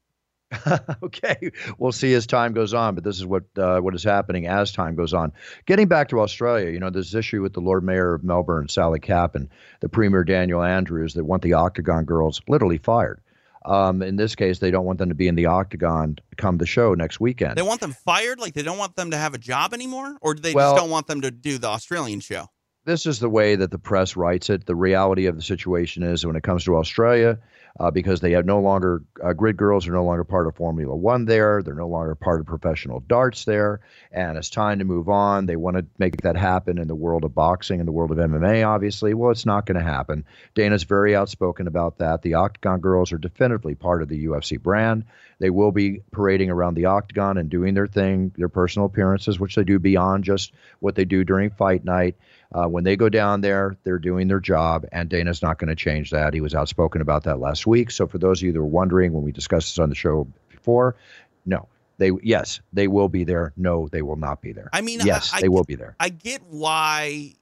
okay, 1.03 1.51
we'll 1.77 1.91
see 1.91 2.13
as 2.15 2.25
time 2.25 2.53
goes 2.53 2.73
on, 2.73 2.95
but 2.95 3.03
this 3.03 3.17
is 3.17 3.25
what 3.25 3.43
uh, 3.57 3.79
what 3.79 3.93
is 3.93 4.03
happening 4.03 4.47
as 4.47 4.71
time 4.71 4.95
goes 4.95 5.13
on. 5.13 5.31
Getting 5.67 5.87
back 5.87 6.09
to 6.09 6.19
Australia, 6.21 6.71
you 6.71 6.79
know, 6.79 6.89
there's 6.89 7.11
this 7.11 7.19
issue 7.19 7.41
with 7.41 7.53
the 7.53 7.59
Lord 7.59 7.83
Mayor 7.83 8.15
of 8.15 8.23
Melbourne, 8.23 8.67
Sally 8.67 8.99
Capp, 8.99 9.35
and 9.35 9.47
the 9.79 9.89
Premier 9.89 10.23
Daniel 10.23 10.63
Andrews 10.63 11.13
that 11.13 11.23
want 11.23 11.43
the 11.43 11.53
Octagon 11.53 12.05
girls 12.05 12.41
literally 12.47 12.79
fired. 12.79 13.21
Um, 13.65 14.01
in 14.01 14.15
this 14.15 14.35
case, 14.35 14.59
they 14.59 14.71
don't 14.71 14.85
want 14.85 14.97
them 14.99 15.09
to 15.09 15.15
be 15.15 15.27
in 15.27 15.35
the 15.35 15.45
Octagon 15.45 16.17
come 16.37 16.57
the 16.57 16.65
show 16.65 16.93
next 16.95 17.19
weekend. 17.19 17.55
They 17.55 17.61
want 17.61 17.81
them 17.81 17.93
fired? 17.93 18.39
Like 18.39 18.53
they 18.53 18.63
don't 18.63 18.77
want 18.77 18.95
them 18.95 19.11
to 19.11 19.17
have 19.17 19.33
a 19.33 19.37
job 19.37 19.73
anymore? 19.73 20.17
Or 20.21 20.33
do 20.33 20.41
they 20.41 20.53
Well- 20.53 20.71
just 20.73 20.81
don't 20.81 20.89
want 20.89 21.07
them 21.07 21.21
to 21.21 21.31
do 21.31 21.57
the 21.57 21.67
Australian 21.67 22.21
show? 22.21 22.47
This 22.85 23.05
is 23.05 23.19
the 23.19 23.29
way 23.29 23.55
that 23.55 23.71
the 23.71 23.79
press 23.79 24.15
writes 24.15 24.49
it. 24.49 24.65
The 24.65 24.75
reality 24.75 25.27
of 25.27 25.35
the 25.35 25.41
situation 25.41 26.03
is 26.03 26.25
when 26.25 26.35
it 26.35 26.43
comes 26.43 26.63
to 26.65 26.77
Australia, 26.77 27.39
uh, 27.79 27.91
because 27.91 28.19
they 28.19 28.31
have 28.31 28.45
no 28.45 28.59
longer 28.59 29.03
uh, 29.23 29.33
grid 29.33 29.57
girls 29.57 29.87
are 29.87 29.91
no 29.91 30.03
longer 30.03 30.23
part 30.23 30.47
of 30.47 30.55
Formula 30.55 30.95
One 30.95 31.25
there. 31.25 31.61
They're 31.61 31.75
no 31.75 31.87
longer 31.87 32.15
part 32.15 32.39
of 32.39 32.47
professional 32.47 32.99
darts 33.01 33.45
there, 33.45 33.81
and 34.11 34.37
it's 34.37 34.49
time 34.49 34.79
to 34.79 34.85
move 34.85 35.09
on. 35.09 35.45
They 35.45 35.55
want 35.55 35.77
to 35.77 35.85
make 35.97 36.21
that 36.21 36.35
happen 36.35 36.77
in 36.77 36.87
the 36.87 36.95
world 36.95 37.23
of 37.23 37.35
boxing 37.35 37.79
and 37.79 37.87
the 37.87 37.91
world 37.91 38.11
of 38.11 38.17
MMA. 38.17 38.65
Obviously, 38.65 39.13
well, 39.13 39.31
it's 39.31 39.45
not 39.45 39.65
going 39.65 39.77
to 39.77 39.83
happen. 39.83 40.25
Dana's 40.55 40.83
very 40.83 41.15
outspoken 41.15 41.67
about 41.67 41.99
that. 41.99 42.21
The 42.21 42.35
Octagon 42.35 42.79
girls 42.79 43.11
are 43.11 43.17
definitively 43.17 43.75
part 43.75 44.01
of 44.01 44.09
the 44.09 44.25
UFC 44.25 44.59
brand. 44.59 45.05
They 45.39 45.49
will 45.49 45.71
be 45.71 46.01
parading 46.11 46.49
around 46.49 46.73
the 46.73 46.85
Octagon 46.85 47.37
and 47.37 47.49
doing 47.49 47.73
their 47.73 47.87
thing, 47.87 48.33
their 48.35 48.49
personal 48.49 48.87
appearances, 48.87 49.39
which 49.39 49.55
they 49.55 49.63
do 49.63 49.79
beyond 49.79 50.25
just 50.25 50.53
what 50.79 50.95
they 50.95 51.05
do 51.05 51.23
during 51.23 51.49
fight 51.51 51.85
night. 51.85 52.15
Uh, 52.53 52.67
when 52.67 52.83
they 52.83 52.95
go 52.95 53.09
down 53.09 53.41
there, 53.41 53.77
they're 53.83 53.99
doing 53.99 54.27
their 54.27 54.39
job, 54.39 54.85
and 54.91 55.07
Dana's 55.07 55.41
not 55.41 55.59
going 55.59 55.67
to 55.69 55.75
change 55.75 56.09
that. 56.09 56.33
He 56.33 56.41
was 56.41 56.55
outspoken 56.55 56.99
about 57.01 57.23
that 57.25 57.39
last 57.39 57.67
week. 57.67 57.91
So, 57.91 58.07
for 58.07 58.17
those 58.17 58.39
of 58.41 58.45
you 58.47 58.51
that 58.53 58.59
were 58.59 58.65
wondering 58.65 59.13
when 59.13 59.23
we 59.23 59.31
discussed 59.31 59.69
this 59.75 59.79
on 59.79 59.89
the 59.89 59.95
show 59.95 60.27
before, 60.49 60.95
no, 61.45 61.67
they 61.99 62.11
yes, 62.23 62.59
they 62.73 62.87
will 62.87 63.07
be 63.09 63.23
there. 63.23 63.53
No, 63.55 63.87
they 63.91 64.01
will 64.01 64.15
not 64.15 64.41
be 64.41 64.51
there. 64.51 64.69
I 64.73 64.81
mean, 64.81 64.99
yes, 65.03 65.31
I- 65.31 65.37
I- 65.37 65.41
they 65.41 65.49
will 65.49 65.63
be 65.63 65.75
there. 65.75 65.95
I 65.99 66.09
get 66.09 66.41
why, 66.49 67.35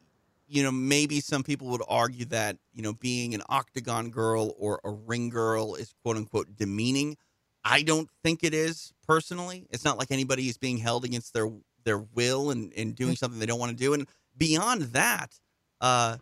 you 0.49 0.63
know, 0.63 0.71
maybe 0.71 1.21
some 1.21 1.41
people 1.43 1.67
would 1.69 1.83
argue 1.87 2.25
that, 2.25 2.57
you 2.73 2.81
know, 2.81 2.91
being 2.93 3.33
an 3.33 3.43
octagon 3.47 4.09
girl 4.09 4.55
or 4.59 4.81
a 4.83 4.91
ring 4.91 5.29
girl 5.29 5.75
is 5.75 5.93
quote 6.03 6.17
unquote 6.17 6.55
demeaning. 6.57 7.15
I 7.63 7.81
don't 7.81 8.09
think 8.23 8.43
it 8.43 8.53
is 8.53 8.93
personally. 9.07 9.67
It's 9.69 9.85
not 9.85 9.97
like 9.97 10.11
anybody 10.11 10.49
is 10.49 10.57
being 10.57 10.77
held 10.77 11.05
against 11.05 11.33
their 11.33 11.49
their 11.83 11.99
will 11.99 12.51
and, 12.51 12.73
and 12.75 12.93
doing 12.95 13.15
something 13.15 13.39
they 13.39 13.45
don't 13.45 13.59
want 13.59 13.71
to 13.71 13.77
do. 13.77 13.93
And 13.93 14.07
beyond 14.37 14.83
that, 14.93 15.33
uh, 15.81 16.17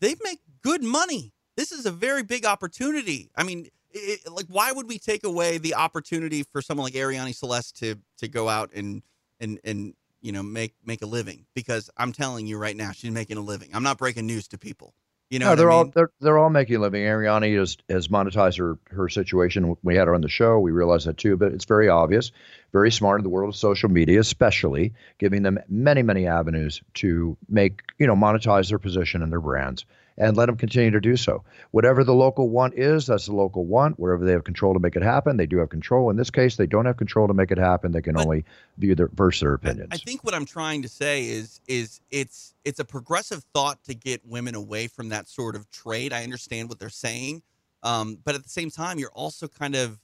they 0.00 0.14
make 0.22 0.40
good 0.62 0.82
money. 0.82 1.32
This 1.56 1.72
is 1.72 1.86
a 1.86 1.90
very 1.90 2.22
big 2.22 2.44
opportunity. 2.44 3.30
I 3.36 3.44
mean, 3.44 3.68
it, 3.90 4.20
like, 4.30 4.46
why 4.48 4.72
would 4.72 4.88
we 4.88 4.98
take 4.98 5.24
away 5.24 5.58
the 5.58 5.74
opportunity 5.74 6.42
for 6.42 6.60
someone 6.60 6.84
like 6.84 6.94
Arianny 6.94 7.34
Celeste 7.34 7.76
to 7.78 7.96
to 8.18 8.28
go 8.28 8.48
out 8.48 8.70
and 8.74 9.02
and 9.40 9.60
and 9.64 9.94
you 10.20 10.32
know 10.32 10.42
make 10.42 10.74
make 10.84 11.02
a 11.02 11.06
living? 11.06 11.46
Because 11.54 11.90
I'm 11.96 12.12
telling 12.12 12.46
you 12.46 12.58
right 12.58 12.76
now, 12.76 12.90
she's 12.92 13.12
making 13.12 13.36
a 13.36 13.42
living. 13.42 13.70
I'm 13.72 13.84
not 13.84 13.98
breaking 13.98 14.26
news 14.26 14.48
to 14.48 14.58
people. 14.58 14.94
You 15.34 15.40
know, 15.40 15.48
no, 15.48 15.56
they're 15.56 15.72
I 15.72 15.74
all 15.74 15.84
they're 15.86 16.10
they're 16.20 16.38
all 16.38 16.48
making 16.48 16.76
a 16.76 16.78
living. 16.78 17.02
Arianny 17.02 17.58
has 17.58 17.76
has 17.88 18.06
monetized 18.06 18.56
her 18.58 18.78
her 18.94 19.08
situation. 19.08 19.76
We 19.82 19.96
had 19.96 20.06
her 20.06 20.14
on 20.14 20.20
the 20.20 20.28
show. 20.28 20.60
We 20.60 20.70
realized 20.70 21.08
that 21.08 21.16
too, 21.16 21.36
but 21.36 21.50
it's 21.50 21.64
very 21.64 21.88
obvious, 21.88 22.30
very 22.72 22.92
smart 22.92 23.18
in 23.18 23.24
the 23.24 23.30
world 23.30 23.48
of 23.48 23.56
social 23.56 23.88
media, 23.88 24.20
especially 24.20 24.94
giving 25.18 25.42
them 25.42 25.58
many 25.68 26.02
many 26.02 26.28
avenues 26.28 26.82
to 26.94 27.36
make 27.48 27.82
you 27.98 28.06
know 28.06 28.14
monetize 28.14 28.68
their 28.68 28.78
position 28.78 29.24
and 29.24 29.32
their 29.32 29.40
brands, 29.40 29.84
and 30.16 30.36
let 30.36 30.46
them 30.46 30.56
continue 30.56 30.90
to 30.92 31.00
do 31.00 31.16
so. 31.16 31.42
Whatever 31.72 32.04
the 32.04 32.14
local 32.14 32.48
want 32.48 32.74
is, 32.74 33.06
that's 33.06 33.26
the 33.26 33.34
local 33.34 33.64
want. 33.64 33.98
Wherever 33.98 34.24
they 34.24 34.32
have 34.32 34.44
control 34.44 34.72
to 34.74 34.78
make 34.80 34.94
it 34.96 35.02
happen, 35.02 35.36
they 35.36 35.46
do 35.46 35.58
have 35.58 35.70
control. 35.70 36.08
In 36.10 36.16
this 36.16 36.30
case, 36.30 36.56
they 36.56 36.66
don't 36.66 36.86
have 36.86 36.96
control 36.96 37.26
to 37.26 37.34
make 37.34 37.50
it 37.50 37.58
happen. 37.58 37.90
They 37.92 38.02
can 38.02 38.14
But- 38.14 38.24
only 38.24 38.44
view 38.78 38.94
their 38.94 39.08
verse 39.08 39.40
their 39.40 39.52
I- 39.52 39.54
opinions. 39.56 39.88
I 39.92 39.96
think 39.96 40.22
what 40.24 40.34
I'm 40.34 40.46
trying 40.46 40.82
to 40.82 40.88
say 40.88 41.26
is 41.26 41.60
is 41.66 42.00
it's 42.10 42.54
it's 42.64 42.78
a 42.78 42.84
progressive 42.84 43.44
thought 43.52 43.82
to 43.84 43.94
get 43.94 44.24
women 44.24 44.54
away 44.54 44.86
from 44.86 45.08
that 45.08 45.28
sort 45.28 45.56
of 45.56 45.70
trade. 45.70 46.12
I 46.12 46.22
understand 46.22 46.68
what 46.68 46.78
they're 46.78 46.88
saying, 46.90 47.42
um, 47.82 48.18
but 48.24 48.34
at 48.34 48.42
the 48.44 48.48
same 48.48 48.70
time, 48.70 48.98
you're 48.98 49.10
also 49.12 49.48
kind 49.48 49.74
of 49.74 49.98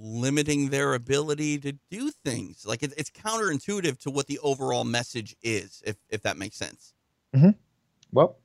limiting 0.00 0.68
their 0.70 0.94
ability 0.94 1.58
to 1.58 1.72
do 1.90 2.12
things. 2.24 2.64
Like 2.64 2.84
it, 2.84 2.92
it's 2.96 3.10
counterintuitive 3.10 3.98
to 4.02 4.10
what 4.10 4.28
the 4.28 4.38
overall 4.38 4.84
message 4.84 5.34
is, 5.42 5.82
if 5.84 5.96
if 6.08 6.22
that 6.22 6.36
makes 6.36 6.56
sense. 6.56 6.94
Well, 8.12 8.36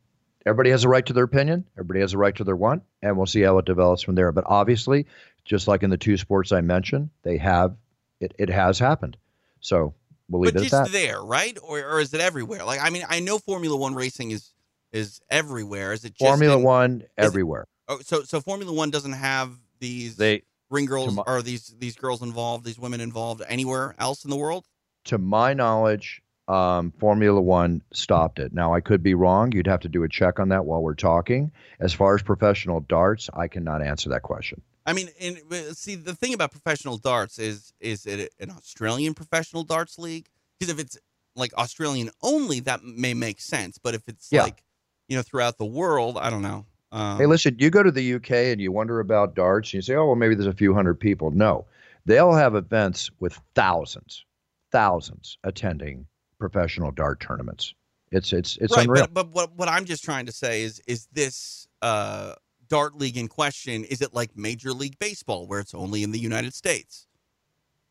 everybody 0.46 0.70
has 0.72 0.84
a 0.84 0.90
right 0.90 1.06
to 1.06 1.14
their 1.14 1.24
opinion. 1.24 1.66
Everybody 1.78 2.00
has 2.02 2.14
a 2.14 2.18
right 2.18 2.36
to 2.36 2.44
their 2.44 2.56
want, 2.56 2.84
and 3.02 3.18
we'll 3.18 3.26
see 3.26 3.42
how 3.42 3.58
it 3.58 3.66
develops 3.66 4.02
from 4.02 4.16
there. 4.16 4.32
But 4.32 4.46
obviously, 4.48 5.06
just 5.46 5.68
like 5.68 5.84
in 5.84 5.90
the 5.90 5.98
two 5.98 6.18
sports 6.18 6.52
I 6.52 6.62
mentioned, 6.62 7.10
they 7.24 7.38
have 7.38 7.76
it. 8.20 8.34
It 8.38 8.50
has 8.50 8.80
happened. 8.80 9.18
So 9.60 9.94
we'll 10.30 10.42
leave 10.42 10.54
but 10.54 10.62
it 10.62 10.66
at 10.66 10.70
just 10.72 10.92
that. 10.92 10.98
there, 10.98 11.22
right? 11.22 11.58
Or 11.64 11.80
or 11.80 12.00
is 12.00 12.14
it 12.14 12.22
everywhere? 12.22 12.64
Like 12.64 12.82
I 12.82 12.90
mean, 12.90 13.04
I 13.10 13.20
know 13.20 13.38
Formula 13.40 13.76
One 13.76 13.96
racing 13.96 14.32
is 14.32 14.52
is 14.92 15.22
everywhere. 15.30 15.94
Is 15.94 16.06
it 16.06 16.16
just 16.16 16.20
Formula 16.20 16.58
in- 16.58 16.64
One 16.64 17.04
everywhere. 17.18 17.66
Oh, 17.88 18.00
so 18.02 18.24
so 18.24 18.40
Formula 18.42 18.72
One 18.72 18.92
doesn't 18.92 19.14
have 19.14 19.52
these 19.80 20.16
They, 20.16 20.44
ring 20.70 20.86
girls 20.86 21.08
Tomo- 21.08 21.24
or 21.28 21.42
these 21.42 21.74
these 21.78 21.96
girls 21.96 22.22
involved, 22.22 22.66
these 22.66 22.80
women 22.80 23.02
involved 23.02 23.42
anywhere 23.48 23.96
else 24.00 24.24
in 24.24 24.30
the 24.30 24.38
world? 24.38 24.66
to 25.06 25.18
my 25.18 25.54
knowledge, 25.54 26.22
um, 26.48 26.92
Formula 27.00 27.40
One 27.42 27.82
stopped 27.94 28.40
it. 28.40 28.54
Now 28.54 28.74
I 28.74 28.82
could 28.82 29.02
be 29.02 29.14
wrong. 29.14 29.52
You'd 29.52 29.68
have 29.68 29.82
to 29.82 29.90
do 29.90 30.04
a 30.04 30.10
check 30.10 30.40
on 30.40 30.50
that 30.50 30.66
while 30.66 30.82
we're 30.82 30.94
talking. 30.94 31.52
As 31.80 31.94
far 31.94 32.16
as 32.16 32.22
professional 32.22 32.82
darts, 32.82 33.30
I 33.34 33.48
cannot 33.48 33.82
answer 33.82 34.10
that 34.10 34.24
question. 34.24 34.62
I 34.86 34.94
mean, 34.94 35.10
and 35.22 35.38
uh, 35.52 35.74
see 35.74 35.96
the 35.96 36.14
thing 36.14 36.34
about 36.34 36.52
professional 36.52 36.98
darts 36.98 37.40
is 37.40 37.74
is 37.80 38.06
it 38.06 38.34
an 38.40 38.52
Australian 38.52 39.14
professional 39.14 39.64
darts 39.64 39.98
league? 39.98 40.28
Because 40.60 40.74
if 40.74 40.80
it's 40.80 40.98
like 41.36 41.54
Australian 41.56 42.10
only, 42.22 42.60
that 42.62 42.84
may 42.84 43.14
make 43.14 43.40
sense. 43.40 43.78
But 43.78 43.96
if 43.96 44.08
it's 44.10 44.28
Yeah. 44.32 44.44
like 44.44 44.64
you 45.08 45.16
know 45.16 45.22
throughout 45.24 45.58
the 45.58 45.66
world, 45.66 46.18
I 46.18 46.30
don't 46.30 46.42
know. 46.42 46.66
Um, 46.92 47.18
Hey, 47.18 47.26
listen, 47.26 47.56
you 47.58 47.70
go 47.70 47.82
to 47.82 47.92
the 47.92 48.16
UK 48.16 48.32
and 48.52 48.60
you 48.62 48.72
wonder 48.72 49.00
about 49.00 49.34
darts, 49.36 49.70
and 49.70 49.76
you 49.76 49.82
say, 49.82 49.96
oh, 49.96 50.06
well, 50.08 50.16
maybe 50.16 50.36
there's 50.36 50.48
a 50.48 50.54
few 50.54 50.74
hundred 50.74 51.00
people. 51.00 51.32
No, 51.32 51.66
they'll 52.06 52.34
have 52.34 52.54
events 52.56 53.10
with 53.20 53.40
thousands, 53.56 54.26
thousands 54.72 55.38
attending 55.44 56.06
professional 56.50 56.92
dart 56.92 57.22
tournaments. 57.22 57.74
It's 58.12 58.34
it's 58.34 58.58
it's 58.58 58.76
right, 58.76 58.86
unreal. 58.86 59.08
but 59.08 59.14
but 59.14 59.30
what 59.30 59.56
what 59.56 59.70
I'm 59.70 59.86
just 59.86 60.04
trying 60.04 60.26
to 60.26 60.34
say 60.34 60.64
is 60.64 60.82
is 60.88 61.08
this 61.14 61.68
uh, 61.82 62.34
dart 62.68 62.96
league 62.96 63.16
in 63.16 63.30
question? 63.30 63.86
Is 63.86 64.02
it 64.02 64.14
like 64.14 64.36
Major 64.36 64.74
League 64.74 65.00
Baseball 65.00 65.48
where 65.48 65.62
it's 65.62 65.74
only 65.74 66.04
in 66.04 66.12
the 66.12 66.20
United 66.20 66.54
States? 66.54 67.08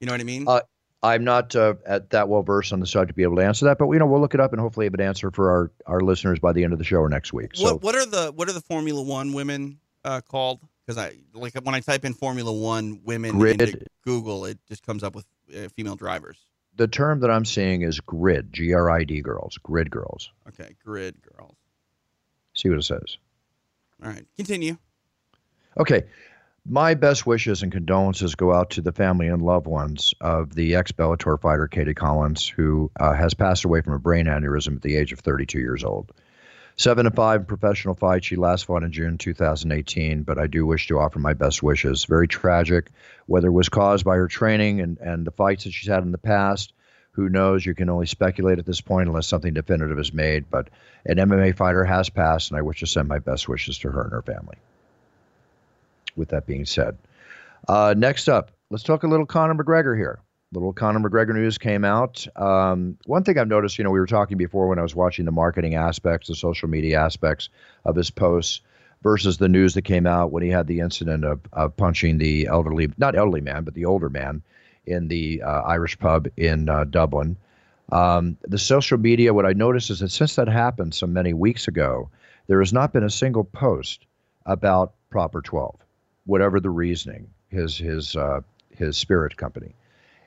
You 0.01 0.07
know 0.07 0.12
what 0.12 0.21
I 0.21 0.25
mean? 0.25 0.45
Uh, 0.47 0.61
I'm 1.03 1.25
not 1.25 1.57
uh, 1.57 1.75
at 1.87 2.11
that 2.11 2.29
well 2.29 2.43
versed 2.43 2.75
on 2.75 2.81
the 2.81 2.87
subject 2.87 3.09
to 3.09 3.15
be 3.15 3.23
able 3.23 3.37
to 3.37 3.45
answer 3.45 3.65
that, 3.65 3.79
but 3.79 3.91
you 3.91 3.99
know 3.99 4.07
we'll 4.07 4.21
look 4.21 4.35
it 4.35 4.41
up 4.41 4.53
and 4.53 4.61
hopefully 4.61 4.85
have 4.85 4.95
an 4.95 5.01
answer 5.01 5.31
for 5.31 5.51
our, 5.51 5.71
our 5.87 6.01
listeners 6.03 6.38
by 6.38 6.53
the 6.53 6.62
end 6.62 6.75
of 6.75 6.79
the 6.79 6.85
show 6.85 6.99
or 6.99 7.09
next 7.09 7.33
week. 7.33 7.53
So 7.55 7.65
what 7.65 7.83
what 7.83 7.95
are 7.95 8.07
the 8.07 8.33
what 8.33 8.51
are 8.51 8.53
the 8.53 8.61
Formula 8.61 9.03
One 9.03 9.33
women 9.33 9.81
uh, 10.05 10.21
called? 10.21 10.61
Because 10.87 10.99
I 10.99 11.17
like 11.33 11.55
when 11.55 11.75
I 11.75 11.81
type 11.81 12.05
in 12.05 12.12
Formula 12.12 12.53
One 12.53 13.01
women 13.03 13.38
Grid. 13.38 13.62
into 13.62 13.87
Google, 14.05 14.45
it 14.45 14.59
just 14.69 14.85
comes 14.85 15.03
up 15.03 15.15
with 15.15 15.25
uh, 15.57 15.69
female 15.75 15.97
drivers. 15.97 16.38
The 16.77 16.89
term 16.89 17.21
that 17.21 17.31
I'm 17.31 17.45
seeing 17.45 17.83
is 17.83 18.01
grid, 18.01 18.53
G 18.53 18.73
R 18.73 18.91
I 18.91 19.05
D 19.05 19.21
girls, 19.21 19.59
grid 19.63 19.91
girls. 19.91 20.31
Okay, 20.49 20.75
grid 20.85 21.17
girls. 21.23 21.55
See 22.55 22.69
what 22.69 22.79
it 22.79 22.85
says. 22.85 23.17
All 24.03 24.11
right, 24.11 24.27
continue. 24.37 24.77
Okay. 25.79 26.05
My 26.65 26.95
best 26.95 27.27
wishes 27.27 27.65
and 27.65 27.73
condolences 27.73 28.37
go 28.37 28.55
out 28.55 28.71
to 28.71 28.81
the 28.81 28.93
family 28.93 29.27
and 29.27 29.43
loved 29.43 29.67
ones 29.67 30.15
of 30.21 30.55
the 30.55 30.77
ex 30.77 30.93
Bellator 30.93 31.41
fighter 31.41 31.67
Katie 31.67 31.93
Collins, 31.93 32.47
who 32.47 32.89
uh, 33.01 33.15
has 33.15 33.35
passed 33.35 33.65
away 33.65 33.81
from 33.81 33.95
a 33.95 33.99
brain 33.99 34.27
aneurysm 34.27 34.77
at 34.77 34.83
the 34.83 34.97
age 34.97 35.13
of 35.13 35.19
32 35.19 35.59
years 35.59 35.83
old. 35.83 36.13
Seven 36.77 37.07
and 37.07 37.15
five 37.15 37.47
professional 37.47 37.95
fight. 37.95 38.25
She 38.25 38.37
last 38.37 38.65
fought 38.65 38.83
in 38.83 38.93
June 38.93 39.19
2018, 39.19 40.23
but 40.23 40.39
I 40.39 40.47
do 40.47 40.65
wish 40.65 40.89
to 40.89 40.99
offer 40.99 41.19
my 41.19 41.35
best 41.35 41.63
wishes. 41.63 42.05
Very 42.07 42.27
tragic, 42.27 42.91
whether 43.27 43.49
it 43.49 43.53
was 43.53 43.69
caused 43.69 44.05
by 44.05 44.17
her 44.17 44.29
training 44.29 44.81
and, 44.81 44.99
and 44.99 45.27
the 45.27 45.31
fights 45.31 45.65
that 45.65 45.73
she's 45.73 45.91
had 45.91 46.03
in 46.03 46.13
the 46.13 46.19
past. 46.19 46.73
Who 47.13 47.29
knows? 47.29 47.67
You 47.67 47.75
can 47.75 47.91
only 47.91 48.07
speculate 48.07 48.59
at 48.59 48.65
this 48.65 48.81
point 48.81 49.09
unless 49.09 49.27
something 49.27 49.53
definitive 49.53 49.99
is 49.99 50.15
made. 50.15 50.51
But 50.51 50.71
an 51.05 51.19
MMA 51.19 51.57
fighter 51.57 51.85
has 51.85 52.09
passed, 52.09 52.51
and 52.51 52.59
I 52.59 52.63
wish 52.63 52.81
to 52.81 52.87
send 52.87 53.07
my 53.07 53.19
best 53.19 53.49
wishes 53.49 53.79
to 53.79 53.91
her 53.91 54.03
and 54.05 54.13
her 54.13 54.23
family. 54.23 54.57
With 56.17 56.31
that 56.31 56.47
being 56.47 56.65
said, 56.65 56.97
uh, 57.69 57.95
next 57.97 58.29
up, 58.29 58.51
let's 58.71 58.83
talk 58.83 59.03
a 59.03 59.09
little 59.09 59.27
Conor 59.27 59.55
McGregor 59.55 59.97
here 59.97 60.21
little 60.53 60.73
Conor 60.73 61.01
McGregor 61.01 61.35
news 61.35 61.59
came 61.59 61.85
out. 61.85 62.27
Um, 62.37 62.99
one 63.07 63.25
thing 63.25 63.38
I've 63.38 63.49
noticed, 63.49 63.79
you 63.79 63.85
know, 63.85 63.91
we 63.91 63.99
were 63.99 64.07
talking 64.07 64.37
before 64.37 64.69
when 64.69 64.79
I 64.79 64.83
was 64.83 64.95
watching 64.95 65.25
the 65.25 65.33
marketing 65.33 65.75
aspects, 65.75 66.29
the 66.29 66.35
social 66.35 66.69
media 66.69 67.01
aspects 67.01 67.49
of 67.85 67.97
his 67.97 68.11
posts 68.11 68.61
versus 69.03 69.38
the 69.38 69.49
news 69.49 69.75
that 69.75 69.83
came 69.83 70.07
out 70.07 70.31
when 70.31 70.43
he 70.43 70.51
had 70.51 70.67
the 70.67 70.81
incident 70.81 71.25
of, 71.25 71.41
of 71.53 71.77
punching 71.77 72.19
the 72.19 72.47
elderly, 72.47 72.91
not 72.99 73.17
elderly 73.17 73.41
man, 73.41 73.65
but 73.65 73.75
the 73.75 73.87
older 73.87 74.11
man 74.11 74.43
in 74.87 75.09
the 75.09 75.43
uh, 75.43 75.62
Irish 75.62 75.99
pub 75.99 76.29
in 76.37 76.69
uh, 76.69 76.85
Dublin. 76.85 77.37
Um, 77.91 78.37
the 78.43 78.59
social 78.59 78.99
media, 78.99 79.35
what 79.35 79.47
I 79.47 79.53
noticed 79.53 79.91
is 79.91 80.01
that 80.01 80.11
since 80.11 80.37
that 80.37 80.49
happened 80.49 80.95
so 80.95 81.07
many 81.07 81.33
weeks 81.33 81.67
ago, 81.67 82.11
there 82.47 82.61
has 82.61 82.73
not 82.73 82.93
been 82.93 83.05
a 83.05 83.11
single 83.11 83.45
post 83.45 84.07
about 84.47 84.95
Proper 85.11 85.41
12, 85.41 85.77
whatever 86.27 86.59
the 86.59 86.71
reasoning, 86.71 87.29
his 87.49 87.77
his 87.77 88.17
uh, 88.17 88.41
his 88.71 88.97
spirit 88.97 89.37
company. 89.37 89.75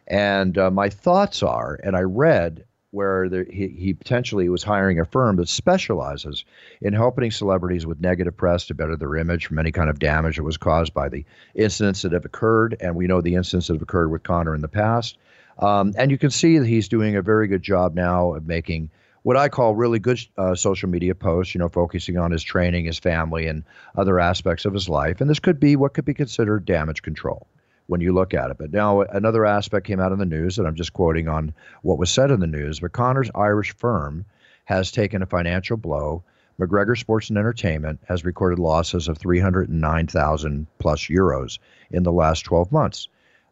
And 0.08 0.58
uh, 0.58 0.72
my 0.72 0.90
thoughts 0.90 1.42
are, 1.44 1.80
and 1.84 1.96
I 1.96 2.02
read 2.02 2.66
where 2.96 3.28
there, 3.28 3.46
he, 3.52 3.68
he 3.68 3.94
potentially 3.94 4.48
was 4.48 4.64
hiring 4.64 5.00
a 5.00 5.06
firm 5.06 5.36
that 5.36 5.50
specializes 5.50 6.46
in 6.82 6.94
helping 6.94 7.30
celebrities 7.30 7.86
with 7.86 8.00
negative 8.00 8.36
press 8.36 8.66
to 8.66 8.74
better 8.74 8.96
their 8.96 9.18
image 9.18 9.46
from 9.46 9.60
any 9.60 9.72
kind 9.72 9.90
of 9.90 10.00
damage 10.00 10.38
that 10.38 10.44
was 10.44 10.58
caused 10.58 10.94
by 10.94 11.10
the 11.10 11.26
incidents 11.56 12.02
that 12.04 12.14
have 12.14 12.26
occurred. 12.26 12.78
And 12.80 12.96
we 12.96 13.08
know 13.08 13.22
the 13.22 13.36
incidents 13.36 13.68
that 13.68 13.74
have 13.74 13.82
occurred 13.82 14.10
with 14.10 14.24
Conor 14.24 14.56
in 14.56 14.62
the 14.62 14.68
past. 14.68 15.18
Um, 15.60 15.94
and 15.98 16.10
you 16.10 16.18
can 16.18 16.32
see 16.32 16.58
that 16.58 16.68
he's 16.68 16.88
doing 16.88 17.16
a 17.16 17.22
very 17.22 17.48
good 17.48 17.64
job 17.64 17.96
now 17.96 18.34
of 18.34 18.48
making 18.48 18.90
what 19.24 19.38
I 19.38 19.50
call 19.50 19.76
really 19.76 20.00
good 20.00 20.20
uh, 20.38 20.56
social 20.56 20.88
media 20.88 21.16
posts, 21.16 21.56
you 21.56 21.60
know, 21.60 21.70
focusing 21.70 22.18
on 22.18 22.32
his 22.32 22.44
training, 22.44 22.86
his 22.86 23.00
family, 23.00 23.48
and 23.48 23.64
other 23.98 24.20
aspects 24.20 24.66
of 24.66 24.74
his 24.74 24.88
life. 24.88 25.20
And 25.20 25.30
this 25.30 25.40
could 25.40 25.60
be 25.60 25.76
what 25.76 25.94
could 25.94 26.06
be 26.06 26.14
considered 26.14 26.66
damage 26.66 27.02
control 27.02 27.48
when 27.88 28.02
you 28.02 28.14
look 28.14 28.34
at 28.34 28.52
it. 28.52 28.58
But 28.58 28.72
now 28.72 29.02
another 29.02 29.46
aspect 29.46 29.88
came 29.88 30.00
out 30.00 30.12
in 30.12 30.20
the 30.20 30.26
news, 30.26 30.58
and 30.58 30.68
I'm 30.68 30.76
just 30.76 30.94
quoting 30.94 31.28
on 31.28 31.54
what 31.82 32.00
was 32.00 32.12
said 32.12 32.32
in 32.32 32.40
the 32.40 32.48
news. 32.48 32.80
But 32.80 32.94
Conor's 32.94 33.32
Irish 33.36 33.76
firm 33.76 34.26
has 34.66 34.92
taken 34.92 35.22
a 35.22 35.28
financial 35.28 35.78
blow. 35.78 36.24
McGregor 36.60 36.98
Sports 36.98 37.30
and 37.30 37.38
Entertainment 37.38 38.00
has 38.08 38.26
recorded 38.26 38.60
losses 38.60 39.08
of 39.08 39.18
309,000 39.18 40.68
plus 40.80 41.02
euros 41.02 41.60
in 41.92 42.04
the 42.04 42.12
last 42.12 42.46
12 42.46 42.72
months. 42.72 43.08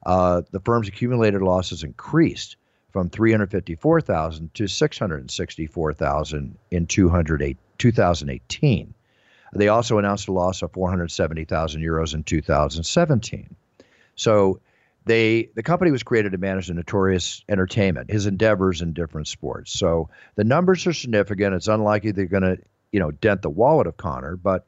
Uh, 0.05 0.41
the 0.51 0.59
firm's 0.61 0.87
accumulated 0.87 1.41
losses 1.41 1.83
increased 1.83 2.57
from 2.91 3.09
354,000 3.09 4.53
to 4.53 4.67
664,000 4.67 6.57
in 6.71 6.87
2018. 6.87 8.93
They 9.55 9.67
also 9.67 9.97
announced 9.97 10.27
a 10.27 10.31
loss 10.31 10.61
of 10.61 10.71
470,000 10.73 11.81
euros 11.81 12.13
in 12.13 12.23
2017. 12.23 13.55
So 14.15 14.59
they 15.05 15.49
the 15.55 15.63
company 15.63 15.91
was 15.91 16.03
created 16.03 16.31
to 16.31 16.37
manage 16.37 16.67
the 16.67 16.73
notorious 16.73 17.43
entertainment, 17.49 18.09
his 18.09 18.25
endeavors 18.25 18.81
in 18.81 18.93
different 18.93 19.27
sports. 19.27 19.77
So 19.77 20.09
the 20.35 20.43
numbers 20.43 20.87
are 20.87 20.93
significant. 20.93 21.55
It's 21.55 21.67
unlikely 21.67 22.11
they're 22.11 22.25
going 22.25 22.43
to 22.43 22.57
you 22.91 22.99
know 22.99 23.11
dent 23.11 23.41
the 23.41 23.49
wallet 23.49 23.87
of 23.87 23.97
Conor, 23.97 24.37
but 24.37 24.65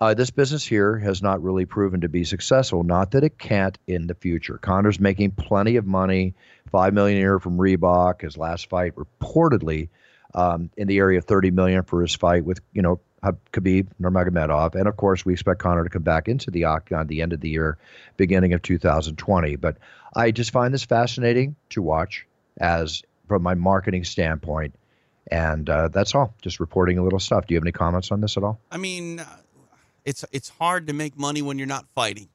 uh, 0.00 0.14
this 0.14 0.30
business 0.30 0.64
here 0.64 0.98
has 0.98 1.22
not 1.22 1.40
really 1.44 1.64
proven 1.64 2.00
to 2.00 2.08
be 2.08 2.24
successful. 2.24 2.82
Not 2.82 3.12
that 3.12 3.22
it 3.22 3.38
can't 3.38 3.78
in 3.86 4.08
the 4.08 4.14
future. 4.14 4.58
Conor's 4.58 4.98
making 4.98 5.30
plenty 5.32 5.76
of 5.76 5.86
money, 5.86 6.34
five 6.72 6.92
million 6.92 7.18
a 7.18 7.20
year 7.20 7.38
from 7.38 7.56
Reebok. 7.56 8.22
His 8.22 8.36
last 8.36 8.68
fight 8.68 8.94
reportedly 8.96 9.90
um, 10.34 10.70
in 10.76 10.88
the 10.88 10.98
area 10.98 11.18
of 11.18 11.24
thirty 11.24 11.52
million 11.52 11.84
for 11.84 12.02
his 12.02 12.16
fight 12.16 12.44
with 12.44 12.60
you 12.72 12.82
know 12.82 13.00
Khabib 13.22 13.88
Nurmagomedov, 14.00 14.74
and 14.74 14.88
of 14.88 14.96
course 14.96 15.24
we 15.24 15.32
expect 15.32 15.60
Conor 15.60 15.84
to 15.84 15.90
come 15.90 16.02
back 16.02 16.28
into 16.28 16.50
the 16.50 16.64
octagon 16.64 17.00
at 17.02 17.08
the 17.08 17.22
end 17.22 17.32
of 17.32 17.40
the 17.40 17.48
year, 17.48 17.78
beginning 18.16 18.52
of 18.52 18.62
2020. 18.62 19.56
But 19.56 19.76
I 20.16 20.30
just 20.32 20.50
find 20.50 20.74
this 20.74 20.84
fascinating 20.84 21.54
to 21.70 21.82
watch 21.82 22.26
as 22.58 23.02
from 23.28 23.42
my 23.42 23.54
marketing 23.54 24.04
standpoint, 24.04 24.74
and 25.30 25.70
uh, 25.70 25.88
that's 25.88 26.14
all. 26.14 26.34
Just 26.42 26.58
reporting 26.58 26.98
a 26.98 27.04
little 27.04 27.20
stuff. 27.20 27.46
Do 27.46 27.54
you 27.54 27.56
have 27.58 27.64
any 27.64 27.72
comments 27.72 28.10
on 28.10 28.20
this 28.20 28.36
at 28.36 28.42
all? 28.42 28.58
I 28.70 28.76
mean, 28.76 29.20
uh, 29.20 29.26
it's 30.04 30.24
it's 30.32 30.48
hard 30.48 30.88
to 30.88 30.92
make 30.92 31.16
money 31.16 31.42
when 31.42 31.58
you're 31.58 31.68
not 31.68 31.86
fighting. 31.94 32.28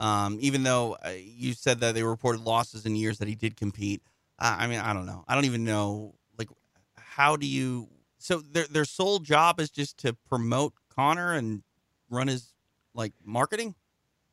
Um, 0.00 0.38
even 0.40 0.62
though 0.62 0.96
uh, 1.04 1.10
you 1.10 1.54
said 1.54 1.80
that 1.80 1.94
they 1.94 2.04
reported 2.04 2.42
losses 2.42 2.86
in 2.86 2.94
years 2.94 3.18
that 3.18 3.26
he 3.28 3.34
did 3.34 3.56
compete. 3.56 4.00
I 4.40 4.68
mean, 4.68 4.78
I 4.78 4.92
don't 4.92 5.06
know. 5.06 5.24
I 5.26 5.34
don't 5.34 5.46
even 5.46 5.64
know. 5.64 6.14
Like, 6.38 6.48
how 6.94 7.34
do 7.34 7.44
you 7.44 7.88
so 8.18 8.40
their 8.40 8.66
their 8.66 8.84
sole 8.84 9.18
job 9.20 9.60
is 9.60 9.70
just 9.70 9.98
to 9.98 10.14
promote 10.28 10.74
Conor 10.94 11.32
and 11.34 11.62
run 12.10 12.28
his 12.28 12.52
like 12.94 13.12
marketing. 13.24 13.74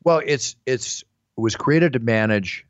Well, 0.04 0.22
it's 0.26 0.56
it's 0.66 1.02
it 1.02 1.42
was 1.42 1.56
created 1.56 1.94
to 1.94 2.00
manage 2.00 2.66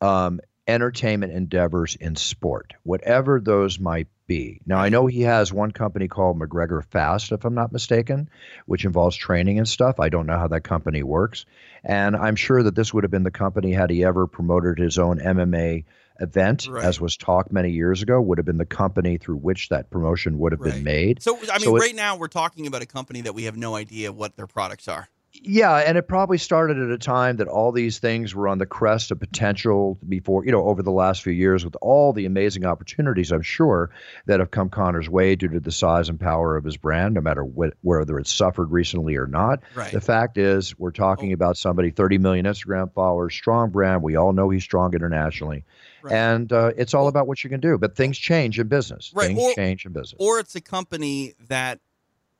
um, 0.00 0.40
entertainment 0.66 1.32
endeavors 1.32 1.96
in 1.96 2.16
sport, 2.16 2.74
whatever 2.82 3.40
those 3.40 3.78
might 3.78 4.08
be. 4.28 4.60
Now, 4.64 4.78
I 4.78 4.90
know 4.90 5.06
he 5.06 5.22
has 5.22 5.52
one 5.52 5.72
company 5.72 6.06
called 6.06 6.38
McGregor 6.38 6.84
Fast, 6.84 7.32
if 7.32 7.44
I'm 7.44 7.54
not 7.54 7.72
mistaken, 7.72 8.30
which 8.66 8.84
involves 8.84 9.16
training 9.16 9.58
and 9.58 9.68
stuff. 9.68 9.98
I 9.98 10.08
don't 10.08 10.26
know 10.26 10.38
how 10.38 10.46
that 10.48 10.60
company 10.60 11.02
works. 11.02 11.46
And 11.82 12.14
I'm 12.14 12.36
sure 12.36 12.62
that 12.62 12.76
this 12.76 12.94
would 12.94 13.02
have 13.02 13.10
been 13.10 13.24
the 13.24 13.32
company 13.32 13.72
had 13.72 13.90
he 13.90 14.04
ever 14.04 14.28
promoted 14.28 14.78
his 14.78 14.98
own 14.98 15.18
MMA 15.18 15.84
event, 16.20 16.66
right. 16.68 16.84
as 16.84 17.00
was 17.00 17.16
talked 17.16 17.52
many 17.52 17.70
years 17.70 18.02
ago, 18.02 18.20
would 18.20 18.38
have 18.38 18.44
been 18.44 18.58
the 18.58 18.66
company 18.66 19.18
through 19.18 19.36
which 19.36 19.68
that 19.70 19.90
promotion 19.90 20.38
would 20.38 20.52
have 20.52 20.60
right. 20.60 20.74
been 20.74 20.84
made. 20.84 21.22
So, 21.22 21.36
I 21.36 21.58
mean, 21.58 21.60
so 21.60 21.76
right 21.76 21.94
now 21.94 22.16
we're 22.16 22.28
talking 22.28 22.66
about 22.66 22.82
a 22.82 22.86
company 22.86 23.22
that 23.22 23.34
we 23.34 23.44
have 23.44 23.56
no 23.56 23.74
idea 23.74 24.12
what 24.12 24.36
their 24.36 24.46
products 24.46 24.88
are. 24.88 25.08
Yeah, 25.42 25.76
and 25.76 25.96
it 25.96 26.08
probably 26.08 26.38
started 26.38 26.78
at 26.78 26.90
a 26.90 26.98
time 26.98 27.36
that 27.36 27.48
all 27.48 27.72
these 27.72 27.98
things 27.98 28.34
were 28.34 28.48
on 28.48 28.58
the 28.58 28.66
crest 28.66 29.10
of 29.10 29.20
potential 29.20 29.98
before, 30.08 30.44
you 30.44 30.52
know, 30.52 30.64
over 30.64 30.82
the 30.82 30.90
last 30.90 31.22
few 31.22 31.32
years 31.32 31.64
with 31.64 31.76
all 31.80 32.12
the 32.12 32.26
amazing 32.26 32.64
opportunities, 32.64 33.30
I'm 33.30 33.42
sure, 33.42 33.90
that 34.26 34.40
have 34.40 34.50
come 34.50 34.68
Conor's 34.68 35.08
way 35.08 35.36
due 35.36 35.48
to 35.48 35.60
the 35.60 35.70
size 35.70 36.08
and 36.08 36.18
power 36.18 36.56
of 36.56 36.64
his 36.64 36.76
brand, 36.76 37.14
no 37.14 37.20
matter 37.20 37.44
what, 37.44 37.74
whether 37.82 38.18
it's 38.18 38.32
suffered 38.32 38.70
recently 38.70 39.16
or 39.16 39.26
not. 39.26 39.60
Right. 39.74 39.92
The 39.92 40.00
fact 40.00 40.38
is, 40.38 40.78
we're 40.78 40.90
talking 40.90 41.30
oh. 41.30 41.34
about 41.34 41.56
somebody, 41.56 41.90
30 41.90 42.18
million 42.18 42.46
Instagram 42.46 42.92
followers, 42.92 43.34
strong 43.34 43.70
brand. 43.70 44.02
We 44.02 44.16
all 44.16 44.32
know 44.32 44.50
he's 44.50 44.64
strong 44.64 44.94
internationally. 44.94 45.64
Right. 46.02 46.14
And 46.14 46.52
uh, 46.52 46.72
it's 46.76 46.94
all 46.94 47.08
about 47.08 47.26
what 47.26 47.42
you 47.44 47.50
can 47.50 47.60
do. 47.60 47.78
But 47.78 47.96
things 47.96 48.18
change 48.18 48.58
in 48.58 48.68
business. 48.68 49.12
Right. 49.14 49.28
Things 49.28 49.40
or, 49.40 49.54
change 49.54 49.86
in 49.86 49.92
business. 49.92 50.16
Or 50.18 50.38
it's 50.40 50.54
a 50.54 50.60
company 50.60 51.34
that 51.48 51.80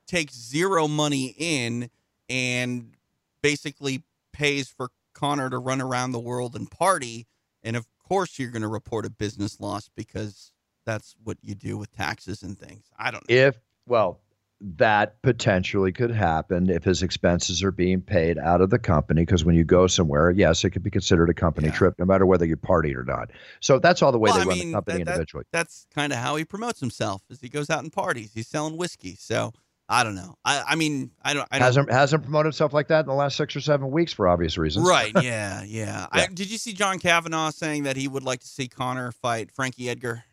takes 0.07 0.33
zero 0.33 0.87
money 0.87 1.35
in 1.37 1.89
and 2.29 2.93
basically 3.41 4.03
pays 4.33 4.69
for 4.69 4.89
Conor 5.13 5.49
to 5.49 5.57
run 5.57 5.81
around 5.81 6.11
the 6.11 6.19
world 6.19 6.55
and 6.55 6.69
party. 6.69 7.27
And 7.63 7.75
of 7.75 7.87
course, 8.07 8.39
you're 8.39 8.51
going 8.51 8.61
to 8.61 8.67
report 8.67 9.05
a 9.05 9.09
business 9.09 9.59
loss 9.59 9.89
because 9.95 10.51
that's 10.85 11.15
what 11.23 11.37
you 11.41 11.55
do 11.55 11.77
with 11.77 11.91
taxes 11.91 12.41
and 12.41 12.57
things. 12.57 12.85
I 12.97 13.11
don't 13.11 13.27
know. 13.29 13.35
If, 13.35 13.57
well, 13.85 14.19
that 14.61 15.21
potentially 15.21 15.91
could 15.91 16.11
happen 16.11 16.69
if 16.69 16.83
his 16.83 17.01
expenses 17.01 17.63
are 17.63 17.71
being 17.71 18.01
paid 18.01 18.37
out 18.37 18.59
of 18.61 18.69
the 18.69 18.79
company. 18.79 19.21
Because 19.21 19.45
when 19.45 19.55
you 19.55 19.63
go 19.63 19.87
somewhere, 19.87 20.31
yes, 20.31 20.63
it 20.63 20.71
could 20.71 20.83
be 20.83 20.89
considered 20.89 21.29
a 21.29 21.33
company 21.33 21.67
yeah. 21.67 21.73
trip, 21.73 21.95
no 21.97 22.05
matter 22.05 22.25
whether 22.25 22.45
you 22.45 22.57
partied 22.57 22.95
or 22.95 23.05
not. 23.05 23.31
So 23.61 23.79
that's 23.79 24.01
all 24.01 24.11
the 24.11 24.19
way 24.19 24.31
well, 24.31 24.37
they 24.37 24.43
I 24.43 24.45
run 24.45 24.57
mean, 24.57 24.67
the 24.67 24.73
company 24.73 25.03
that, 25.03 25.11
individually. 25.11 25.45
That, 25.51 25.59
that's 25.59 25.87
kind 25.93 26.11
of 26.11 26.19
how 26.19 26.35
he 26.35 26.43
promotes 26.43 26.79
himself. 26.79 27.21
As 27.29 27.39
he 27.39 27.49
goes 27.49 27.69
out 27.69 27.83
and 27.83 27.91
parties, 27.91 28.31
he's 28.33 28.47
selling 28.47 28.75
whiskey. 28.75 29.15
So 29.17 29.53
I 29.91 30.03
don't 30.03 30.13
know. 30.13 30.37
I, 30.45 30.63
I 30.67 30.75
mean, 30.75 31.09
I 31.23 31.33
don't. 31.33 31.47
I 31.49 31.57
don't, 31.57 31.65
hasn't 31.65 31.91
hasn't 31.91 32.21
promoted 32.21 32.45
himself 32.45 32.73
like 32.73 32.89
that 32.89 33.01
in 33.01 33.05
the 33.07 33.15
last 33.15 33.35
six 33.35 33.55
or 33.55 33.61
seven 33.61 33.89
weeks 33.89 34.13
for 34.13 34.27
obvious 34.27 34.55
reasons. 34.55 34.87
Right? 34.87 35.11
Yeah, 35.15 35.63
yeah. 35.65 35.65
yeah. 35.65 36.07
I, 36.11 36.27
did 36.27 36.51
you 36.51 36.59
see 36.59 36.73
John 36.73 36.99
Kavanagh 36.99 37.49
saying 37.49 37.83
that 37.83 37.97
he 37.97 38.07
would 38.07 38.21
like 38.21 38.41
to 38.41 38.47
see 38.47 38.67
Conor 38.67 39.11
fight 39.11 39.51
Frankie 39.51 39.89
Edgar? 39.89 40.23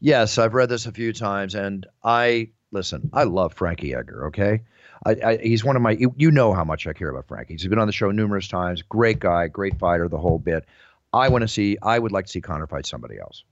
Yes, 0.00 0.38
I've 0.38 0.54
read 0.54 0.70
this 0.70 0.86
a 0.86 0.92
few 0.92 1.12
times, 1.12 1.54
and 1.54 1.86
I 2.02 2.48
listen. 2.72 3.10
I 3.12 3.24
love 3.24 3.52
Frankie 3.52 3.94
Edgar. 3.94 4.28
Okay, 4.28 4.62
I, 5.04 5.10
I, 5.10 5.36
he's 5.36 5.62
one 5.62 5.76
of 5.76 5.82
my. 5.82 5.90
You, 5.90 6.14
you 6.16 6.30
know 6.30 6.54
how 6.54 6.64
much 6.64 6.86
I 6.86 6.94
care 6.94 7.10
about 7.10 7.28
Frankie. 7.28 7.54
He's 7.54 7.66
been 7.66 7.78
on 7.78 7.86
the 7.86 7.92
show 7.92 8.10
numerous 8.10 8.48
times. 8.48 8.80
Great 8.80 9.18
guy, 9.18 9.48
great 9.48 9.78
fighter, 9.78 10.08
the 10.08 10.18
whole 10.18 10.38
bit. 10.38 10.64
I 11.12 11.28
want 11.28 11.42
to 11.42 11.48
see. 11.48 11.76
I 11.82 11.98
would 11.98 12.10
like 12.10 12.24
to 12.24 12.32
see 12.32 12.40
Conor 12.40 12.66
fight 12.66 12.86
somebody 12.86 13.18
else. 13.18 13.44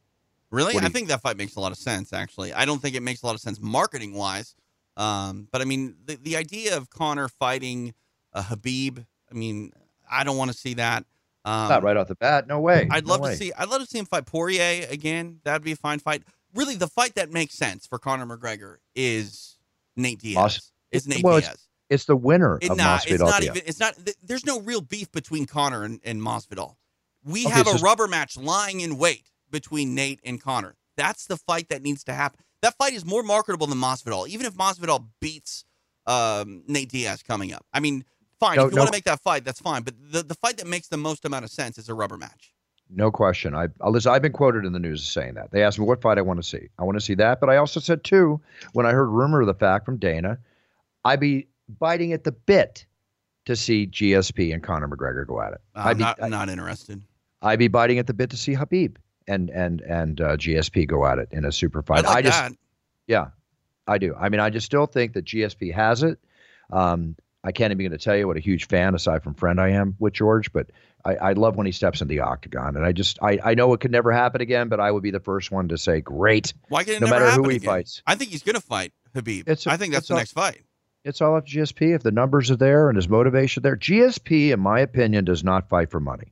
Really? 0.51 0.77
I 0.77 0.89
think 0.89 1.09
that 1.09 1.23
fight 1.23 1.39
makes 1.39 1.57
a 1.57 1.61
lot 1.61 1.73
of 1.73 1.79
sense, 1.79 2.13
actually. 2.13 2.53
I 2.53 2.67
don't 2.67 2.81
think 2.81 2.95
it 2.95 3.03
makes 3.03 3.23
a 3.23 3.27
lot 3.27 3.35
of 3.35 3.41
sense 3.41 3.59
marketing 3.61 4.15
wise. 4.15 4.55
Um, 4.97 5.49
but 5.51 5.61
I 5.61 5.65
mean, 5.65 5.97
the, 6.05 6.17
the 6.17 6.37
idea 6.37 6.77
of 6.77 6.91
Conor 6.91 7.29
fighting 7.29 7.95
a 8.33 8.43
Khabib, 8.43 9.05
I 9.31 9.35
mean, 9.35 9.73
I 10.11 10.25
don't 10.25 10.37
want 10.37 10.51
to 10.53 10.57
see 10.57 10.75
that. 10.75 11.05
Um, 11.45 11.69
Not 11.69 11.83
right 11.83 11.97
off 11.97 12.09
the 12.09 12.15
bat. 12.15 12.47
No 12.47 12.61
way. 12.61 12.87
I'd 12.91 13.07
No 13.07 13.13
love 13.15 13.21
way. 13.23 13.31
to 13.33 13.37
see. 13.37 13.53
I'd 13.57 13.69
love 13.69 13.81
to 13.81 13.87
see 13.87 13.99
him 13.99 14.07
fight 14.07 14.27
Poirier 14.27 14.87
again. 14.91 15.41
That'd 15.45 15.63
be 15.65 15.73
a 15.73 15.77
fine 15.77 15.99
fight. 15.99 16.23
Really, 16.55 16.77
the 16.77 16.87
fight 16.89 17.15
that 17.17 17.31
makes 17.33 17.55
sense 17.55 17.87
for 17.87 17.99
Conor 17.99 18.27
McGregor 18.27 18.77
is 18.95 19.57
Nate 19.97 20.21
Diaz. 20.21 20.37
Mas- 20.37 20.73
is 20.93 21.09
Nate 21.09 21.25
well, 21.25 21.37
it's- 21.39 21.51
Diaz. 21.53 21.69
It's 21.91 22.05
the 22.07 22.17
winner 22.17 22.59
It, 22.63 22.71
of 22.71 22.79
nah, 22.79 23.01
it's 23.05 23.21
not 23.21 23.43
even. 23.43 23.61
It's 23.67 23.79
not. 23.79 23.95
th- 24.03 24.17
There's 24.23 24.47
no 24.47 24.61
real 24.61 24.81
beef 24.81 25.13
between 25.13 25.45
Conor 25.45 25.83
and, 25.85 26.01
and 26.05 26.23
Masvidal. 26.23 26.77
We 27.23 27.45
Okay, 27.45 27.55
have 27.55 27.67
a 27.67 27.75
rubber 27.83 28.09
match 28.09 28.35
lying 28.39 28.81
in 28.81 28.97
wait 28.97 29.27
between 29.51 29.95
Nate 29.95 30.19
and 30.25 30.41
Conor. 30.41 30.77
That's 30.97 31.27
the 31.27 31.37
fight 31.37 31.69
that 31.69 31.83
needs 31.83 32.03
to 32.05 32.15
happen. 32.15 32.41
That 32.63 32.77
fight 32.79 32.93
is 32.93 33.05
more 33.05 33.23
marketable 33.23 33.67
than 33.67 33.79
Masvidal. 33.79 34.29
Even 34.29 34.47
if 34.47 34.55
Masvidal 34.55 35.07
beats 35.21 35.65
um, 36.07 36.63
Nate 36.67 36.91
Diaz 36.91 37.23
coming 37.23 37.53
up, 37.53 37.67
I 37.73 37.81
mean, 37.81 38.05
fine. 38.41 38.57
No, 38.57 38.67
if 38.67 38.73
you 38.73 38.77
no. 38.77 38.83
want 38.83 38.93
to 38.93 38.97
make 38.97 39.05
that 39.05 39.21
fight, 39.21 39.45
that's 39.45 39.61
fine. 39.61 39.83
But 39.83 39.95
the 40.01 40.23
the 40.23 40.35
fight 40.37 40.57
that 40.59 40.67
makes 40.67 40.89
the 40.89 40.97
most 40.97 41.25
amount 41.25 41.45
of 41.45 41.51
sense 41.51 41.77
is 41.77 41.89
a 41.89 41.95
rubber 41.95 42.17
match. 42.17 42.55
No 42.95 43.11
question. 43.11 43.55
I, 43.55 43.69
uh, 43.81 43.89
listen, 43.89 44.13
I've 44.13 44.23
been 44.23 44.33
quoted 44.33 44.65
in 44.65 44.73
the 44.73 44.79
news 44.79 45.01
as 45.01 45.07
saying 45.07 45.35
that. 45.35 45.51
They 45.51 45.63
asked 45.63 45.79
me 45.79 45.87
what 45.87 46.03
fight 46.03 46.19
I 46.19 46.23
want 46.23 46.43
to 46.43 46.49
see. 46.49 46.69
I 46.79 46.85
want 46.85 46.97
to 46.97 47.01
see 47.01 47.15
that. 47.15 47.41
But 47.41 47.49
I 47.49 47.57
also 47.57 47.81
said, 47.81 48.05
too, 48.05 48.41
when 48.75 48.85
I 48.85 48.91
heard 48.91 49.07
rumor 49.07 49.41
of 49.41 49.47
the 49.47 49.55
fact 49.55 49.87
from 49.87 49.97
Dana, 49.97 50.39
I'd 51.05 51.21
be 51.21 51.49
biting 51.79 52.13
at 52.13 52.25
the 52.25 52.33
bit 52.33 52.85
to 53.47 53.57
see 53.57 53.87
GSP 53.87 54.53
and 54.53 54.63
Conor 54.63 54.89
McGregor 54.89 55.27
go 55.27 55.41
at 55.41 55.55
it. 55.55 55.61
I'm 55.75 55.89
I'd, 55.89 55.97
be, 55.97 56.03
not 56.03 56.23
I, 56.23 56.29
not 56.29 56.49
interested. 56.51 57.03
I'd 57.41 57.59
be 57.59 57.69
biting 57.69 57.99
at 57.99 58.07
the 58.07 58.15
bit 58.15 58.29
to 58.31 58.37
see 58.37 58.55
Khabib 58.55 58.97
and 59.27 59.51
and 59.51 59.81
and 59.81 60.21
uh, 60.21 60.37
GSP 60.37 60.87
go 60.87 61.07
at 61.07 61.19
it 61.19 61.29
in 61.31 61.45
a 61.45 61.53
super 61.53 61.83
fight. 61.83 62.05
I 62.05 62.09
like 62.09 62.17
I 62.17 62.23
just, 62.23 62.39
that. 62.39 62.53
yeah, 63.07 63.27
I 63.87 63.99
do. 63.99 64.15
I 64.19 64.29
mean, 64.29 64.41
I 64.41 64.51
just 64.51 64.67
still 64.67 64.87
think 64.87 65.15
that 65.15 65.25
GSP 65.25 65.73
has 65.75 66.03
it. 66.03 66.19
Um, 66.71 67.17
I 67.45 67.53
can't 67.53 67.73
even 67.73 67.91
to 67.91 67.99
tell 67.99 68.17
you 68.17 68.29
what 68.29 68.37
a 68.37 68.41
huge 68.41 68.69
fan, 68.69 68.95
aside 68.95 69.23
from 69.25 69.35
friend, 69.35 69.61
I 69.61 69.71
am 69.71 69.97
with 69.99 70.13
George, 70.13 70.53
but 70.53 70.69
I, 71.05 71.17
I 71.17 71.33
love 71.33 71.57
when 71.57 71.67
he 71.67 71.73
steps 71.73 72.01
in 72.01 72.07
the 72.07 72.21
octagon. 72.21 72.77
And 72.77 72.85
I 72.85 72.93
just, 72.93 73.19
I, 73.21 73.39
I 73.43 73.55
know 73.55 73.73
it 73.73 73.81
could 73.81 73.91
never 73.91 74.13
happen 74.13 74.41
again, 74.41 74.69
but 74.69 74.79
I 74.79 74.91
would 74.93 75.03
be 75.03 75.11
the 75.11 75.19
first 75.19 75.51
one 75.51 75.67
to 75.69 75.77
say, 75.77 76.01
great. 76.01 76.55
Why 76.69 76.85
can 76.85 76.95
it 76.95 77.01
no 77.01 77.09
never 77.09 77.25
matter 77.27 77.43
who 77.43 77.49
he 77.49 77.57
again? 77.57 77.67
fights. 77.67 78.01
I 78.07 78.15
think 78.15 78.31
he's 78.31 78.45
going 78.45 78.55
to 78.55 78.61
fight 78.61 78.93
Khabib. 79.15 79.49
It's 79.49 79.67
a- 79.67 79.71
I 79.73 79.77
think 79.77 79.93
that's 79.93 80.07
the 80.07 80.15
next 80.15 80.33
fight. 80.33 80.63
It's 81.05 81.21
all 81.21 81.35
up 81.35 81.47
to 81.49 81.59
GSP. 81.59 81.97
If 81.97 82.05
the 82.05 82.13
numbers 82.13 82.49
are 82.53 82.57
there 82.57 82.89
and 82.89 82.95
his 82.95 83.09
motivation 83.09 83.65
there, 83.65 83.77
GSP, 83.77 84.53
in 84.53 84.61
my 84.61 84.79
opinion, 84.79 85.25
does 85.25 85.43
not 85.43 85.69
fight 85.69 85.91
for 85.91 85.99
money. 85.99 86.31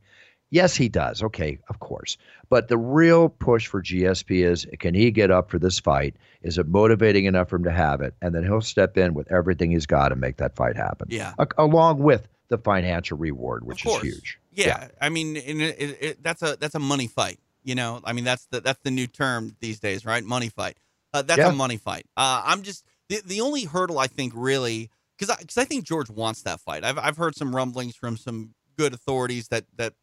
Yes, 0.51 0.75
he 0.75 0.89
does. 0.89 1.23
Okay, 1.23 1.59
of 1.69 1.79
course. 1.79 2.17
But 2.49 2.69
the 2.69 2.77
real 2.77 3.29
push 3.29 3.67
for 3.69 3.81
GSP 3.83 4.45
is 4.45 4.67
can 4.81 4.95
he 4.95 5.11
get 5.11 5.31
up 5.31 5.49
for 5.51 5.59
this 5.59 5.79
fight? 5.79 6.17
Is 6.43 6.59
it 6.59 6.67
motivating 6.67 7.27
enough 7.27 7.49
for 7.51 7.57
him 7.57 7.65
to 7.65 7.71
have 7.71 8.01
it? 8.01 8.15
And 8.21 8.35
then 8.35 8.43
he'll 8.43 8.61
step 8.61 8.99
in 8.99 9.15
with 9.15 9.31
everything 9.31 9.71
he's 9.71 9.87
got 9.87 10.09
to 10.09 10.17
make 10.17 10.39
that 10.39 10.57
fight 10.57 10.77
happen. 10.77 11.07
Yeah. 11.11 11.35
A- 11.39 11.47
along 11.59 11.99
with 12.01 12.27
the 12.49 12.59
financial 12.59 13.17
reward, 13.17 13.65
which 13.65 13.87
is 13.87 13.97
huge. 13.99 14.39
Yeah, 14.53 14.89
I 15.01 15.09
mean, 15.09 15.37
and 15.37 15.63
it, 15.63 15.77
it, 15.81 15.99
it, 16.01 16.23
that's 16.23 16.43
a 16.43 16.57
that's 16.57 16.75
a 16.75 16.81
money 16.81 17.07
fight. 17.07 17.39
You 17.63 17.77
know, 17.77 18.01
I 18.05 18.13
mean, 18.13 18.25
that's 18.25 18.47
the 18.47 18.61
that's 18.61 18.81
the 18.83 18.91
new 18.91 19.07
term 19.07 19.57
these 19.61 19.79
days, 19.79 20.05
right? 20.05 20.25
Money 20.25 20.49
fight. 20.49 20.77
Uh, 21.15 21.23
that's 21.23 21.39
Yeah. 21.39 21.51
a 21.51 21.53
money 21.53 21.77
fight. 21.77 22.07
Uh, 22.17 22.43
I'm 22.45 22.63
just 22.63 22.85
the 23.09 23.23
the 23.25 23.41
only 23.41 23.65
hurdle 23.65 23.99
I 24.01 24.09
think 24.09 24.33
really 24.35 24.91
because 25.17 25.35
because 25.37 25.59
I, 25.59 25.65
think 25.65 25.85
George 25.85 26.11
wants 26.11 26.43
that 26.43 26.59
fight. 26.61 26.85
I've 26.85 26.99
I've 26.99 27.17
heard 27.17 27.37
some 27.37 27.55
rumblings 27.55 27.95
from 27.95 28.17
some 28.17 28.55
good 28.77 28.93
authorities 28.95 29.49
that 29.49 29.67
that 29.77 29.95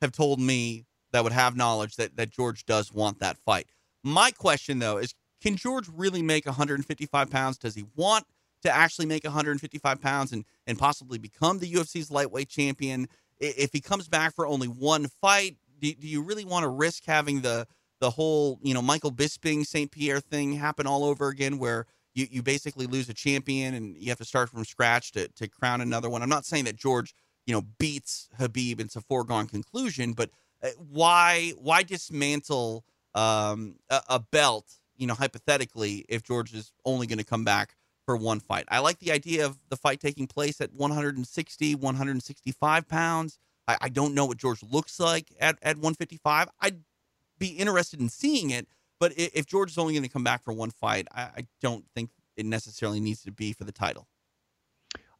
have 0.00 0.12
told 0.12 0.40
me 0.40 0.86
that 1.12 1.24
would 1.24 1.32
have 1.32 1.56
knowledge 1.56 1.96
that 1.96 2.16
that 2.16 2.30
George 2.30 2.64
does 2.66 2.92
want 2.92 3.20
that 3.20 3.38
fight. 3.38 3.68
My 4.04 4.30
question 4.30 4.78
though 4.78 4.98
is, 4.98 5.14
can 5.42 5.56
George 5.56 5.88
really 5.88 6.22
make 6.22 6.46
155 6.46 7.30
pounds? 7.30 7.58
Does 7.58 7.74
he 7.74 7.84
want 7.96 8.24
to 8.62 8.74
actually 8.74 9.06
make 9.06 9.24
155 9.24 10.00
pounds 10.00 10.32
and 10.32 10.44
and 10.66 10.78
possibly 10.78 11.18
become 11.18 11.58
the 11.58 11.72
UFC's 11.72 12.10
lightweight 12.10 12.48
champion? 12.48 13.08
If 13.40 13.70
he 13.72 13.80
comes 13.80 14.08
back 14.08 14.34
for 14.34 14.46
only 14.46 14.66
one 14.66 15.06
fight, 15.20 15.56
do, 15.80 15.92
do 15.94 16.06
you 16.06 16.22
really 16.22 16.44
want 16.44 16.64
to 16.64 16.68
risk 16.68 17.04
having 17.06 17.40
the 17.40 17.66
the 18.00 18.10
whole 18.10 18.58
you 18.62 18.74
know 18.74 18.82
Michael 18.82 19.12
Bisping 19.12 19.64
St. 19.66 19.90
Pierre 19.90 20.20
thing 20.20 20.54
happen 20.54 20.86
all 20.86 21.04
over 21.04 21.28
again, 21.28 21.58
where 21.58 21.86
you, 22.14 22.26
you 22.30 22.42
basically 22.42 22.86
lose 22.86 23.08
a 23.08 23.14
champion 23.14 23.74
and 23.74 23.96
you 23.96 24.08
have 24.08 24.18
to 24.18 24.24
start 24.24 24.50
from 24.50 24.64
scratch 24.64 25.12
to 25.12 25.28
to 25.28 25.48
crown 25.48 25.80
another 25.80 26.10
one? 26.10 26.22
I'm 26.22 26.28
not 26.28 26.44
saying 26.44 26.64
that 26.64 26.76
George 26.76 27.14
you 27.48 27.54
know 27.54 27.62
beats 27.78 28.28
Khabib. 28.38 28.78
It's 28.78 28.94
a 28.94 29.00
foregone 29.00 29.48
conclusion, 29.48 30.12
but 30.12 30.30
uh, 30.62 30.68
why 30.76 31.54
why 31.58 31.82
dismantle 31.82 32.84
um, 33.14 33.76
a, 33.88 34.02
a 34.10 34.20
belt? 34.20 34.66
You 34.96 35.06
know, 35.06 35.14
hypothetically, 35.14 36.04
if 36.10 36.22
George 36.22 36.52
is 36.52 36.72
only 36.84 37.06
going 37.06 37.18
to 37.18 37.24
come 37.24 37.44
back 37.44 37.74
for 38.04 38.16
one 38.16 38.40
fight, 38.40 38.66
I 38.68 38.80
like 38.80 38.98
the 38.98 39.12
idea 39.12 39.46
of 39.46 39.58
the 39.70 39.76
fight 39.76 39.98
taking 39.98 40.26
place 40.26 40.60
at 40.60 40.74
160, 40.74 41.74
165 41.74 42.88
pounds. 42.88 43.38
I, 43.66 43.76
I 43.82 43.88
don't 43.88 44.14
know 44.14 44.26
what 44.26 44.36
George 44.36 44.62
looks 44.62 45.00
like 45.00 45.32
at, 45.40 45.56
at 45.62 45.76
155. 45.76 46.48
I'd 46.60 46.80
be 47.38 47.48
interested 47.48 48.00
in 48.00 48.10
seeing 48.10 48.50
it, 48.50 48.66
but 49.00 49.12
if 49.16 49.46
George 49.46 49.70
is 49.70 49.78
only 49.78 49.94
going 49.94 50.02
to 50.02 50.10
come 50.10 50.24
back 50.24 50.42
for 50.44 50.52
one 50.52 50.70
fight, 50.70 51.06
I, 51.14 51.22
I 51.22 51.46
don't 51.62 51.86
think 51.94 52.10
it 52.36 52.44
necessarily 52.44 53.00
needs 53.00 53.22
to 53.22 53.32
be 53.32 53.54
for 53.54 53.64
the 53.64 53.72
title. 53.72 54.06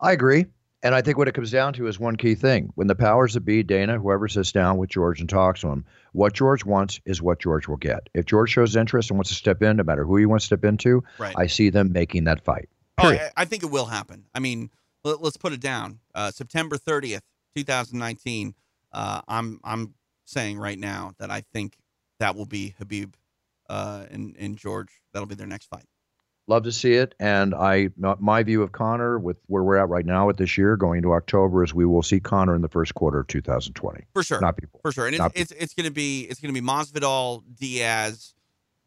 I 0.01 0.12
agree. 0.12 0.47
And 0.83 0.95
I 0.95 1.03
think 1.03 1.19
what 1.19 1.27
it 1.27 1.35
comes 1.35 1.51
down 1.51 1.73
to 1.75 1.88
is 1.88 1.99
one 1.99 2.17
key 2.17 2.37
thing. 2.37 2.71
When 2.77 2.87
the 2.87 2.95
powers 2.95 3.35
that 3.35 3.41
be, 3.41 3.64
Dana, 3.64 3.99
whoever 3.99 4.29
sits 4.29 4.53
down 4.53 4.79
with 4.79 4.91
George 4.91 5.21
and 5.21 5.29
talks 5.29 5.61
to 5.62 5.69
him, 5.69 5.85
what 6.12 6.35
George 6.35 6.64
wants 6.64 7.01
is 7.05 7.21
what 7.21 7.41
George 7.41 7.67
will 7.67 7.77
get. 7.77 8.09
If 8.14 8.27
George 8.27 8.51
shows 8.51 8.77
interest 8.77 9.11
and 9.11 9.19
wants 9.19 9.31
to 9.31 9.35
step 9.35 9.61
in, 9.62 9.79
no 9.79 9.83
matter 9.83 10.05
who 10.05 10.17
he 10.17 10.27
wants 10.27 10.45
to 10.45 10.47
step 10.47 10.64
into, 10.64 11.03
Right. 11.19 11.35
I 11.37 11.49
see 11.49 11.71
them 11.71 11.93
making 11.93 12.25
that 12.25 12.45
fight. 12.45 12.69
Oh, 12.99 13.09
I, 13.09 13.31
I 13.37 13.45
think 13.45 13.62
it 13.62 13.71
will 13.71 13.87
happen. 13.87 14.27
I 14.35 14.38
mean, 14.41 14.71
let, 15.05 15.21
us 15.21 15.37
put 15.37 15.53
it 15.53 15.61
down. 15.61 16.01
Uh, 16.14 16.31
September 16.31 16.77
30th, 16.77 17.23
2019. 17.57 18.55
Uh, 18.93 19.21
I'm 19.29 19.61
I'm 19.64 19.95
saying 20.25 20.59
right 20.59 20.79
now 20.79 21.12
that 21.19 21.31
I 21.31 21.43
think 21.53 21.77
that 22.19 22.35
will 22.35 22.47
be 22.47 22.75
Khabib 22.81 23.14
uh, 23.69 24.07
and 24.11 24.35
and 24.38 24.57
George. 24.57 24.88
That'll 25.12 25.27
be 25.29 25.35
their 25.35 25.47
next 25.47 25.67
fight. 25.67 25.85
Love 26.48 26.62
to 26.64 26.72
see 26.72 26.94
it. 26.94 27.14
And 27.20 27.54
I, 27.54 27.90
my 28.18 28.42
view 28.42 28.62
of 28.62 28.72
Conor, 28.72 29.18
with 29.18 29.37
where 29.46 29.62
we're 29.62 29.76
at 29.76 29.88
right 29.90 30.06
now 30.06 30.26
with 30.26 30.38
this 30.38 30.56
year, 30.56 30.76
going 30.76 30.96
into 30.96 31.12
October, 31.12 31.62
is 31.62 31.74
we 31.74 31.84
will 31.84 32.02
see 32.02 32.20
Conor 32.20 32.56
in 32.56 32.62
the 32.62 32.68
first 32.68 32.94
quarter 32.94 33.20
of 33.20 33.26
2020. 33.26 34.04
For 34.14 34.22
sure. 34.22 34.40
Not 34.40 34.56
before. 34.56 34.80
For 34.82 34.90
sure, 34.90 35.06
and 35.06 35.14
it's 35.14 35.24
it's, 35.34 35.52
it's 35.52 35.74
gonna 35.74 35.90
be 35.90 36.22
it's 36.22 36.40
gonna 36.40 36.54
be 36.54 36.62
Masvidal, 36.62 37.42
Diaz. 37.54 38.32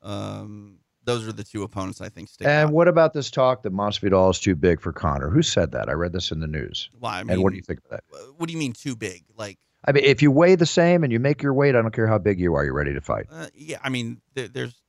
Um, 0.02 0.80
those 1.04 1.28
are 1.28 1.32
the 1.32 1.44
two 1.44 1.64
opponents 1.64 2.02
I 2.02 2.10
think 2.10 2.30
stick 2.30 2.48
And 2.48 2.70
out. 2.70 2.74
what 2.74 2.88
about 2.88 3.14
this 3.14 3.30
talk 3.32 3.64
that 3.64 3.74
Masvidal 3.74 4.32
is 4.32 4.40
too 4.40 4.56
big 4.56 4.82
for 4.82 4.92
Conor? 4.92 5.30
Who 5.30 5.42
said 5.42 5.72
that? 5.74 5.90
I 5.90 5.94
read 5.94 6.14
this 6.14 6.32
in 6.32 6.40
the 6.40 6.48
news. 6.48 6.90
Well, 7.00 7.12
I 7.12 7.24
mean, 7.24 7.34
and 7.34 7.44
what 7.44 7.52
do 7.52 7.58
you 7.58 7.62
think 7.64 7.80
of 7.86 7.90
that? 7.92 8.04
What 8.38 8.48
do 8.48 8.54
you 8.54 8.60
mean 8.60 8.74
too 8.74 8.96
big? 8.96 9.24
Like, 9.38 9.58
I 9.86 9.92
mean, 9.92 10.04
if 10.04 10.22
you 10.22 10.32
weigh 10.32 10.56
the 10.56 10.66
same 10.66 11.04
and 11.04 11.12
you 11.14 11.20
make 11.20 11.42
your 11.44 11.54
weight, 11.54 11.76
I 11.76 11.82
don't 11.82 11.92
care 11.94 12.08
how 12.08 12.18
big 12.18 12.40
you 12.40 12.56
are, 12.56 12.64
you're 12.64 12.74
ready 12.74 12.94
to 12.94 13.02
fight. 13.02 13.28
uh, 13.32 13.48
yeah, 13.54 13.78
I 13.84 13.90
mean, 13.90 14.22
there, 14.34 14.48
there's 14.48 14.82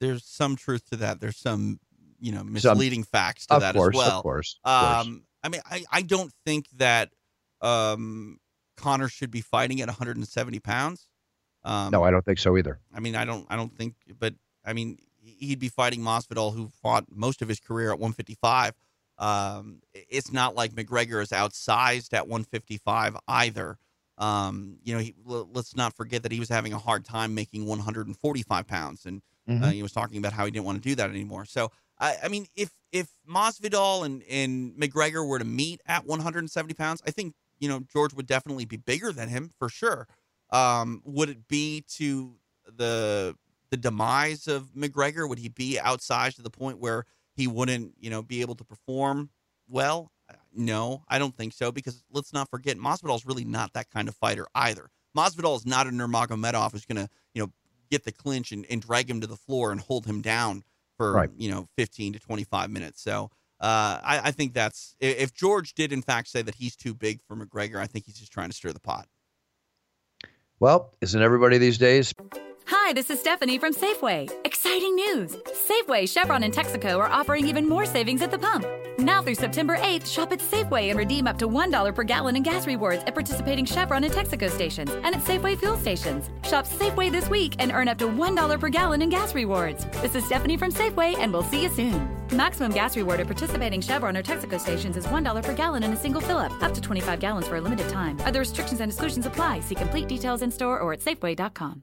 there's 0.00 0.24
some 0.24 0.54
truth 0.56 0.88
to 0.90 0.96
that. 0.98 1.20
There's 1.20 1.36
some 1.36 1.78
you 2.20 2.32
know 2.32 2.44
misleading 2.44 3.02
facts 3.04 3.46
to 3.46 3.54
of 3.54 3.60
that 3.62 3.74
course, 3.74 3.94
as 3.94 3.98
well. 3.98 4.16
of 4.18 4.22
course, 4.22 4.58
of 4.64 4.80
course. 4.80 5.06
Um, 5.06 5.24
I 5.42 5.48
mean, 5.48 5.60
I, 5.70 5.84
I 5.90 6.02
don't 6.02 6.32
think 6.44 6.66
that 6.76 7.10
um, 7.60 8.38
Conor 8.76 9.08
should 9.08 9.30
be 9.30 9.40
fighting 9.40 9.80
at 9.80 9.88
170 9.88 10.58
pounds. 10.60 11.08
Um, 11.64 11.90
no, 11.90 12.02
I 12.02 12.10
don't 12.10 12.24
think 12.24 12.38
so 12.38 12.56
either. 12.56 12.80
I 12.94 13.00
mean, 13.00 13.14
I 13.16 13.24
don't, 13.24 13.46
I 13.50 13.56
don't 13.56 13.74
think, 13.76 13.94
but 14.18 14.34
I 14.64 14.72
mean, 14.72 14.98
he'd 15.22 15.58
be 15.58 15.68
fighting 15.68 16.00
Masvidal, 16.00 16.54
who 16.54 16.70
fought 16.82 17.04
most 17.10 17.42
of 17.42 17.48
his 17.48 17.60
career 17.60 17.90
at 17.90 17.98
155. 17.98 18.74
Um, 19.18 19.82
it's 19.92 20.32
not 20.32 20.54
like 20.54 20.72
McGregor 20.72 21.22
is 21.22 21.28
outsized 21.30 22.14
at 22.14 22.26
155 22.26 23.16
either. 23.28 23.78
Um, 24.16 24.78
you 24.82 24.94
know, 24.94 25.00
he, 25.00 25.14
l- 25.28 25.48
let's 25.52 25.76
not 25.76 25.94
forget 25.94 26.22
that 26.22 26.32
he 26.32 26.40
was 26.40 26.48
having 26.48 26.72
a 26.72 26.78
hard 26.78 27.04
time 27.04 27.34
making 27.34 27.66
145 27.66 28.66
pounds, 28.66 29.04
and 29.06 29.22
uh, 29.48 29.52
Mhm. 29.52 29.72
he 29.72 29.82
was 29.82 29.92
talking 29.92 30.18
about 30.18 30.32
how 30.32 30.44
he 30.44 30.50
didn't 30.50 30.64
want 30.66 30.82
to 30.82 30.88
do 30.88 30.94
that 30.94 31.10
anymore. 31.10 31.44
So, 31.44 31.70
I, 32.00 32.16
I 32.24 32.28
mean, 32.28 32.46
if 32.56 32.70
if 32.92 33.08
Masvidal 33.28 34.04
and 34.04 34.22
and 34.28 34.74
McGregor 34.74 35.26
were 35.26 35.38
to 35.38 35.44
meet 35.44 35.80
at 35.86 36.06
170 36.06 36.74
pounds, 36.74 37.02
I 37.06 37.10
think 37.10 37.34
you 37.58 37.68
know 37.68 37.80
George 37.92 38.14
would 38.14 38.26
definitely 38.26 38.64
be 38.64 38.76
bigger 38.76 39.12
than 39.12 39.28
him 39.28 39.50
for 39.58 39.68
sure. 39.68 40.08
Um, 40.50 41.02
would 41.04 41.28
it 41.28 41.46
be 41.46 41.84
to 41.96 42.34
the 42.66 43.36
the 43.70 43.76
demise 43.76 44.48
of 44.48 44.70
McGregor? 44.76 45.28
Would 45.28 45.38
he 45.38 45.48
be 45.48 45.78
outsized 45.80 46.36
to 46.36 46.42
the 46.42 46.50
point 46.50 46.78
where 46.80 47.04
he 47.34 47.46
wouldn't, 47.46 47.94
you 48.00 48.10
know, 48.10 48.22
be 48.22 48.40
able 48.40 48.56
to 48.56 48.64
perform 48.64 49.30
well? 49.68 50.10
No, 50.52 51.04
I 51.08 51.18
don't 51.18 51.36
think 51.36 51.52
so. 51.52 51.70
Because 51.70 52.02
let's 52.10 52.32
not 52.32 52.50
forget, 52.50 52.76
Masvidal 52.76 53.14
is 53.14 53.26
really 53.26 53.44
not 53.44 53.72
that 53.74 53.90
kind 53.90 54.08
of 54.08 54.16
fighter 54.16 54.46
either. 54.54 54.90
Masvidal 55.16 55.56
is 55.56 55.66
not 55.66 55.86
a 55.86 55.90
Nurmagomedov 55.90 56.72
who's 56.72 56.84
going 56.84 57.04
to, 57.04 57.08
you 57.34 57.42
know, 57.42 57.52
get 57.90 58.04
the 58.04 58.12
clinch 58.12 58.52
and, 58.52 58.66
and 58.70 58.82
drag 58.82 59.08
him 59.08 59.20
to 59.20 59.26
the 59.26 59.36
floor 59.36 59.72
and 59.72 59.80
hold 59.80 60.06
him 60.06 60.20
down 60.20 60.64
for 61.00 61.12
Right. 61.12 61.30
you 61.36 61.50
know 61.50 61.66
15 61.78 62.12
to 62.14 62.18
25 62.20 62.70
minutes. 62.70 63.02
So. 63.02 63.30
Uh, 63.62 64.00
I, 64.02 64.20
I 64.24 64.30
think 64.30 64.54
that's 64.54 64.96
if 65.00 65.34
George 65.34 65.74
did 65.74 65.92
in 65.92 66.00
fact 66.00 66.28
say 66.28 66.40
that 66.40 66.54
he's 66.54 66.74
too 66.74 66.94
big 66.94 67.20
for 67.28 67.36
McGregor, 67.36 67.76
I 67.76 67.86
think 67.86 68.06
he's 68.06 68.18
just 68.18 68.32
trying 68.32 68.48
to 68.48 68.56
stir 68.56 68.72
the 68.72 68.80
pot. 68.80 69.06
Well, 70.60 70.94
isn't 71.02 71.20
everybody 71.20 71.58
these 71.58 71.76
days? 71.76 72.14
Hi, 72.72 72.92
this 72.92 73.10
is 73.10 73.18
Stephanie 73.18 73.58
from 73.58 73.74
Safeway. 73.74 74.30
Exciting 74.44 74.94
news! 74.94 75.34
Safeway, 75.68 76.08
Chevron, 76.08 76.44
and 76.44 76.54
Texaco 76.54 77.00
are 77.00 77.10
offering 77.10 77.48
even 77.48 77.68
more 77.68 77.84
savings 77.84 78.22
at 78.22 78.30
the 78.30 78.38
pump. 78.38 78.64
Now 78.96 79.20
through 79.22 79.34
September 79.34 79.76
8th, 79.76 80.06
shop 80.06 80.30
at 80.30 80.38
Safeway 80.38 80.90
and 80.90 80.96
redeem 80.96 81.26
up 81.26 81.36
to 81.38 81.48
$1 81.48 81.92
per 81.92 82.04
gallon 82.04 82.36
in 82.36 82.44
gas 82.44 82.68
rewards 82.68 83.02
at 83.08 83.14
participating 83.14 83.64
Chevron 83.64 84.04
and 84.04 84.14
Texaco 84.14 84.48
stations 84.48 84.88
and 85.02 85.16
at 85.16 85.22
Safeway 85.22 85.58
fuel 85.58 85.76
stations. 85.78 86.30
Shop 86.44 86.64
Safeway 86.64 87.10
this 87.10 87.28
week 87.28 87.56
and 87.58 87.72
earn 87.72 87.88
up 87.88 87.98
to 87.98 88.06
$1 88.06 88.60
per 88.60 88.68
gallon 88.68 89.02
in 89.02 89.08
gas 89.08 89.34
rewards. 89.34 89.84
This 90.00 90.14
is 90.14 90.24
Stephanie 90.24 90.56
from 90.56 90.70
Safeway, 90.70 91.18
and 91.18 91.32
we'll 91.32 91.42
see 91.42 91.64
you 91.64 91.70
soon. 91.70 92.08
Maximum 92.32 92.70
gas 92.70 92.96
reward 92.96 93.18
at 93.18 93.26
participating 93.26 93.80
Chevron 93.80 94.16
or 94.16 94.22
Texaco 94.22 94.60
stations 94.60 94.96
is 94.96 95.08
$1 95.08 95.42
per 95.42 95.54
gallon 95.56 95.82
in 95.82 95.92
a 95.92 95.96
single 95.96 96.20
fill 96.20 96.38
up, 96.38 96.52
up 96.62 96.72
to 96.74 96.80
25 96.80 97.18
gallons 97.18 97.48
for 97.48 97.56
a 97.56 97.60
limited 97.60 97.88
time. 97.88 98.16
Other 98.20 98.38
restrictions 98.38 98.80
and 98.80 98.92
exclusions 98.92 99.26
apply. 99.26 99.58
See 99.58 99.74
complete 99.74 100.06
details 100.06 100.42
in 100.42 100.52
store 100.52 100.78
or 100.78 100.92
at 100.92 101.00
Safeway.com. 101.00 101.82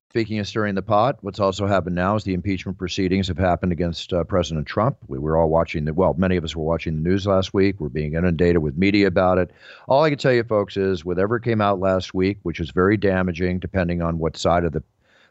Speaking 0.11 0.39
of 0.39 0.47
stirring 0.47 0.75
the 0.75 0.81
pot, 0.81 1.19
what's 1.21 1.39
also 1.39 1.65
happened 1.65 1.95
now 1.95 2.17
is 2.17 2.25
the 2.25 2.33
impeachment 2.33 2.77
proceedings 2.77 3.29
have 3.29 3.37
happened 3.37 3.71
against 3.71 4.11
uh, 4.11 4.25
President 4.25 4.67
Trump. 4.67 4.97
We 5.07 5.17
were 5.17 5.37
all 5.37 5.47
watching 5.47 5.85
the, 5.85 5.93
well, 5.93 6.13
many 6.17 6.35
of 6.35 6.43
us 6.43 6.53
were 6.53 6.65
watching 6.65 6.95
the 6.95 7.09
news 7.09 7.25
last 7.25 7.53
week. 7.53 7.79
We're 7.79 7.87
being 7.87 8.15
inundated 8.15 8.57
with 8.57 8.77
media 8.77 9.07
about 9.07 9.37
it. 9.37 9.51
All 9.87 10.03
I 10.03 10.09
can 10.09 10.19
tell 10.19 10.33
you, 10.33 10.43
folks, 10.43 10.75
is 10.75 11.05
whatever 11.05 11.39
came 11.39 11.61
out 11.61 11.79
last 11.79 12.13
week, 12.13 12.39
which 12.43 12.59
was 12.59 12.71
very 12.71 12.97
damaging, 12.97 13.59
depending 13.59 14.01
on 14.01 14.19
what 14.19 14.35
side 14.35 14.65
of 14.65 14.73
the 14.73 14.83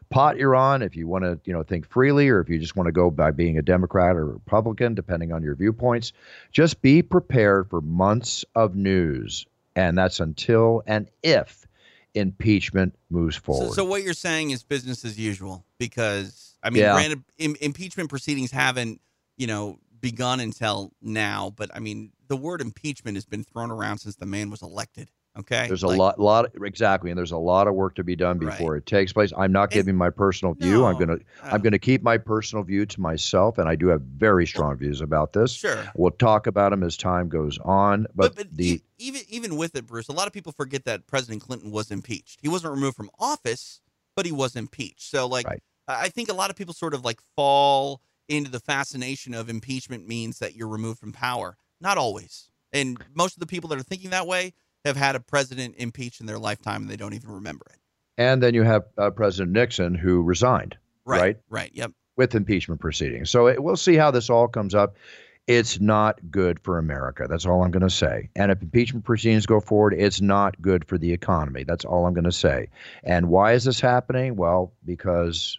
pot 0.09 0.37
you're 0.37 0.55
on, 0.55 0.81
if 0.81 0.95
you 0.95 1.07
want 1.07 1.25
to, 1.25 1.39
you 1.45 1.53
know, 1.53 1.61
think 1.61 1.87
freely, 1.87 2.27
or 2.29 2.41
if 2.41 2.49
you 2.49 2.57
just 2.57 2.75
want 2.75 2.87
to 2.87 2.91
go 2.91 3.11
by 3.11 3.29
being 3.29 3.59
a 3.59 3.61
Democrat 3.61 4.15
or 4.15 4.25
Republican, 4.25 4.95
depending 4.95 5.31
on 5.31 5.43
your 5.43 5.53
viewpoints, 5.53 6.11
just 6.51 6.81
be 6.81 7.03
prepared 7.03 7.69
for 7.69 7.81
months 7.81 8.43
of 8.55 8.75
news, 8.75 9.45
and 9.75 9.95
that's 9.95 10.19
until 10.19 10.81
and 10.87 11.07
if 11.21 11.67
impeachment 12.15 12.95
moves 13.09 13.35
So, 13.37 13.41
forward. 13.41 13.73
so 13.73 13.83
what 13.85 14.03
you're 14.03 14.13
saying 14.13 14.51
is 14.51 14.63
business 14.63 15.05
as 15.05 15.17
usual 15.17 15.65
because 15.77 16.57
I 16.63 16.69
mean, 16.69 16.83
Yeah. 16.83 16.93
granted, 16.93 17.23
im- 17.37 17.55
impeachment 17.61 18.09
proceedings 18.09 18.51
haven't 18.51 19.01
you 19.37 19.47
know 19.47 19.79
begun 19.99 20.39
until 20.39 20.91
now, 21.01 21.51
but 21.55 21.69
I 21.75 21.79
mean, 21.79 22.11
the 22.27 22.35
word 22.37 22.59
impeachment 22.61 23.15
has 23.17 23.25
been 23.25 23.43
thrown 23.43 23.71
around 23.71 23.99
since 23.99 24.15
the 24.15 24.25
man 24.25 24.49
was 24.49 24.61
elected. 24.61 25.09
Okay, 25.39 25.67
There's 25.67 25.83
a 25.83 25.87
Like, 25.87 25.97
lot, 25.97 26.19
lot 26.19 26.51
exactly, 26.61 27.09
and 27.09 27.17
there's 27.17 27.31
a 27.31 27.37
lot 27.37 27.67
of 27.67 27.73
work 27.73 27.95
to 27.95 28.03
be 28.03 28.17
done 28.17 28.37
before 28.37 28.75
it 28.75 28.85
takes 28.85 29.13
place. 29.13 29.31
I'm 29.37 29.53
not 29.53 29.71
giving 29.71 29.95
my 29.95 30.09
personal 30.09 30.53
view. 30.55 30.83
I'm 30.83 30.99
gonna, 30.99 31.13
uh, 31.13 31.49
I'm 31.53 31.61
gonna 31.61 31.79
keep 31.79 32.03
my 32.03 32.17
personal 32.17 32.65
view 32.65 32.85
to 32.85 32.99
myself, 32.99 33.57
and 33.57 33.69
I 33.69 33.75
do 33.75 33.87
have 33.87 34.01
very 34.01 34.45
strong 34.45 34.75
views 34.75 34.99
about 34.99 35.31
this. 35.31 35.53
Sure. 35.53 35.89
We'll 35.95 36.11
talk 36.11 36.47
about 36.47 36.71
them 36.71 36.83
as 36.83 36.97
time 36.97 37.29
goes 37.29 37.57
on, 37.59 38.07
but, 38.13 38.35
But, 38.35 38.49
but 38.49 38.57
the 38.57 38.81
even 38.97 39.21
even 39.29 39.55
with 39.55 39.73
it, 39.75 39.87
Bruce, 39.87 40.09
a 40.09 40.11
lot 40.11 40.27
of 40.27 40.33
people 40.33 40.51
forget 40.51 40.83
that 40.83 41.07
President 41.07 41.41
Clinton 41.41 41.71
was 41.71 41.91
impeached. 41.91 42.39
He 42.41 42.49
wasn't 42.49 42.73
removed 42.73 42.97
from 42.97 43.09
office, 43.17 43.79
but 44.17 44.25
he 44.25 44.33
was 44.33 44.57
impeached. 44.57 45.03
So 45.03 45.27
like, 45.27 45.47
Right. 45.47 45.63
I 45.87 46.09
think 46.09 46.29
a 46.29 46.33
lot 46.33 46.49
of 46.49 46.57
people 46.57 46.73
sort 46.73 46.93
of 46.93 47.05
like 47.05 47.21
fall 47.37 48.01
into 48.27 48.51
the 48.51 48.59
fascination 48.59 49.33
of 49.33 49.49
impeachment 49.49 50.07
means 50.07 50.39
that 50.39 50.55
you're 50.55 50.67
removed 50.67 50.99
from 50.99 51.13
power. 51.13 51.55
Not 51.79 51.97
always, 51.97 52.51
and 52.73 53.01
most 53.15 53.37
of 53.37 53.39
the 53.39 53.47
people 53.47 53.69
that 53.69 53.79
are 53.79 53.83
thinking 53.83 54.09
that 54.09 54.27
way 54.27 54.53
have 54.85 54.97
had 54.97 55.15
a 55.15 55.19
president 55.19 55.75
impeached 55.77 56.21
in 56.21 56.25
their 56.27 56.39
lifetime 56.39 56.81
and 56.83 56.89
they 56.91 56.97
don't 56.97 57.13
even 57.13 57.31
remember 57.31 57.65
it. 57.71 57.77
and 58.17 58.41
then 58.43 58.53
you 58.53 58.63
have 58.63 58.83
uh, 58.97 59.09
President 59.09 59.51
Nixon 59.51 59.95
who 59.95 60.21
resigned, 60.21 60.77
Right. 61.05 61.19
right, 61.21 61.37
Right. 61.49 61.71
Yep. 61.73 61.91
with 62.17 62.35
impeachment 62.35 62.81
proceedings. 62.81 63.29
So 63.29 63.47
it, 63.47 63.61
we'll 63.63 63.77
see 63.77 63.95
how 63.95 64.11
this 64.11 64.29
all 64.29 64.47
comes 64.47 64.75
up. 64.75 64.95
It's 65.47 65.79
not 65.79 66.19
good 66.29 66.59
for 66.59 66.77
America. 66.77 67.25
That's 67.27 67.45
all 67.45 67.63
I'm 67.63 67.71
going 67.71 67.81
to 67.81 67.89
say. 67.89 68.29
And 68.35 68.51
if 68.51 68.61
impeachment 68.61 69.05
proceedings 69.05 69.45
go 69.47 69.59
forward, 69.59 69.93
it's 69.97 70.21
not 70.21 70.61
good 70.61 70.85
for 70.85 70.97
the 70.97 71.11
economy. 71.11 71.63
That's 71.63 71.83
all 71.83 72.05
I'm 72.05 72.13
going 72.13 72.25
to 72.25 72.31
say. 72.31 72.69
And 73.03 73.27
why 73.29 73.53
is 73.53 73.63
this 73.63 73.79
happening? 73.81 74.35
Well, 74.35 74.71
because 74.85 75.57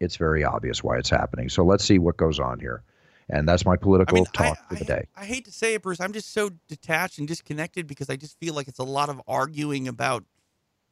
it's 0.00 0.16
very 0.16 0.42
obvious 0.42 0.82
why 0.82 0.96
it's 0.96 1.10
happening. 1.10 1.48
So 1.50 1.64
let's 1.64 1.84
see 1.84 1.98
what 1.98 2.16
goes 2.16 2.40
on 2.40 2.60
here. 2.60 2.82
And 3.32 3.48
that's 3.48 3.64
my 3.64 3.76
political 3.76 4.16
I 4.16 4.20
mean, 4.20 4.24
talk 4.26 4.58
I, 4.70 4.74
for 4.74 4.84
the 4.84 4.92
I- 4.92 4.96
day. 4.98 5.06
I 5.16 5.24
hate 5.24 5.44
to 5.46 5.52
say 5.52 5.74
it, 5.74 5.82
Bruce. 5.82 6.00
I'm 6.00 6.12
just 6.12 6.32
so 6.32 6.50
detached 6.68 7.18
and 7.18 7.28
disconnected 7.28 7.86
because 7.86 8.10
I 8.10 8.16
just 8.16 8.38
feel 8.38 8.54
like 8.54 8.68
it's 8.68 8.78
a 8.78 8.84
lot 8.84 9.08
of 9.08 9.20
arguing 9.26 9.88
about 9.88 10.24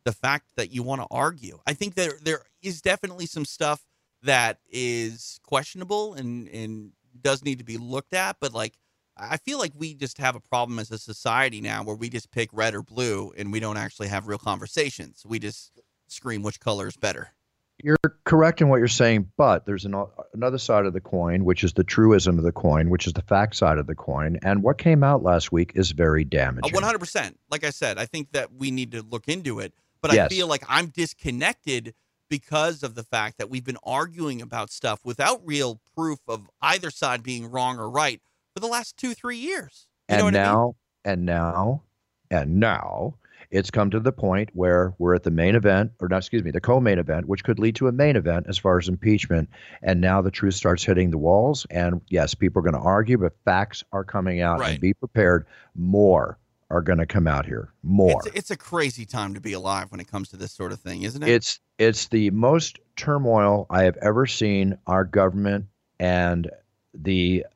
the 0.05 0.13
fact 0.13 0.51
that 0.57 0.73
you 0.73 0.83
want 0.83 1.01
to 1.03 1.07
argue. 1.11 1.59
I 1.67 1.75
think 1.75 1.95
there 1.95 2.15
there 2.23 2.43
is 2.63 2.81
definitely 2.81 3.27
some 3.27 3.45
stuff 3.45 3.83
that 4.23 4.59
is 4.71 5.39
questionable 5.43 6.15
and 6.15 6.49
and 6.49 6.93
does 7.21 7.45
need 7.45 7.59
to 7.59 7.65
be 7.65 7.77
looked 7.77 8.15
at, 8.15 8.37
but 8.41 8.53
like 8.55 8.79
I 9.17 9.37
feel 9.37 9.59
like 9.59 9.73
we 9.77 9.95
just 9.95 10.19
have 10.19 10.37
a 10.37 10.41
problem 10.41 10.79
as 10.79 10.91
a 10.93 10.99
society 10.99 11.61
now 11.61 11.83
where 11.83 11.97
we 11.97 12.09
just 12.09 12.31
pick 12.31 12.51
red 12.53 12.75
or 12.75 12.83
blue 12.83 13.33
and 13.37 13.53
we 13.53 13.59
don't 13.59 13.77
actually 13.77 14.09
have 14.09 14.29
real 14.29 14.39
conversations. 14.39 15.25
We 15.27 15.41
just 15.41 15.73
scream 16.07 16.43
which 16.43 16.61
color 16.61 16.87
is 16.87 16.97
better. 16.97 17.33
You're 17.83 17.97
correct 18.25 18.61
in 18.61 18.69
what 18.69 18.79
you're 18.79 18.89
saying, 18.89 19.31
but 19.37 19.65
there's 19.65 19.85
an, 19.85 19.95
another 20.35 20.59
side 20.59 20.85
of 20.85 20.93
the 20.93 21.01
coin, 21.01 21.45
which 21.45 21.63
is 21.63 21.75
the 21.75 21.85
truism 21.85 22.37
of 22.37 22.45
the 22.45 22.53
coin, 22.53 22.91
which 22.91 23.07
is 23.07 23.13
the 23.13 23.23
fact 23.23 23.55
side 23.55 23.79
of 23.79 23.87
the 23.87 23.95
coin. 23.95 24.39
And 24.43 24.63
what 24.65 24.79
came 24.79 25.05
out 25.05 25.23
last 25.23 25.53
week 25.53 25.73
is 25.77 25.93
very 25.93 26.25
damaging. 26.25 26.75
One 26.75 26.83
hundred 26.83 26.99
percent. 26.99 27.39
Like 27.51 27.65
I 27.65 27.71
said, 27.71 27.99
I 27.99 28.07
think 28.07 28.33
that 28.33 28.53
we 28.53 28.71
need 28.73 28.93
to 28.93 29.03
look 29.03 29.29
into 29.29 29.61
it. 29.61 29.73
But 30.01 30.13
I 30.13 30.29
feel 30.29 30.47
like 30.47 30.63
I'm 30.69 30.87
disconnected 30.87 31.95
because 32.29 32.83
of 32.83 32.95
the 32.95 33.03
fact 33.03 33.39
that 33.39 33.51
we've 33.51 33.65
been 33.65 33.79
arguing 33.83 34.43
about 34.43 34.71
stuff 34.71 35.01
without 35.05 35.41
real 35.45 35.81
proof 35.97 36.19
of 36.29 36.49
either 36.61 36.91
side 36.91 37.23
being 37.23 37.51
wrong 37.51 37.79
or 37.79 37.89
right 37.91 38.21
for 38.55 38.61
the 38.61 38.67
last 38.67 38.97
two, 38.97 39.15
three 39.15 39.39
years. 39.39 39.87
You 40.09 40.17
and 40.17 40.25
what 40.25 40.35
I 40.35 40.39
mean? 40.39 40.45
now, 40.45 40.77
and 41.05 41.27
now, 41.27 41.83
and 42.31 42.61
now, 42.61 43.15
it's 43.51 43.71
come 43.71 43.91
to 43.91 44.01
the 44.01 44.13
point 44.13 44.51
where 44.53 44.95
we're 44.99 45.15
at 45.15 45.23
the 45.23 45.31
main 45.31 45.55
event, 45.55 45.93
or 46.01 46.09
not, 46.09 46.19
excuse 46.19 46.45
me, 46.45 46.51
the 46.51 46.61
co-main 46.61 46.99
event, 46.99 47.27
which 47.27 47.45
could 47.45 47.59
lead 47.59 47.77
to 47.77 47.89
a 47.89 47.93
main 47.93 48.17
event 48.17 48.47
as 48.49 48.59
far 48.59 48.79
as 48.79 48.89
impeachment. 48.89 49.49
And 49.83 50.01
now 50.01 50.21
the 50.21 50.31
truth 50.31 50.55
starts 50.55 50.85
hitting 50.85 51.11
the 51.11 51.19
walls. 51.19 51.67
And 51.71 52.01
yes, 52.09 52.35
people 52.35 52.61
are 52.61 52.63
going 52.63 52.81
to 52.81 52.87
argue, 52.87 53.19
but 53.19 53.33
facts 53.45 53.83
are 53.93 54.05
coming 54.05 54.41
out. 54.41 54.61
Right. 54.61 54.73
And 54.73 54.81
be 54.81 54.95
prepared. 54.95 55.47
More 55.75 56.39
are 56.71 56.83
going 56.83 56.99
to 56.99 57.07
come 57.07 57.27
out 57.27 57.47
here. 57.47 57.73
More. 57.83 58.21
It's, 58.27 58.37
it's 58.37 58.51
a 58.51 58.57
crazy 58.57 59.07
time 59.07 59.35
to 59.35 59.41
be 59.41 59.55
alive 59.55 59.91
when 59.91 60.01
it 60.01 60.09
comes 60.09 60.29
to 60.31 60.37
this 60.37 60.53
sort 60.53 60.73
of 60.73 60.81
thing, 60.81 61.03
isn't 61.03 61.23
it? 61.23 61.29
It's 61.29 61.61
it's 61.79 62.09
the 62.09 62.31
most 62.31 62.79
turmoil 62.97 63.67
I 63.71 63.85
have 63.85 63.97
ever 64.03 64.27
seen 64.27 64.77
our 64.87 65.05
government 65.05 65.67
and 65.99 66.51
the 66.93 67.47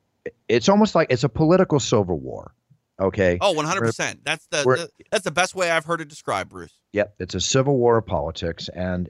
it's 0.48 0.68
almost 0.68 0.94
like 0.94 1.08
it's 1.10 1.24
a 1.24 1.28
political 1.28 1.80
civil 1.80 2.18
war. 2.18 2.54
Okay. 3.00 3.38
oh, 3.40 3.54
100%. 3.54 4.18
That's 4.24 4.46
the, 4.46 4.62
the 4.62 4.88
that's 5.10 5.24
the 5.24 5.30
best 5.30 5.54
way 5.54 5.70
I've 5.70 5.84
heard 5.84 6.00
it 6.00 6.08
described, 6.08 6.50
Bruce. 6.50 6.72
Yep, 6.92 7.14
it's 7.18 7.34
a 7.34 7.40
civil 7.40 7.76
war 7.76 7.98
of 7.98 8.06
politics, 8.06 8.68
and 8.68 9.08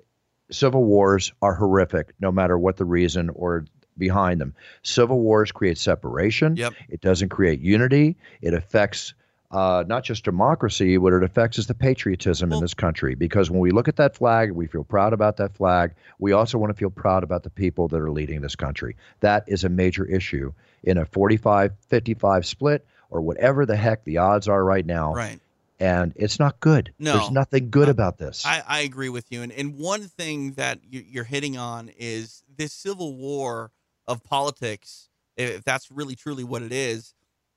civil 0.50 0.84
wars 0.84 1.32
are 1.42 1.54
horrific, 1.54 2.14
no 2.20 2.30
matter 2.30 2.58
what 2.58 2.76
the 2.76 2.84
reason 2.84 3.30
or 3.30 3.64
behind 3.98 4.40
them. 4.40 4.54
Civil 4.82 5.20
wars 5.20 5.52
create 5.52 5.78
separation. 5.78 6.56
Yep. 6.56 6.74
It 6.88 7.00
doesn't 7.00 7.28
create 7.28 7.60
unity. 7.60 8.16
It 8.40 8.54
affects 8.54 9.14
uh, 9.50 9.84
not 9.86 10.02
just 10.02 10.24
democracy, 10.24 10.96
what 10.96 11.12
it 11.12 11.22
affects 11.22 11.58
is 11.58 11.66
the 11.66 11.74
patriotism 11.74 12.48
Well- 12.48 12.58
in 12.58 12.64
this 12.64 12.74
country. 12.74 13.14
Because 13.14 13.50
when 13.50 13.60
we 13.60 13.70
look 13.70 13.86
at 13.86 13.96
that 13.96 14.16
flag, 14.16 14.52
we 14.52 14.66
feel 14.66 14.84
proud 14.84 15.12
about 15.12 15.36
that 15.36 15.54
flag. 15.54 15.92
We 16.18 16.32
also 16.32 16.56
want 16.56 16.72
to 16.72 16.78
feel 16.78 16.90
proud 16.90 17.22
about 17.22 17.42
the 17.42 17.50
people 17.50 17.86
that 17.88 18.00
are 18.00 18.10
leading 18.10 18.40
this 18.40 18.56
country. 18.56 18.96
That 19.20 19.44
is 19.46 19.62
a 19.64 19.68
major 19.68 20.06
issue 20.06 20.52
in 20.82 20.96
a 20.96 21.04
45 21.04 21.72
55 21.88 22.46
split 22.46 22.86
or 23.12 23.20
whatever 23.20 23.66
the 23.66 23.76
heck 23.76 24.04
the 24.04 24.16
odds 24.18 24.48
are 24.48 24.64
right 24.64 24.86
now 24.86 25.12
Right. 25.14 25.38
and 25.78 26.12
it's 26.16 26.38
not 26.38 26.58
good. 26.60 26.92
No. 26.98 27.18
There's 27.18 27.30
nothing 27.30 27.70
good 27.70 27.88
about 27.88 28.16
this. 28.18 28.44
I, 28.46 28.62
I 28.66 28.80
agree 28.80 29.10
with 29.10 29.30
you. 29.30 29.42
And, 29.42 29.52
and 29.52 29.76
one 29.76 30.02
thing 30.04 30.52
that 30.52 30.80
you- 30.88 31.04
you're 31.06 31.24
hitting 31.24 31.56
on 31.58 31.90
is 31.98 32.42
this 32.56 32.72
civil 32.72 33.14
war 33.14 33.70
of 34.08 34.24
politics, 34.24 35.10
if 35.36 35.62
that's 35.62 35.90
really 35.90 36.16
truly 36.16 36.42
what 36.42 36.62
it 36.62 36.72
is, 36.72 37.14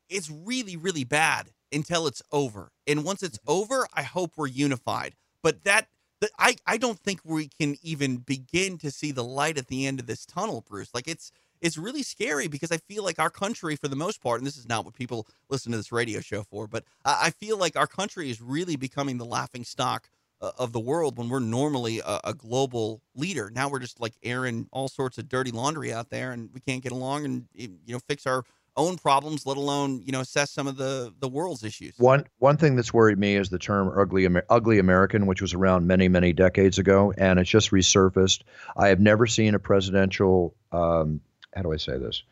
it's 0.09 0.29
really, 0.29 0.75
really 0.75 1.03
bad 1.05 1.51
until 1.71 2.05
it's 2.05 2.21
over. 2.31 2.71
And 2.85 3.03
once 3.03 3.23
it's 3.23 3.37
mm-hmm. 3.39 3.51
over, 3.51 3.87
I 3.93 4.03
hope 4.03 4.33
we're 4.35 4.47
unified. 4.47 5.15
But 5.41 5.63
that, 5.63 5.87
that 6.19 6.31
I, 6.37 6.55
I 6.67 6.77
don't 6.77 6.99
think 6.99 7.21
we 7.23 7.47
can 7.47 7.77
even 7.81 8.17
begin 8.17 8.77
to 8.79 8.91
see 8.91 9.11
the 9.11 9.23
light 9.23 9.57
at 9.57 9.67
the 9.67 9.87
end 9.87 9.99
of 9.99 10.05
this 10.05 10.25
tunnel, 10.25 10.63
Bruce. 10.67 10.89
Like 10.93 11.07
it's 11.07 11.31
it's 11.61 11.77
really 11.77 12.03
scary 12.03 12.47
because 12.47 12.71
I 12.71 12.77
feel 12.77 13.03
like 13.03 13.19
our 13.19 13.29
country, 13.29 13.75
for 13.75 13.87
the 13.87 13.95
most 13.95 14.21
part, 14.21 14.39
and 14.39 14.47
this 14.47 14.57
is 14.57 14.67
not 14.67 14.85
what 14.85 14.93
people 14.93 15.27
listen 15.49 15.71
to 15.71 15.77
this 15.77 15.91
radio 15.91 16.19
show 16.19 16.43
for, 16.43 16.67
but 16.67 16.83
I, 17.03 17.31
feel 17.31 17.57
like 17.57 17.75
our 17.75 17.87
country 17.87 18.29
is 18.29 18.41
really 18.41 18.75
becoming 18.75 19.17
the 19.17 19.25
laughing 19.25 19.63
stock 19.63 20.09
uh, 20.41 20.51
of 20.57 20.73
the 20.73 20.79
world 20.79 21.17
when 21.17 21.29
we're 21.29 21.39
normally 21.39 21.99
a, 21.99 22.19
a 22.25 22.33
global 22.33 23.01
leader. 23.15 23.51
Now 23.53 23.69
we're 23.69 23.79
just 23.79 23.99
like 23.99 24.13
airing 24.23 24.67
all 24.71 24.87
sorts 24.87 25.17
of 25.17 25.27
dirty 25.29 25.51
laundry 25.51 25.93
out 25.93 26.09
there, 26.09 26.31
and 26.31 26.49
we 26.53 26.59
can't 26.59 26.83
get 26.83 26.91
along 26.91 27.25
and 27.25 27.45
you 27.53 27.69
know 27.87 27.99
fix 28.07 28.25
our 28.25 28.43
own 28.77 28.97
problems, 28.97 29.45
let 29.45 29.57
alone 29.57 30.01
you 30.05 30.11
know 30.11 30.21
assess 30.21 30.51
some 30.51 30.67
of 30.67 30.77
the 30.77 31.13
the 31.19 31.27
world's 31.27 31.63
issues. 31.63 31.93
One 31.97 32.25
one 32.39 32.57
thing 32.57 32.75
that's 32.75 32.93
worried 32.93 33.17
me 33.17 33.35
is 33.35 33.49
the 33.49 33.59
term 33.59 33.91
ugly 33.97 34.27
ugly 34.49 34.79
American, 34.79 35.27
which 35.27 35.41
was 35.41 35.53
around 35.53 35.87
many 35.87 36.07
many 36.07 36.33
decades 36.33 36.77
ago, 36.77 37.13
and 37.17 37.39
it's 37.39 37.49
just 37.49 37.71
resurfaced. 37.71 38.41
I 38.75 38.89
have 38.89 38.99
never 38.99 39.27
seen 39.27 39.55
a 39.55 39.59
presidential. 39.59 40.55
Um, 40.71 41.21
how 41.55 41.61
do 41.61 41.71
I 41.73 41.77
say 41.77 41.97
this? 41.97 42.23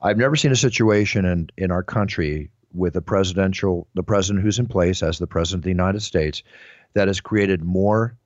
I've 0.00 0.16
never 0.18 0.36
seen 0.36 0.52
a 0.52 0.56
situation 0.56 1.24
in 1.24 1.48
in 1.56 1.70
our 1.70 1.82
country 1.82 2.50
with 2.74 2.96
a 2.96 3.02
presidential 3.02 3.86
the 3.94 4.02
president 4.02 4.44
who's 4.44 4.58
in 4.58 4.66
place 4.66 5.02
as 5.02 5.18
the 5.18 5.26
president 5.26 5.60
of 5.60 5.64
the 5.64 5.70
United 5.70 6.00
States 6.00 6.42
that 6.94 7.08
has 7.08 7.20
created 7.20 7.62
more 7.62 8.16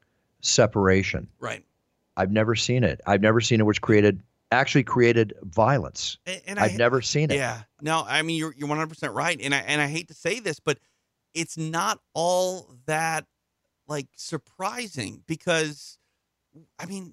separation. 0.40 1.28
Right. 1.40 1.64
I've 2.16 2.32
never 2.32 2.54
seen 2.54 2.84
it. 2.84 3.00
I've 3.06 3.20
never 3.20 3.40
seen 3.40 3.60
it 3.60 3.66
which 3.66 3.80
created 3.80 4.22
actually 4.52 4.84
created 4.84 5.34
violence. 5.42 6.18
And, 6.24 6.40
and 6.46 6.58
I've 6.58 6.74
I, 6.74 6.76
never 6.76 7.02
seen 7.02 7.30
it. 7.30 7.36
Yeah. 7.36 7.62
No, 7.80 8.04
I 8.06 8.22
mean 8.22 8.36
you're 8.36 8.54
you're 8.56 8.68
100 8.68 8.88
percent 8.88 9.12
right, 9.12 9.38
and 9.40 9.54
I 9.54 9.58
and 9.58 9.80
I 9.80 9.88
hate 9.88 10.08
to 10.08 10.14
say 10.14 10.40
this, 10.40 10.60
but 10.60 10.78
it's 11.34 11.58
not 11.58 12.00
all 12.14 12.74
that 12.86 13.26
like 13.86 14.08
surprising 14.16 15.22
because 15.26 15.98
I 16.78 16.86
mean 16.86 17.12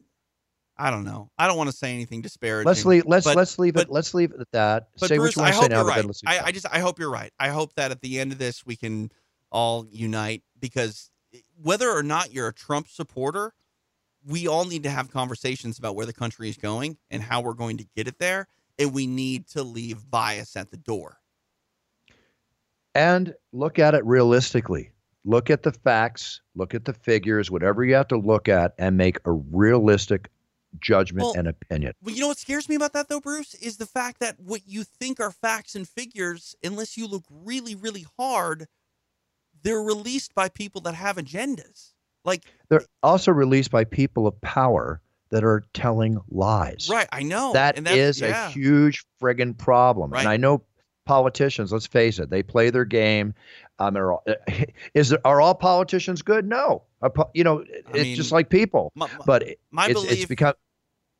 I 0.77 0.89
don't 0.89 1.03
know. 1.03 1.29
I 1.37 1.47
don't 1.47 1.57
want 1.57 1.69
to 1.69 1.75
say 1.75 1.93
anything 1.93 2.21
disparaging. 2.21 2.67
Let's 2.67 2.85
leave. 2.85 3.05
Let's 3.05 3.25
but, 3.25 3.35
let's 3.35 3.59
leave 3.59 3.75
but, 3.75 3.83
it. 3.83 3.91
Let's 3.91 4.13
leave 4.13 4.31
it 4.31 4.41
at 4.41 4.51
that. 4.51 4.87
But 4.99 5.09
say 5.09 5.17
Bruce, 5.17 5.37
what 5.37 5.53
you 5.53 5.59
want 5.59 5.71
to 5.71 5.75
say 5.75 5.83
now. 5.83 5.85
right. 5.85 6.05
I, 6.25 6.47
I 6.47 6.51
just 6.51 6.65
I 6.71 6.79
hope 6.79 6.99
you're 6.99 7.11
right. 7.11 7.31
I 7.39 7.49
hope 7.49 7.73
that 7.75 7.91
at 7.91 8.01
the 8.01 8.19
end 8.19 8.31
of 8.31 8.39
this 8.39 8.65
we 8.65 8.75
can 8.75 9.11
all 9.51 9.85
unite 9.91 10.41
because 10.59 11.11
eh, 11.33 11.39
whether 11.61 11.89
or 11.89 12.01
not 12.01 12.33
you're 12.33 12.47
a 12.47 12.53
Trump 12.53 12.87
supporter, 12.87 13.53
we 14.25 14.47
all 14.47 14.65
need 14.65 14.83
to 14.83 14.89
have 14.89 15.11
conversations 15.11 15.77
about 15.77 15.95
where 15.95 16.05
the 16.05 16.13
country 16.13 16.49
is 16.49 16.57
going 16.57 16.97
and 17.11 17.21
how 17.21 17.41
we're 17.41 17.53
going 17.53 17.77
to 17.77 17.85
get 17.95 18.07
it 18.07 18.17
there, 18.17 18.47
and 18.79 18.93
we 18.93 19.05
need 19.05 19.47
to 19.49 19.63
leave 19.63 20.09
bias 20.09 20.55
at 20.55 20.71
the 20.71 20.77
door. 20.77 21.19
And 22.95 23.33
look 23.51 23.79
at 23.79 23.95
it 23.95 24.05
realistically. 24.05 24.91
Look 25.25 25.49
at 25.49 25.63
the 25.63 25.71
facts. 25.71 26.41
Look 26.55 26.75
at 26.75 26.85
the 26.85 26.93
figures. 26.93 27.49
Whatever 27.49 27.83
you 27.83 27.95
have 27.95 28.09
to 28.09 28.17
look 28.17 28.49
at, 28.49 28.73
and 28.77 28.97
make 28.97 29.17
a 29.25 29.31
realistic 29.31 30.29
judgment 30.79 31.23
Well, 31.25 31.33
and 31.37 31.47
opinion. 31.47 31.93
Well, 32.01 32.13
you 32.13 32.21
know 32.21 32.27
what 32.27 32.37
scares 32.37 32.67
me 32.69 32.75
about 32.75 32.93
that 32.93 33.09
though, 33.09 33.19
Bruce, 33.21 33.53
is 33.55 33.77
the 33.77 33.85
fact 33.85 34.19
that 34.19 34.39
what 34.39 34.61
you 34.67 34.83
think 34.83 35.19
are 35.19 35.31
facts 35.31 35.75
and 35.75 35.87
figures, 35.87 36.55
unless 36.63 36.97
you 36.97 37.07
look 37.07 37.23
really, 37.29 37.75
really 37.75 38.05
hard, 38.17 38.67
they're 39.61 39.81
released 39.81 40.35
by 40.35 40.49
people 40.49 40.81
that 40.81 40.95
have 40.95 41.17
agendas. 41.17 41.93
Like 42.25 42.43
They're 42.69 42.85
also 43.01 43.31
released 43.31 43.71
by 43.71 43.83
people 43.83 44.27
of 44.27 44.39
power 44.41 45.01
that 45.29 45.43
are 45.43 45.63
telling 45.73 46.19
lies. 46.29 46.87
Right, 46.91 47.07
I 47.11 47.23
know. 47.23 47.53
That 47.53 47.87
is 47.87 48.21
yeah. 48.21 48.47
a 48.47 48.51
huge 48.51 49.03
friggin' 49.21 49.57
problem. 49.57 50.11
Right. 50.11 50.19
And 50.19 50.29
I 50.29 50.37
know 50.37 50.63
politicians, 51.05 51.71
let's 51.73 51.87
face 51.87 52.19
it, 52.19 52.29
they 52.29 52.43
play 52.43 52.69
their 52.69 52.85
game. 52.85 53.33
Um, 53.79 53.97
are, 53.97 54.13
all- 54.13 54.23
is 54.93 55.09
there, 55.09 55.19
are 55.25 55.41
all 55.41 55.55
politicians 55.55 56.21
good? 56.21 56.45
No. 56.45 56.83
You 57.33 57.43
know, 57.43 57.65
it's 57.67 57.91
mean, 57.91 58.15
just 58.15 58.31
like 58.31 58.49
people. 58.49 58.91
my- 58.95 59.07
my- 59.07 59.25
but 59.25 59.43
it- 59.43 59.59
my 59.71 59.87
it's, 59.87 60.01
it's 60.03 60.09
belief- 60.11 60.27
become 60.29 60.53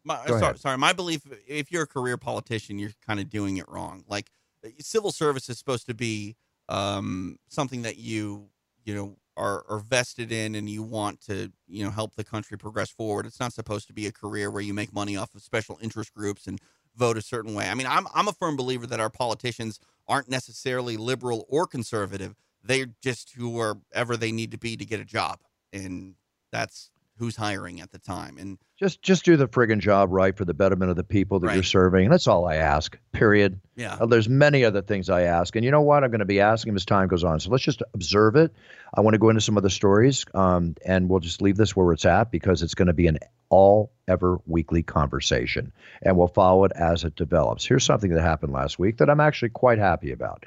My, 0.04 0.26
sorry, 0.26 0.42
ahead. 0.42 0.60
sorry. 0.60 0.78
My 0.78 0.94
belief: 0.94 1.22
if 1.48 1.72
you're 1.72 1.84
a 1.84 1.88
career 1.88 2.18
politician, 2.18 2.80
you're 2.80 2.92
kind 3.06 3.20
of 3.20 3.30
doing 3.30 3.58
it 3.58 3.68
wrong. 3.68 4.04
Like 4.08 4.32
civil 4.80 5.12
service 5.12 5.50
is 5.50 5.58
supposed 5.58 5.86
to 5.88 5.94
be 5.94 6.36
um, 6.70 7.38
something 7.48 7.84
that 7.84 7.98
you 7.98 8.50
you 8.86 8.96
know 8.96 9.18
are, 9.36 9.66
are 9.68 9.80
vested 9.80 10.32
in, 10.32 10.56
and 10.56 10.70
you 10.70 10.84
want 10.84 11.22
to 11.22 11.52
you 11.68 11.84
know 11.84 11.92
help 11.92 12.16
the 12.16 12.24
country 12.24 12.58
progress 12.58 12.90
forward. 12.90 13.26
It's 13.26 13.40
not 13.40 13.54
supposed 13.54 13.88
to 13.88 13.94
be 13.94 14.08
a 14.08 14.12
career 14.12 14.52
where 14.52 14.62
you 14.62 14.74
make 14.74 14.94
money 14.94 15.18
off 15.18 15.34
of 15.36 15.42
special 15.42 15.80
interest 15.82 16.14
groups 16.14 16.48
and 16.48 16.60
vote 16.96 17.18
a 17.18 17.22
certain 17.22 17.54
way. 17.54 17.70
I 17.70 17.74
mean, 17.74 17.88
I'm 17.88 18.08
I'm 18.14 18.28
a 18.28 18.34
firm 18.34 18.56
believer 18.56 18.88
that 18.88 19.00
our 19.00 19.10
politicians 19.10 19.80
aren't 20.08 20.30
necessarily 20.30 20.98
liberal 20.98 21.46
or 21.50 21.66
conservative. 21.66 22.36
They're 22.64 22.88
just 23.02 23.34
whoever 23.36 24.18
they 24.18 24.32
need 24.32 24.52
to 24.52 24.58
be 24.58 24.78
to 24.78 24.86
get 24.86 25.00
a 25.00 25.06
job, 25.06 25.40
and 25.72 26.16
that's 26.52 26.92
who's 27.18 27.36
hiring 27.36 27.80
at 27.80 27.92
the 27.92 28.00
time. 28.00 28.38
And 28.40 28.58
just 28.80 29.02
just 29.02 29.24
do 29.24 29.38
the 29.38 29.48
friggin' 29.48 29.80
job 29.80 30.12
right 30.12 30.36
for 30.36 30.46
the 30.46 30.54
betterment 30.54 30.90
of 30.90 30.98
the 30.98 31.04
people 31.04 31.40
that 31.40 31.48
you're 31.48 31.56
Right. 31.58 31.66
serving. 31.66 32.10
That's 32.10 32.28
all 32.28 32.46
I 32.48 32.56
ask. 32.56 32.98
Period. 33.12 33.60
yeah, 33.76 33.98
Uh, 34.00 34.06
there's 34.08 34.28
many 34.28 34.66
other 34.66 34.82
things 34.82 35.10
I 35.10 35.22
ask, 35.22 35.56
and 35.56 35.64
you 35.64 35.72
know 35.72 35.82
what? 35.82 36.04
I'm 36.04 36.10
going 36.12 36.20
to 36.20 36.26
be 36.26 36.40
asking 36.42 36.76
as 36.76 36.84
time 36.86 37.08
goes 37.08 37.24
on. 37.24 37.40
So 37.40 37.50
let's 37.52 37.64
just 37.64 37.82
observe 37.94 38.36
it. 38.36 38.52
I 38.96 39.02
want 39.02 39.14
to 39.14 39.20
go 39.20 39.30
into 39.30 39.42
some 39.42 39.58
other 39.58 39.70
stories, 39.70 40.26
um, 40.34 40.76
and 40.86 41.08
we'll 41.08 41.20
just 41.22 41.42
leave 41.42 41.56
this 41.56 41.76
where 41.76 41.94
it's 41.94 42.06
at 42.06 42.32
because 42.32 42.62
it's 42.62 42.76
going 42.76 42.88
to 42.88 42.94
be 42.94 43.08
an 43.08 43.20
all 43.50 43.92
ever 44.08 44.40
weekly 44.48 44.82
conversation, 44.84 45.72
and 46.02 46.18
we'll 46.18 46.28
follow 46.28 46.66
it 46.66 46.72
as 46.76 47.04
it 47.04 47.16
develops. 47.16 47.66
Here's 47.66 47.84
something 47.86 48.12
that 48.12 48.22
happened 48.22 48.52
last 48.54 48.80
week 48.80 48.98
that 48.98 49.10
I'm 49.10 49.20
actually 49.20 49.50
quite 49.50 49.78
happy 49.78 50.12
about. 50.12 50.46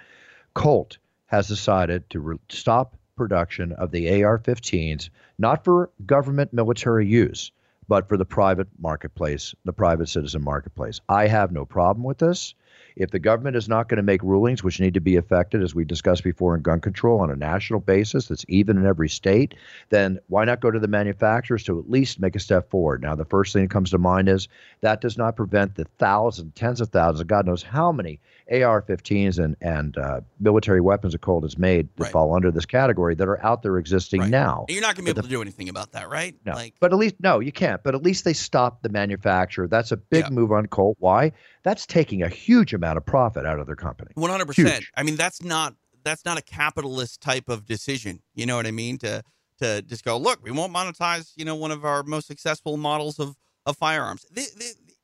Colt 0.55 0.99
has 1.27 1.49
decided 1.49 2.09
to 2.11 2.21
re- 2.21 2.39
stop 2.49 2.97
production 3.17 3.73
of 3.73 3.91
the 3.91 4.23
AR-15s, 4.23 5.09
not 5.39 5.65
for 5.65 5.91
government 6.05 6.53
military 6.53 7.07
use, 7.07 7.51
but 7.89 8.09
for 8.09 8.17
the 8.17 8.25
private 8.25 8.69
marketplace, 8.79 9.55
the 9.65 9.73
private 9.73 10.09
citizen 10.09 10.43
marketplace. 10.43 11.01
I 11.09 11.27
have 11.27 11.53
no 11.53 11.65
problem 11.65 12.05
with 12.05 12.19
this. 12.19 12.55
If 12.97 13.11
the 13.11 13.19
government 13.19 13.57
is 13.57 13.69
not 13.69 13.89
going 13.89 13.99
to 13.99 14.03
make 14.03 14.23
rulings 14.23 14.65
which 14.65 14.81
need 14.81 14.95
to 14.95 15.01
be 15.01 15.17
affected, 15.17 15.63
as 15.63 15.75
we 15.75 15.85
discussed 15.85 16.25
before 16.25 16.55
in 16.55 16.63
gun 16.63 16.81
control, 16.81 17.21
on 17.21 17.31
a 17.31 17.37
national 17.37 17.81
basis 17.81 18.27
that's 18.27 18.45
even 18.49 18.79
in 18.79 18.87
every 18.87 19.09
state, 19.09 19.55
then 19.91 20.19
why 20.29 20.45
not 20.45 20.61
go 20.61 20.71
to 20.71 20.79
the 20.79 20.89
manufacturers 20.89 21.63
to 21.65 21.79
at 21.79 21.91
least 21.91 22.21
make 22.21 22.37
a 22.37 22.41
step 22.41 22.71
forward? 22.71 23.03
Now, 23.03 23.15
the 23.15 23.25
first 23.25 23.53
thing 23.53 23.63
that 23.63 23.71
comes 23.71 23.91
to 23.91 23.99
mind 23.99 24.29
is 24.29 24.49
that 24.81 25.01
does 25.01 25.19
not 25.19 25.37
prevent 25.37 25.75
the 25.75 25.85
thousands, 25.99 26.55
tens 26.55 26.81
of 26.81 26.89
thousands, 26.89 27.29
God 27.29 27.47
knows 27.47 27.63
how 27.63 27.93
many 27.93 28.19
AR-15s 28.51 29.39
and 29.43 29.57
and 29.61 29.97
uh, 29.99 30.21
military 30.41 30.81
weapons 30.81 31.15
of 31.15 31.21
Colt 31.21 31.45
is 31.45 31.59
made 31.59 31.89
that 31.97 32.05
Right. 32.05 32.13
fall 32.13 32.35
under 32.35 32.51
this 32.51 32.67
category 32.67 33.15
that 33.15 33.27
are 33.29 33.45
out 33.45 33.63
there 33.63 33.79
existing 33.79 34.21
Right. 34.23 34.31
now. 34.31 34.65
And 34.69 34.75
you're 34.75 34.83
not 34.83 34.95
going 34.95 35.05
to 35.07 35.15
be 35.15 35.19
able 35.19 35.23
to 35.23 35.29
do 35.29 35.43
anything 35.43 35.69
about 35.69 35.93
that, 35.93 36.09
right? 36.09 36.35
No, 36.45 36.55
Like, 36.55 36.75
but 36.81 36.93
at 36.93 36.99
least 36.99 37.17
no, 37.21 37.41
you 37.41 37.53
can't. 37.53 37.83
But 37.83 37.95
at 37.95 38.03
least 38.03 38.25
they 38.25 38.33
stopped 38.33 38.83
the 38.83 38.89
manufacturer. 38.89 39.67
That's 39.69 39.93
a 39.93 39.97
big 39.97 40.25
Yeah. 40.25 40.31
move 40.31 40.53
on 40.53 40.67
Colt. 40.67 40.97
Why? 41.01 41.33
That's 41.65 41.87
taking 41.87 42.23
a 42.23 42.29
huge 42.29 42.73
amount 42.75 42.97
of 42.99 43.05
profit 43.07 43.47
out 43.47 43.59
of 43.59 43.67
their 43.67 43.77
company. 43.77 44.13
One 44.15 44.31
hundred 44.31 44.47
percent. 44.47 44.85
I 44.97 45.03
mean, 45.03 45.17
that's 45.17 45.43
not 45.43 45.75
that's 46.05 46.25
not 46.25 46.39
a 46.39 46.43
capitalist 46.43 47.21
type 47.21 47.49
of 47.49 47.67
decision. 47.67 48.23
You 48.35 48.47
know 48.47 48.55
what 48.57 48.67
I 48.67 48.71
mean? 48.71 48.99
To 48.99 49.23
to 49.59 49.83
just 49.83 50.05
go, 50.05 50.17
look, 50.19 50.39
we 50.45 50.51
won't 50.51 50.73
monetize. 50.73 51.33
You 51.37 51.45
know, 51.45 51.57
one 51.57 51.71
of 51.73 51.85
our 51.85 52.03
most 52.03 52.27
successful 52.27 52.77
models 52.77 53.19
of 53.19 53.35
of 53.65 53.77
firearms. 53.77 54.25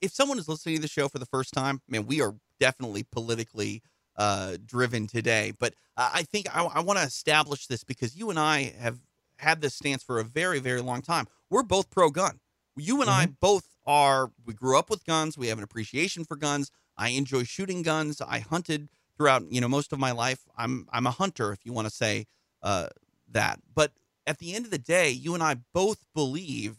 If 0.01 0.13
someone 0.13 0.39
is 0.39 0.49
listening 0.49 0.77
to 0.77 0.83
the 0.83 0.89
show 0.89 1.09
for 1.09 1.19
the 1.19 1.27
first 1.27 1.53
time, 1.53 1.81
man, 1.89 2.07
we 2.07 2.21
are 2.21 2.35
definitely 2.63 3.03
politically 3.03 3.83
uh, 4.17 4.57
driven 4.65 5.09
today. 5.09 5.53
But 5.59 5.75
uh, 5.97 6.11
I 6.15 6.23
think 6.23 6.47
I, 6.55 6.63
I 6.63 6.81
want 6.81 7.01
to 7.01 7.05
establish 7.05 7.67
this 7.67 7.83
because 7.83 8.15
you 8.15 8.31
and 8.31 8.39
I 8.39 8.73
have 8.79 9.01
had 9.39 9.61
this 9.61 9.75
stance 9.75 10.05
for 10.05 10.21
a 10.21 10.25
very 10.25 10.61
very 10.61 10.81
long 10.81 11.03
time. 11.03 11.27
We're 11.51 11.65
both 11.65 11.91
pro 11.91 12.11
gun. 12.11 12.39
You 12.77 13.01
and 13.01 13.11
I 13.11 13.27
both 13.27 13.67
are. 13.85 14.31
We 14.47 14.55
grew 14.55 14.79
up 14.79 14.91
with 14.91 15.05
guns. 15.05 15.37
We 15.37 15.49
have 15.49 15.59
an 15.59 15.65
appreciation 15.65 16.25
for 16.25 16.37
guns. 16.37 16.71
I 16.97 17.09
enjoy 17.09 17.43
shooting 17.43 17.83
guns. 17.83 18.21
I 18.21 18.39
hunted 18.39 18.89
throughout 19.17 19.43
you 19.51 19.61
know 19.61 19.69
most 19.69 19.93
of 19.93 19.99
my 19.99 20.13
life. 20.13 20.43
I'm 20.57 20.87
I'm 20.93 21.07
a 21.07 21.11
hunter, 21.11 21.53
if 21.53 21.67
you 21.67 21.73
want 21.73 21.89
to 21.89 21.93
say 21.93 22.27
uh, 22.63 22.89
that. 23.33 23.59
But 23.75 23.91
at 24.25 24.39
the 24.39 24.55
end 24.55 24.67
of 24.67 24.71
the 24.71 24.79
day, 24.79 25.11
you 25.11 25.35
and 25.35 25.43
I 25.43 25.57
both 25.75 26.05
believe 26.15 26.77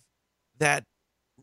that 0.60 0.86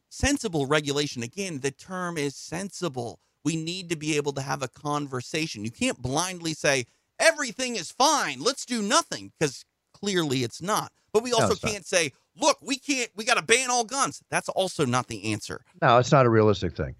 sensible 0.09 0.64
regulation. 0.64 1.22
Again, 1.22 1.61
the 1.61 1.70
term 1.70 2.16
is 2.16 2.34
sensible. 2.34 3.20
We 3.45 3.57
need 3.57 3.88
to 3.91 3.97
be 3.97 4.16
able 4.16 4.32
to 4.32 4.43
have 4.43 4.62
a 4.62 4.68
conversation. 4.68 5.64
You 5.64 5.70
can't 5.70 6.01
blindly 6.01 6.55
say 6.55 6.84
everything 7.18 7.76
is 7.76 7.91
fine. 7.91 8.41
Let's 8.41 8.64
do 8.64 8.82
nothing 8.82 9.32
because 9.38 9.64
clearly 9.93 10.43
it's 10.43 10.61
not. 10.61 10.93
But 11.12 11.22
we 11.22 11.32
also 11.32 11.49
not. 11.49 11.62
can't 11.62 11.86
say, 11.86 12.12
look, 12.36 12.59
we 12.62 12.76
can't. 12.76 13.11
We 13.16 13.24
got 13.24 13.36
to 13.36 13.43
ban 13.43 13.70
all 13.70 13.84
guns. 13.84 14.22
That's 14.30 14.49
also 14.49 14.84
not 14.84 15.09
the 15.09 15.32
answer. 15.32 15.64
No, 15.82 15.99
it's 15.99 16.12
not 16.12 16.26
a 16.26 16.30
realistic 16.30 16.76
thing. 16.76 16.95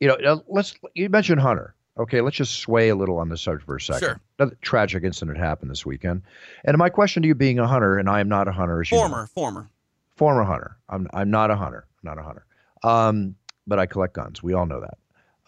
You 0.00 0.08
know, 0.08 0.42
let's. 0.48 0.74
You 0.94 1.08
mentioned 1.08 1.40
Hunter. 1.40 1.74
Okay, 1.98 2.22
let's 2.22 2.36
just 2.36 2.58
sway 2.58 2.88
a 2.88 2.96
little 2.96 3.18
on 3.18 3.28
this 3.28 3.42
subject 3.42 3.66
for 3.66 3.76
a 3.76 3.80
second. 3.80 4.00
Sure. 4.00 4.20
Another 4.38 4.56
tragic 4.62 5.04
incident 5.04 5.36
happened 5.36 5.70
this 5.70 5.84
weekend, 5.84 6.22
and 6.64 6.78
my 6.78 6.88
question 6.88 7.22
to 7.22 7.28
you, 7.28 7.34
being 7.34 7.58
a 7.58 7.66
hunter, 7.66 7.98
and 7.98 8.08
I 8.08 8.20
am 8.20 8.28
not 8.28 8.48
a 8.48 8.52
hunter, 8.52 8.80
as 8.80 8.90
you 8.90 8.96
know. 8.96 9.02
Former, 9.02 9.26
former. 9.26 9.70
former 10.16 10.44
hunter. 10.44 10.76
I'm 10.88 11.06
I'm 11.12 11.30
not 11.30 11.50
a 11.50 11.56
hunter. 11.56 11.86
I'm 12.02 12.16
not 12.16 12.18
a 12.18 12.22
hunter. 12.22 12.46
Um, 12.82 13.36
but 13.66 13.78
I 13.78 13.86
collect 13.86 14.14
guns. 14.14 14.42
We 14.42 14.54
all 14.54 14.64
know 14.64 14.80
that. 14.80 14.96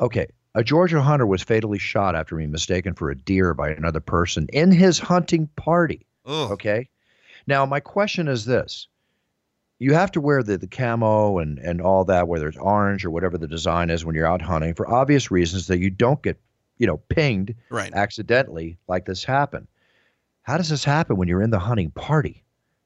Okay. 0.00 0.26
A 0.56 0.62
Georgia 0.62 1.02
hunter 1.02 1.26
was 1.26 1.42
fatally 1.42 1.78
shot 1.78 2.14
after 2.14 2.36
being 2.36 2.52
mistaken 2.52 2.94
for 2.94 3.10
a 3.10 3.16
deer 3.16 3.54
by 3.54 3.70
another 3.70 4.00
person 4.00 4.46
in 4.52 4.70
his 4.70 4.98
hunting 4.98 5.48
party. 5.56 6.06
Ugh. 6.26 6.52
Okay. 6.52 6.88
Now 7.46 7.66
my 7.66 7.80
question 7.80 8.28
is 8.28 8.44
this. 8.44 8.86
You 9.80 9.94
have 9.94 10.12
to 10.12 10.20
wear 10.20 10.42
the, 10.44 10.56
the 10.56 10.68
camo 10.68 11.38
and, 11.38 11.58
and 11.58 11.80
all 11.80 12.04
that, 12.04 12.28
whether 12.28 12.46
it's 12.48 12.56
orange 12.56 13.04
or 13.04 13.10
whatever 13.10 13.36
the 13.36 13.48
design 13.48 13.90
is 13.90 14.04
when 14.04 14.14
you're 14.14 14.26
out 14.26 14.40
hunting 14.40 14.74
for 14.74 14.88
obvious 14.88 15.30
reasons 15.32 15.66
that 15.66 15.78
you 15.78 15.90
don't 15.90 16.22
get, 16.22 16.40
you 16.78 16.86
know, 16.86 16.98
pinged 17.08 17.54
Right. 17.70 17.92
accidentally 17.92 18.78
like 18.86 19.04
this 19.06 19.24
happened. 19.24 19.66
How 20.42 20.56
does 20.56 20.68
this 20.68 20.84
happen 20.84 21.16
when 21.16 21.26
you're 21.26 21.42
in 21.42 21.50
the 21.50 21.58
hunting 21.58 21.90
party? 21.90 22.44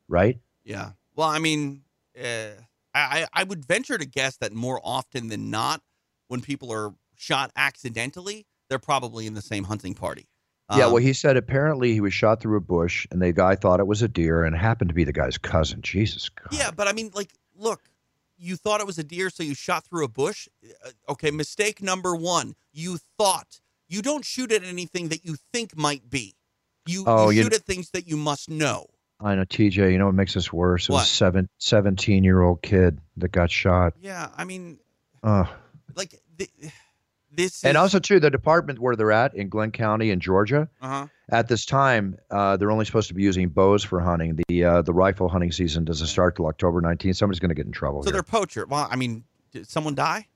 Right? 0.08 0.38
Yeah. 0.64 0.92
Well, 1.14 1.28
I 1.28 1.38
mean, 1.38 1.82
uh, 2.18 2.52
I 2.94 3.26
I 3.32 3.44
would 3.44 3.64
venture 3.66 3.98
to 3.98 4.06
guess 4.06 4.38
that 4.38 4.52
more 4.52 4.80
often 4.82 5.28
than 5.28 5.50
not, 5.50 5.82
when 6.28 6.40
people 6.40 6.72
are 6.72 6.94
shot 7.16 7.50
accidentally, 7.56 8.46
they're 8.68 8.78
probably 8.78 9.26
in 9.26 9.34
the 9.34 9.42
same 9.42 9.64
hunting 9.64 9.94
party. 9.94 10.26
yeah, 10.70 10.86
well, 10.86 10.96
Um, 10.96 11.02
he 11.02 11.12
said 11.14 11.36
apparently 11.36 11.92
he 11.94 12.00
was 12.00 12.12
shot 12.12 12.40
through 12.40 12.58
a 12.58 12.60
bush, 12.60 13.06
and 13.10 13.20
the 13.22 13.32
guy 13.32 13.54
thought 13.56 13.80
it 13.80 13.86
was 13.86 14.02
a 14.02 14.08
deer, 14.08 14.44
and 14.44 14.54
it 14.54 14.58
happened 14.58 14.88
to 14.88 14.94
be 14.94 15.04
the 15.04 15.12
guy's 15.12 15.38
cousin. 15.38 15.80
Jesus 15.82 16.28
God. 16.28 16.48
Yeah, 16.52 16.70
but 16.70 16.86
I 16.86 16.92
mean, 16.92 17.10
like, 17.14 17.32
look, 17.56 17.80
you 18.36 18.54
thought 18.56 18.80
it 18.80 18.86
was 18.86 18.98
a 18.98 19.04
deer, 19.04 19.30
so 19.30 19.42
you 19.42 19.54
shot 19.54 19.84
through 19.84 20.04
a 20.04 20.08
bush. 20.08 20.46
Uh, 20.84 20.90
Okay, 21.08 21.30
mistake 21.30 21.82
number 21.82 22.14
one. 22.14 22.54
You 22.72 22.98
thought. 23.16 23.60
You 23.88 24.02
don't 24.02 24.24
shoot 24.24 24.52
at 24.52 24.62
anything 24.62 25.08
that 25.08 25.24
you 25.24 25.36
think 25.52 25.74
might 25.76 26.10
be. 26.10 26.36
You, 26.86 27.04
Oh, 27.06 27.30
you 27.30 27.38
you- 27.38 27.42
shoot 27.44 27.54
at 27.54 27.62
things 27.64 27.90
that 27.90 28.06
you 28.06 28.16
must 28.18 28.50
know. 28.50 28.86
I 29.20 29.34
know, 29.34 29.44
TJ. 29.44 29.90
You 29.90 29.98
know 29.98 30.06
what 30.06 30.14
makes 30.14 30.34
this 30.34 30.52
worse? 30.52 30.88
It 30.88 30.92
What? 30.92 30.98
was 31.00 31.08
a 31.10 31.12
seven, 31.14 31.48
17 31.58 32.22
year 32.22 32.42
old 32.42 32.60
kid 32.62 33.00
that 33.16 33.32
got 33.32 33.50
shot. 33.50 33.94
Yeah, 34.00 34.28
I 34.36 34.44
mean, 34.44 34.78
Uh, 35.22 35.46
like, 35.96 36.20
th- 36.38 36.50
this 37.30 37.64
and 37.64 37.76
is- 37.76 37.80
also, 37.80 37.98
too, 37.98 38.20
the 38.20 38.30
department 38.30 38.78
where 38.78 38.96
they're 38.96 39.12
at 39.12 39.34
in 39.34 39.48
Glenn 39.48 39.70
County 39.70 40.10
in 40.10 40.18
Georgia, 40.20 40.68
Uh-huh. 40.80 41.06
at 41.30 41.48
this 41.48 41.64
time, 41.66 42.16
uh, 42.30 42.56
they're 42.56 42.70
only 42.70 42.84
supposed 42.84 43.08
to 43.08 43.14
be 43.14 43.22
using 43.22 43.48
bows 43.48 43.84
for 43.84 44.00
hunting. 44.00 44.38
The 44.48 44.64
uh, 44.64 44.82
the 44.82 44.92
rifle 44.94 45.28
hunting 45.28 45.52
season 45.52 45.84
doesn't 45.84 46.06
start 46.06 46.36
till 46.36 46.46
October 46.46 46.80
19th. 46.80 47.16
Somebody's 47.16 47.40
going 47.40 47.50
to 47.50 47.54
get 47.54 47.66
in 47.66 47.72
trouble 47.72 48.02
So 48.02 48.06
here. 48.06 48.12
they're 48.14 48.22
poacher. 48.22 48.64
Well, 48.66 48.88
I 48.90 48.96
mean, 48.96 49.24
did 49.52 49.68
someone 49.68 49.94
die? 49.94 50.26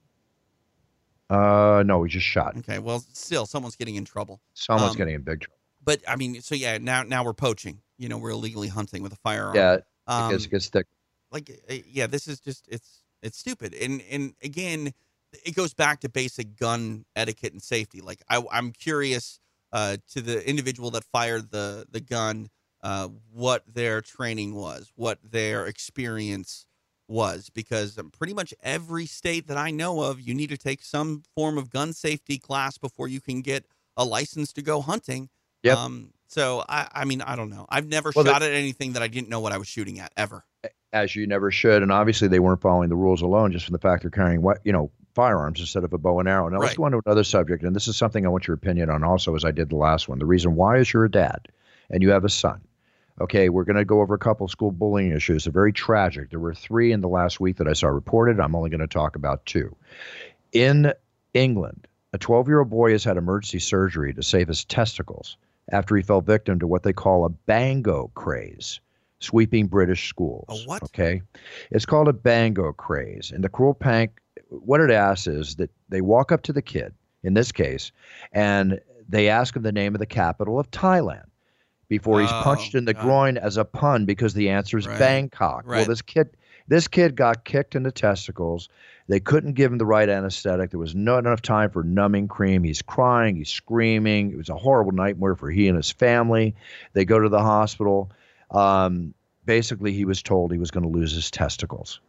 Uh, 1.31 1.83
no, 1.87 1.99
we 1.99 2.09
just 2.09 2.27
shot. 2.27 2.57
Okay, 2.59 2.79
well, 2.79 3.03
still, 3.13 3.47
someone's 3.47 3.77
getting 3.77 3.95
in 3.97 4.05
trouble. 4.05 4.41
Someone's 4.55 4.91
Um, 4.93 4.97
getting 4.99 5.15
in 5.15 5.23
big 5.23 5.41
trouble. 5.41 5.57
But 5.85 6.01
I 6.07 6.17
mean, 6.17 6.41
so 6.43 6.55
yeah, 6.55 6.79
now 6.79 7.03
now 7.03 7.25
we're 7.25 7.33
poaching. 7.33 7.81
You 7.97 8.09
know, 8.09 8.19
we're 8.19 8.31
illegally 8.31 8.69
hunting 8.69 9.03
with 9.03 9.13
a 9.13 9.17
firearm. 9.17 9.57
Yeah, 9.57 9.79
Um, 10.07 10.29
it 10.29 10.33
gets, 10.35 10.45
it 10.45 10.51
gets 10.51 10.69
thick. 10.69 10.87
like 11.31 11.51
uh, 11.71 11.75
yeah 11.87 12.07
this 12.07 12.29
is 12.29 12.39
just 12.41 12.69
it's 12.69 13.03
it's 13.23 13.39
stupid 13.39 13.73
and 13.75 14.03
and 14.11 14.35
again 14.43 14.93
it 15.45 15.55
goes 15.55 15.75
back 15.75 16.01
to 16.01 16.09
basic 16.09 16.57
gun 16.57 17.05
etiquette 17.17 17.53
and 17.53 17.63
safety 17.63 18.01
like 18.01 18.23
I, 18.29 18.43
i'm 18.51 18.73
curious 18.73 19.39
uh, 19.73 19.97
to 20.11 20.21
the 20.21 20.47
individual 20.47 20.91
that 20.91 21.05
fired 21.05 21.51
the 21.51 21.87
the 21.91 22.01
gun 22.01 22.51
uh, 22.83 23.09
what 23.33 23.63
their 23.73 24.01
training 24.01 24.55
was 24.55 24.93
what 24.97 25.19
their 25.23 25.67
experience 25.67 26.67
was 27.09 27.49
because 27.51 27.99
um, 27.99 28.11
pretty 28.11 28.35
much 28.35 28.53
every 28.63 29.07
state 29.07 29.47
that 29.49 29.57
i 29.57 29.71
know 29.71 30.03
of 30.03 30.21
you 30.21 30.35
need 30.35 30.51
to 30.51 30.59
take 30.59 30.83
some 30.83 31.23
form 31.35 31.57
of 31.59 31.71
gun 31.71 31.93
safety 31.93 32.39
class 32.39 32.79
before 32.79 33.09
you 33.09 33.21
can 33.21 33.41
get 33.41 33.65
a 33.97 34.05
license 34.05 34.53
to 34.53 34.63
go 34.63 34.81
hunting 34.81 35.29
Yep. 35.63 35.79
um 35.79 36.11
so 36.27 36.65
i 36.69 36.89
i 36.93 37.05
mean 37.05 37.23
i 37.23 37.35
don't 37.37 37.51
know 37.51 37.67
i've 37.69 37.87
never 37.87 38.13
Well, 38.13 38.25
shot 38.25 38.43
at 38.43 38.53
anything 38.53 38.93
that 38.93 39.03
i 39.03 39.09
didn't 39.09 39.29
know 39.29 39.41
what 39.41 39.53
i 39.53 39.59
was 39.59 39.69
shooting 39.69 39.99
at 40.01 40.13
ever 40.17 40.45
as 40.93 41.17
you 41.17 41.27
never 41.27 41.51
should. 41.51 41.83
And 41.83 41.91
obviously, 41.91 42.29
they 42.29 42.39
weren't 42.39 42.61
following 42.61 42.89
the 42.89 42.97
rules 42.97 43.23
alone, 43.23 43.53
just 43.53 43.65
from 43.65 43.73
the 43.73 43.79
fact 43.79 44.03
they're 44.03 44.11
carrying 44.11 44.43
what 44.43 44.59
you 44.65 44.73
know 44.73 44.91
firearms 45.15 45.61
instead 45.61 45.85
of 45.85 45.93
a 45.93 45.99
bow 45.99 46.21
and 46.21 46.29
arrow. 46.29 46.49
Now 46.49 46.59
let's 46.59 46.75
go 46.75 46.85
on 46.85 46.93
to 46.93 47.03
another 47.05 47.25
subject, 47.25 47.63
and 47.63 47.75
this 47.77 47.89
is 47.89 47.97
something 47.97 48.25
I 48.25 48.29
want 48.29 48.47
your 48.47 48.55
opinion 48.55 48.91
on, 48.91 49.05
also, 49.05 49.35
as 49.35 49.45
I 49.45 49.51
did 49.51 49.71
the 49.71 49.77
last 49.77 50.09
one. 50.09 50.19
The 50.19 50.27
reason 50.27 50.57
why 50.57 50.79
is 50.79 50.93
you're 50.93 51.05
a 51.05 51.11
dad 51.11 51.49
and 51.91 52.03
you 52.03 52.11
have 52.11 52.25
a 52.25 52.29
son. 52.29 52.61
Okay, 53.21 53.51
we're 53.51 53.65
going 53.65 53.77
to 53.77 53.85
go 53.85 54.01
over 54.01 54.15
a 54.15 54.19
couple 54.19 54.49
school 54.49 54.73
bullying 54.73 55.13
issues. 55.13 55.45
They're 55.45 55.53
very 55.53 55.73
tragic. 55.73 56.31
There 56.31 56.41
were 56.41 56.55
three 56.55 56.93
in 56.93 57.03
the 57.03 57.09
last 57.09 57.41
week 57.41 57.59
that 57.59 57.69
I 57.69 57.75
saw 57.75 57.89
reported. 57.89 58.41
I'm 58.41 58.55
only 58.55 58.71
going 58.71 58.81
to 58.81 58.87
talk 58.87 59.17
about 59.17 59.45
two. 59.45 59.77
In 60.53 60.93
England, 61.35 61.87
a 62.15 62.19
12 62.19 62.49
year 62.49 62.61
old 62.61 62.71
boy 62.71 62.93
has 62.93 63.05
had 63.05 63.17
emergency 63.17 63.59
surgery 63.59 64.15
to 64.15 64.23
save 64.23 64.49
his 64.49 64.65
testicles 64.65 65.37
after 65.71 65.95
he 65.95 66.03
fell 66.03 66.21
victim 66.23 66.59
to 66.59 66.67
what 66.67 66.83
they 66.83 66.93
call 66.93 67.25
a 67.25 67.29
bango 67.29 68.11
craze, 68.15 68.81
sweeping 69.21 69.67
British 69.67 70.09
schools. 70.09 70.47
A 70.49 70.69
what? 70.69 70.83
Okay. 70.85 71.23
It's 71.71 71.87
called 71.87 72.09
a 72.09 72.13
bango 72.15 72.73
craze. 72.73 73.31
And 73.31 73.45
the 73.45 73.49
cruel 73.49 73.75
pank, 73.75 74.22
what 74.61 74.81
it 74.81 74.91
asks 74.91 75.27
is 75.27 75.57
that 75.57 75.71
they 75.89 76.01
walk 76.01 76.33
up 76.33 76.43
to 76.45 76.53
the 76.53 76.63
kid, 76.63 76.93
in 77.23 77.35
this 77.35 77.53
case, 77.53 77.93
and 78.33 78.81
they 79.09 79.29
ask 79.29 79.55
him 79.57 79.63
the 79.63 79.73
name 79.73 79.95
of 79.95 79.99
the 79.99 80.07
capital 80.07 80.59
of 80.59 80.71
Thailand 80.71 81.25
before 81.89 82.21
he's 82.21 82.31
Oh, 82.33 82.41
punched 82.45 82.75
in 82.75 82.85
the 82.85 82.95
God. 82.95 83.03
groin 83.03 83.37
as 83.39 83.57
a 83.57 83.65
pun 83.65 84.05
because 84.07 84.35
the 84.35 84.49
answer 84.51 84.79
is 84.79 84.87
Right. 84.87 84.99
Bangkok. 84.99 85.67
Well, 85.67 85.85
this 85.85 86.03
kid 86.03 86.31
this 86.69 86.87
kid 86.87 87.17
got 87.17 87.45
kicked 87.45 87.75
in 87.75 87.83
the 87.83 87.91
testicles. 87.91 88.69
They 89.09 89.19
couldn't 89.19 89.55
give 89.55 89.73
him 89.73 89.79
the 89.79 89.85
right 89.85 90.09
anesthetic. 90.09 90.71
There 90.71 90.79
was 90.79 90.95
not 90.95 91.19
enough 91.19 91.43
time 91.43 91.71
for 91.71 91.83
numbing 91.83 92.29
cream. 92.29 92.63
He's 92.63 92.81
crying, 92.81 93.35
he's 93.37 93.51
screaming. 93.51 94.31
It 94.31 94.37
was 94.37 94.49
a 94.49 94.55
horrible 94.55 94.93
nightmare 94.93 95.35
for 95.35 95.51
he 95.51 95.67
and 95.67 95.77
his 95.77 95.91
family. 95.91 96.55
They 96.93 97.05
go 97.05 97.19
to 97.19 97.29
the 97.29 97.41
hospital. 97.43 98.13
Um, 98.53 99.13
basically, 99.45 99.93
he 99.93 100.05
was 100.05 100.23
told 100.23 100.53
he 100.53 100.59
was 100.59 100.71
going 100.71 100.85
to 100.85 100.89
lose 100.89 101.13
his 101.13 101.31
testicles. 101.31 102.01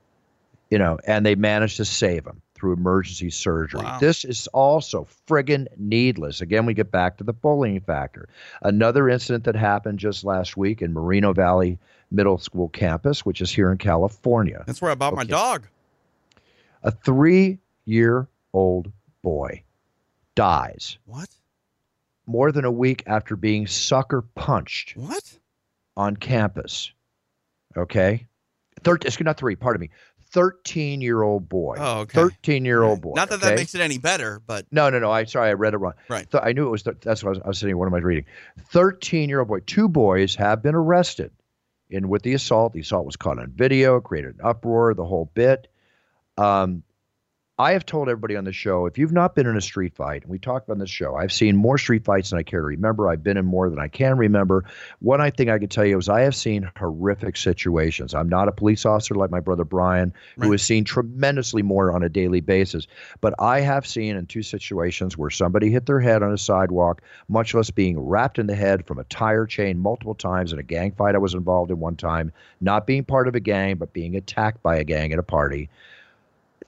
You 0.74 0.80
know, 0.80 0.98
and 1.06 1.24
they 1.24 1.36
managed 1.36 1.78
to 1.78 1.86
save 1.86 2.26
him 2.26 2.42
through 2.56 2.74
emergency 2.74 3.30
surgery. 3.30 3.84
Wow. 3.84 4.00
This 4.00 4.26
is 4.26 4.48
also 4.48 5.08
friggin' 5.28 5.68
needless. 5.78 6.42
Again, 6.42 6.66
we 6.66 6.74
get 6.74 6.90
back 6.90 7.18
to 7.18 7.24
the 7.24 7.32
bullying 7.32 7.80
factor. 7.82 8.28
Another 8.64 9.08
incident 9.08 9.44
that 9.44 9.56
happened 9.56 10.00
just 10.00 10.24
last 10.24 10.58
week 10.58 10.82
in 10.82 10.92
Moreno 10.92 11.32
Valley 11.32 11.78
Middle 12.10 12.40
School 12.40 12.70
campus, 12.70 13.24
which 13.24 13.40
is 13.40 13.52
here 13.52 13.72
in 13.72 13.78
California. 13.78 14.64
That's 14.66 14.82
where 14.82 14.90
I 14.90 14.96
bought 14.96 15.14
my 15.14 15.26
dog. 15.26 15.68
A 16.82 16.90
three 16.90 17.60
year 17.86 18.28
old 18.52 18.92
boy 19.22 19.62
dies 20.34 20.98
What? 21.06 21.30
more 22.26 22.52
than 22.52 22.66
a 22.66 22.72
week 22.72 23.04
after 23.06 23.36
being 23.36 23.68
sucker 23.68 24.24
punched 24.24 24.98
What? 24.98 25.38
on 25.96 26.16
campus. 26.18 26.92
Okay? 27.78 28.26
Thir- 28.84 28.96
excuse 28.96 29.24
not 29.24 29.38
three, 29.38 29.56
pardon 29.56 29.80
me. 29.80 29.92
13 30.34 31.02
year 31.02 31.22
old 31.22 31.48
boy. 31.48 31.78
Oh, 31.80 32.00
okay. 32.02 32.14
13 32.20 32.66
year 32.66 32.84
old 32.84 33.02
boy. 33.02 33.14
Not 33.16 33.30
that 33.30 33.42
that 33.42 33.56
makes 33.56 33.76
it 33.76 33.82
any 33.82 34.00
better, 34.00 34.42
but 34.46 34.66
No, 34.72 34.90
no, 34.90 35.00
no. 35.00 35.12
I 35.12 35.24
sorry, 35.26 35.50
I 35.50 35.54
read 35.54 35.74
it 35.74 35.78
wrong. 35.78 35.94
Right. 36.10 36.30
Th- 36.30 36.44
I 36.44 36.54
knew 36.54 36.68
it 36.68 36.72
was. 36.72 36.84
Th- 36.84 36.98
that's 37.02 37.24
what 37.24 37.30
I 37.30 37.32
was, 37.32 37.40
I 37.46 37.48
was 37.50 37.58
sitting. 37.60 37.78
What 37.78 37.86
am 37.86 37.94
I 37.94 38.00
reading? 38.00 38.26
Thirteen-year-old 38.72 39.48
boy. 39.48 39.60
Two 39.60 39.88
boys 39.88 40.36
have 40.36 40.62
been 40.64 40.76
arrested 40.76 41.32
in 41.90 42.10
with 42.10 42.24
the 42.24 42.34
assault. 42.34 42.74
The 42.74 42.80
assault 42.82 43.06
was 43.06 43.16
caught 43.16 43.38
on 43.40 43.52
video, 43.52 44.02
created 44.02 44.36
an 44.36 44.42
uproar, 44.44 44.94
the 44.96 45.06
whole 45.06 45.30
bit. 45.34 45.68
Um, 46.38 46.84
I 47.60 47.74
have 47.74 47.86
told 47.86 48.10
everybody 48.10 48.36
on 48.36 48.46
the 48.46 48.52
show 48.52 48.88
if 48.88 48.98
you've 48.98 49.12
not 49.12 49.36
been 49.36 49.46
in 49.46 49.56
a 49.56 49.62
street 49.62 49.94
fight, 49.94 50.24
and 50.24 50.32
we 50.32 50.40
talked 50.40 50.72
on 50.72 50.80
this 50.80 50.90
show, 50.90 51.16
I've 51.16 51.32
seen 51.32 51.56
more 51.56 51.78
street 51.78 52.04
fights 52.04 52.32
than 52.32 52.40
I 52.40 52.44
care 52.44 52.62
to 52.62 52.66
remember. 52.66 53.08
I've 53.08 53.22
been 53.22 53.38
in 53.38 53.46
more 53.46 53.70
than 53.70 53.78
I 53.78 53.90
can 53.90 54.18
remember. 54.18 54.66
One 55.02 55.22
I 55.22 55.30
think 55.30 55.52
I 55.52 55.60
can 55.60 55.70
tell 55.70 55.86
you 55.86 56.00
is 56.00 56.10
I 56.10 56.22
have 56.22 56.34
seen 56.34 56.72
horrific 56.78 57.38
situations. 57.38 58.16
I'm 58.16 58.28
not 58.28 58.48
a 58.48 58.52
police 58.52 58.88
officer 58.88 59.14
like 59.14 59.30
my 59.30 59.40
brother 59.40 59.66
Brian, 59.66 60.12
who 60.38 60.48
Right. 60.48 60.54
has 60.54 60.64
seen 60.64 60.84
tremendously 60.84 61.62
more 61.62 61.92
on 61.92 62.02
a 62.02 62.10
daily 62.10 62.42
basis. 62.42 62.88
But 63.22 63.36
I 63.38 63.60
have 63.60 63.86
seen 63.86 64.16
in 64.16 64.26
two 64.26 64.42
situations 64.42 65.16
where 65.16 65.30
somebody 65.30 65.70
hit 65.70 65.86
their 65.86 66.00
head 66.00 66.24
on 66.24 66.34
a 66.34 66.40
sidewalk, 66.40 67.04
much 67.30 67.54
less 67.54 67.70
being 67.70 68.00
wrapped 68.00 68.40
in 68.40 68.48
the 68.48 68.56
head 68.56 68.88
from 68.88 68.98
a 68.98 69.04
tire 69.04 69.46
chain 69.46 69.78
multiple 69.78 70.16
times 70.16 70.54
in 70.54 70.58
a 70.58 70.64
gang 70.64 70.92
fight 70.94 71.14
I 71.14 71.20
was 71.20 71.36
involved 71.36 71.70
in 71.70 71.80
one 71.80 71.98
time, 71.98 72.32
not 72.62 72.88
being 72.88 73.04
part 73.04 73.28
of 73.28 73.36
a 73.36 73.40
gang, 73.40 73.76
but 73.76 73.94
being 73.94 74.16
attacked 74.16 74.64
by 74.64 74.78
a 74.78 74.84
gang 74.84 75.14
at 75.14 75.20
a 75.20 75.24
party. 75.24 75.70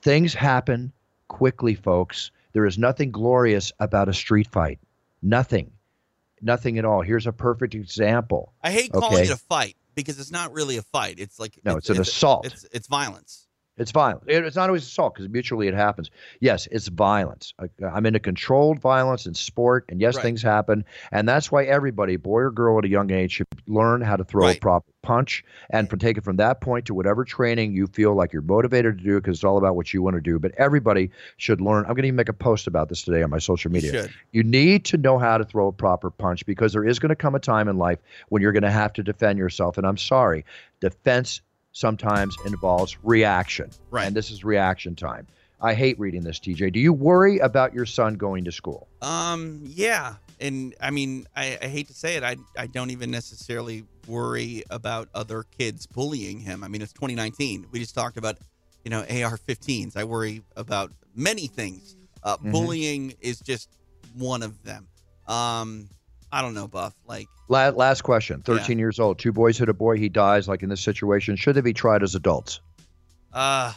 Things 0.06 0.34
happen 0.34 0.92
quickly, 1.26 1.74
folks. 1.74 2.30
There 2.52 2.64
is 2.64 2.78
nothing 2.78 3.10
glorious 3.10 3.72
about 3.80 4.08
a 4.08 4.14
street 4.14 4.46
fight. 4.52 4.78
Nothing. 5.20 5.72
Nothing 6.40 6.78
at 6.78 6.84
all. 6.84 7.02
Here's 7.02 7.26
a 7.26 7.32
perfect 7.32 7.74
example. 7.74 8.52
I 8.62 8.70
hate 8.70 8.92
calling 8.92 9.14
Okay. 9.14 9.24
it 9.24 9.30
a 9.30 9.36
fight 9.36 9.74
because 9.96 10.20
it's 10.20 10.30
not 10.30 10.52
really 10.52 10.76
a 10.76 10.82
fight. 10.82 11.18
It's 11.18 11.40
like 11.40 11.58
No, 11.64 11.76
it's 11.76 11.90
an 11.90 12.00
assault. 12.00 12.46
It's 12.46 12.64
it's 12.70 12.86
violence. 12.86 13.45
It's 13.78 13.90
violent. 13.90 14.22
It's 14.26 14.56
not 14.56 14.70
always 14.70 14.84
assault 14.84 15.14
because 15.14 15.28
mutually 15.28 15.68
it 15.68 15.74
happens. 15.74 16.10
Yes, 16.40 16.66
it's 16.72 16.88
violence. 16.88 17.52
I- 17.60 17.68
I'm 17.84 18.06
into 18.06 18.20
controlled 18.20 18.80
violence 18.80 19.26
in 19.26 19.34
sport, 19.34 19.84
and 19.90 20.00
yes, 20.00 20.16
Right. 20.16 20.22
things 20.22 20.42
happen, 20.42 20.84
and 21.12 21.28
that's 21.28 21.52
why 21.52 21.64
everybody, 21.64 22.16
boy 22.16 22.40
or 22.40 22.50
girl, 22.50 22.78
at 22.78 22.86
a 22.86 22.88
young 22.88 23.10
age, 23.10 23.32
should 23.32 23.46
learn 23.66 24.00
how 24.00 24.16
to 24.16 24.24
throw 24.24 24.48
a 24.48 24.54
proper 24.60 24.86
punch, 25.02 25.44
and 25.68 25.90
from 25.90 25.98
take 25.98 26.16
it 26.16 26.24
from 26.24 26.36
that 26.36 26.60
point 26.62 26.86
to 26.86 26.94
whatever 26.94 27.22
training 27.22 27.72
you 27.74 27.86
feel 27.86 28.14
like 28.14 28.32
you're 28.32 28.40
motivated 28.42 28.96
to 28.98 29.04
do, 29.04 29.16
because 29.16 29.36
it's 29.36 29.44
all 29.44 29.58
about 29.58 29.76
what 29.76 29.92
you 29.92 30.00
want 30.00 30.14
to 30.16 30.22
do. 30.22 30.38
But 30.38 30.52
everybody 30.56 31.10
should 31.36 31.60
learn. 31.60 31.84
I'm 31.86 31.94
going 31.94 32.02
to 32.02 32.12
make 32.12 32.30
a 32.30 32.32
post 32.32 32.66
about 32.66 32.88
this 32.88 33.02
today 33.02 33.22
on 33.22 33.28
my 33.30 33.38
social 33.38 33.70
media. 33.70 33.90
should. 33.92 34.10
You 34.32 34.42
need 34.42 34.86
to 34.86 34.96
know 34.96 35.18
how 35.18 35.36
to 35.36 35.44
throw 35.44 35.68
a 35.68 35.72
proper 35.72 36.10
punch 36.10 36.46
because 36.46 36.72
there 36.72 36.84
is 36.84 36.98
going 36.98 37.10
to 37.10 37.16
come 37.16 37.34
a 37.34 37.38
time 37.40 37.68
in 37.68 37.76
life 37.76 37.98
when 38.30 38.40
you're 38.40 38.52
going 38.52 38.62
to 38.62 38.70
have 38.70 38.94
to 38.94 39.02
defend 39.02 39.38
yourself. 39.38 39.76
And 39.76 39.86
I'm 39.86 39.98
sorry, 39.98 40.44
defense 40.80 41.40
sometimes 41.76 42.38
involves 42.46 42.96
reaction. 43.02 43.70
Right. 43.90 44.06
And 44.06 44.16
this 44.16 44.30
is 44.30 44.42
reaction 44.44 44.96
time. 44.96 45.26
I 45.60 45.74
hate 45.74 45.98
reading 45.98 46.22
this, 46.22 46.38
TJ. 46.38 46.72
Do 46.72 46.80
you 46.80 46.92
worry 46.92 47.38
about 47.38 47.74
your 47.74 47.84
son 47.84 48.14
going 48.14 48.44
to 48.44 48.52
school? 48.52 48.88
Um, 49.02 49.60
yeah, 49.62 50.14
and 50.40 50.74
I 50.80 50.90
mean, 50.90 51.26
I, 51.36 51.58
I 51.60 51.66
hate 51.66 51.88
to 51.88 51.94
say 51.94 52.16
it, 52.16 52.22
I 52.22 52.36
I 52.58 52.66
don't 52.66 52.90
even 52.90 53.10
necessarily 53.10 53.84
worry 54.06 54.62
about 54.70 55.08
other 55.14 55.44
kids 55.58 55.86
bullying 55.86 56.40
him. 56.40 56.64
I 56.64 56.68
mean, 56.68 56.80
it's 56.80 56.92
2019. 56.94 57.66
We 57.72 57.78
just 57.78 57.94
talked 57.94 58.16
about, 58.16 58.36
you 58.84 58.90
know, 58.90 59.00
AR-15s. 59.00 59.96
I 59.96 60.04
worry 60.04 60.42
about 60.56 60.92
many 61.14 61.46
things. 61.46 61.96
Uh, 62.22 62.36
Mhm. 62.38 62.52
Bullying 62.52 63.14
is 63.20 63.40
just 63.40 63.68
one 64.14 64.42
of 64.42 64.62
them. 64.62 64.88
Um, 65.26 65.88
I 66.32 66.42
don't 66.42 66.54
know, 66.54 66.68
Buff. 66.68 66.94
Like, 67.06 67.26
La- 67.48 67.68
last 67.68 68.02
question. 68.02 68.42
13 68.42 68.78
years 68.78 68.98
old. 68.98 69.18
Two 69.18 69.32
boys 69.32 69.56
hit 69.58 69.68
a 69.68 69.74
boy. 69.74 69.96
He 69.96 70.08
dies. 70.08 70.48
Like 70.48 70.62
in 70.62 70.68
this 70.68 70.80
situation, 70.80 71.36
should 71.36 71.54
they 71.54 71.60
be 71.60 71.72
tried 71.72 72.02
as 72.02 72.14
adults? 72.14 72.60
uh, 73.32 73.72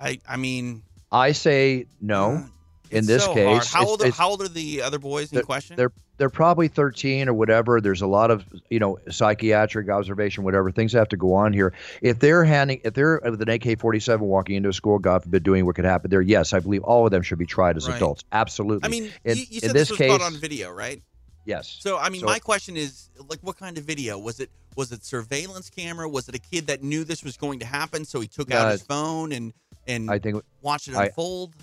I 0.00 0.18
I 0.28 0.36
mean, 0.36 0.82
I 1.10 1.32
say 1.32 1.86
no. 2.00 2.44
in 2.90 3.06
this 3.06 3.24
so 3.24 3.34
case, 3.34 3.72
how 3.72 3.86
old? 3.86 4.00
it's- 4.00 4.16
how 4.16 4.30
old 4.30 4.42
are 4.42 4.48
the 4.48 4.82
other 4.82 4.98
boys 4.98 5.32
in 5.32 5.42
question? 5.42 5.76
They're 5.76 5.92
they're 6.18 6.28
probably 6.30 6.68
13 6.68 7.28
or 7.28 7.34
whatever. 7.34 7.80
There's 7.80 8.02
a 8.02 8.06
lot 8.06 8.30
of 8.30 8.44
you 8.68 8.78
know 8.78 8.98
psychiatric 9.10 9.88
observation, 9.88 10.44
whatever 10.44 10.70
things 10.70 10.92
have 10.92 11.08
to 11.10 11.16
go 11.16 11.34
on 11.34 11.52
here. 11.52 11.72
If 12.02 12.18
they're 12.18 12.44
handing, 12.44 12.80
if 12.84 12.94
they're 12.94 13.20
with 13.24 13.40
an 13.42 13.48
AK-47 13.48 14.18
walking 14.20 14.56
into 14.56 14.68
a 14.68 14.72
school, 14.72 14.98
God 14.98 15.22
forbid, 15.22 15.42
doing 15.44 15.64
what 15.66 15.76
could 15.76 15.84
happen 15.84 16.10
there, 16.10 16.20
yes, 16.20 16.52
I 16.52 16.58
believe 16.60 16.82
all 16.82 17.04
of 17.06 17.10
them 17.12 17.22
should 17.22 17.38
be 17.38 17.46
tried 17.46 17.76
as 17.76 17.88
Right. 17.88 17.96
adults. 17.96 18.24
Absolutely. 18.32 18.86
I 18.86 18.88
mean, 18.90 19.10
in, 19.24 19.36
you, 19.38 19.44
you 19.48 19.56
in 19.56 19.60
said 19.60 19.70
this 19.70 19.88
this 19.88 19.90
was 19.90 19.98
case, 19.98 20.10
caught 20.10 20.20
on 20.22 20.34
video, 20.36 20.70
right? 20.70 21.00
Yes. 21.44 21.76
So 21.80 21.98
I 21.98 22.08
mean, 22.08 22.20
So- 22.20 22.26
my 22.26 22.38
question 22.38 22.76
is, 22.76 23.08
like, 23.28 23.38
what 23.42 23.56
kind 23.58 23.78
of 23.78 23.84
video 23.84 24.18
was 24.18 24.40
it? 24.40 24.50
Was 24.76 24.90
it 24.92 25.04
surveillance 25.04 25.68
camera? 25.68 26.08
Was 26.08 26.28
it 26.28 26.34
a 26.34 26.38
kid 26.38 26.66
that 26.68 26.82
knew 26.82 27.04
this 27.04 27.22
was 27.22 27.36
going 27.36 27.58
to 27.58 27.66
happen, 27.66 28.04
so 28.04 28.20
he 28.20 28.28
took 28.28 28.50
out 28.50 28.68
Uh, 28.68 28.70
his 28.72 28.82
phone 28.82 29.32
and 29.32 29.52
and 29.86 30.10
I 30.10 30.18
think 30.18 30.42
watched 30.62 30.88
it 30.88 30.94
I- 30.94 31.06
unfold? 31.06 31.54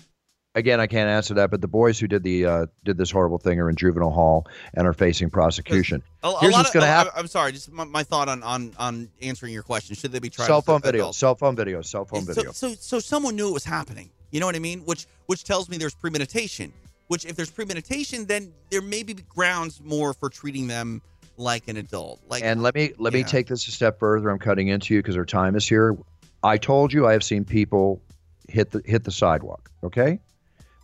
again, 0.54 0.80
I 0.80 0.86
can't 0.88 1.08
answer 1.08 1.34
that, 1.34 1.50
but 1.50 1.60
the 1.60 1.68
boys 1.68 1.98
who 1.98 2.06
did 2.06 2.22
the 2.22 2.44
uh, 2.46 2.66
did 2.84 2.98
this 2.98 3.10
horrible 3.10 3.38
thing 3.38 3.58
are 3.60 3.68
in 3.70 3.76
juvenile 3.76 4.10
hall 4.10 4.46
and 4.74 4.86
are 4.86 4.92
facing 4.92 5.30
prosecution. 5.30 6.02
A, 6.22 6.38
Here's 6.40 6.52
what's 6.52 6.70
going 6.70 6.82
to 6.84 6.86
happen: 6.86 7.12
I- 7.16 7.18
I'm 7.20 7.26
sorry, 7.26 7.52
just 7.52 7.70
my, 7.72 7.84
my 7.84 8.02
thought 8.04 8.28
on, 8.28 8.42
on 8.44 8.72
on 8.78 9.08
answering 9.22 9.52
your 9.52 9.62
question. 9.64 9.96
Should 9.96 10.12
they 10.12 10.18
be 10.20 10.30
tried? 10.30 10.46
cell 10.46 10.62
phone 10.62 10.80
video, 10.82 11.10
cell 11.12 11.34
phone 11.34 11.56
video, 11.56 11.82
cell 11.82 12.04
phone 12.04 12.24
So- 12.26 12.34
video. 12.34 12.52
So, 12.52 12.74
so 12.74 12.98
someone 13.00 13.34
knew 13.36 13.48
it 13.48 13.52
was 13.54 13.64
happening. 13.64 14.10
You 14.30 14.38
know 14.38 14.46
what 14.46 14.54
I 14.54 14.60
mean? 14.60 14.80
Which 14.80 15.06
which 15.26 15.42
tells 15.42 15.68
me 15.68 15.78
there's 15.78 15.94
premeditation. 15.94 16.72
Which 17.10 17.24
if 17.24 17.34
there's 17.34 17.50
premeditation, 17.50 18.26
then 18.26 18.52
there 18.70 18.80
may 18.80 19.02
be 19.02 19.14
grounds 19.14 19.80
more 19.82 20.14
for 20.14 20.30
treating 20.30 20.68
them 20.68 21.02
like 21.36 21.66
an 21.66 21.76
adult. 21.76 22.20
Like 22.28 22.44
and 22.44 22.62
let 22.62 22.72
me 22.76 22.92
let 22.98 23.12
me 23.12 23.18
yeah. 23.18 23.26
take 23.26 23.48
this 23.48 23.66
a 23.66 23.72
step 23.72 23.98
further. 23.98 24.30
I'm 24.30 24.38
cutting 24.38 24.68
into 24.68 24.94
you 24.94 25.02
because 25.02 25.16
our 25.16 25.24
time 25.24 25.56
is 25.56 25.68
here. 25.68 25.96
I 26.44 26.56
told 26.56 26.92
you 26.92 27.08
I 27.08 27.12
have 27.12 27.24
seen 27.24 27.44
people 27.44 28.00
hit 28.48 28.70
the 28.70 28.80
hit 28.84 29.02
the 29.02 29.10
sidewalk. 29.10 29.72
Okay, 29.82 30.20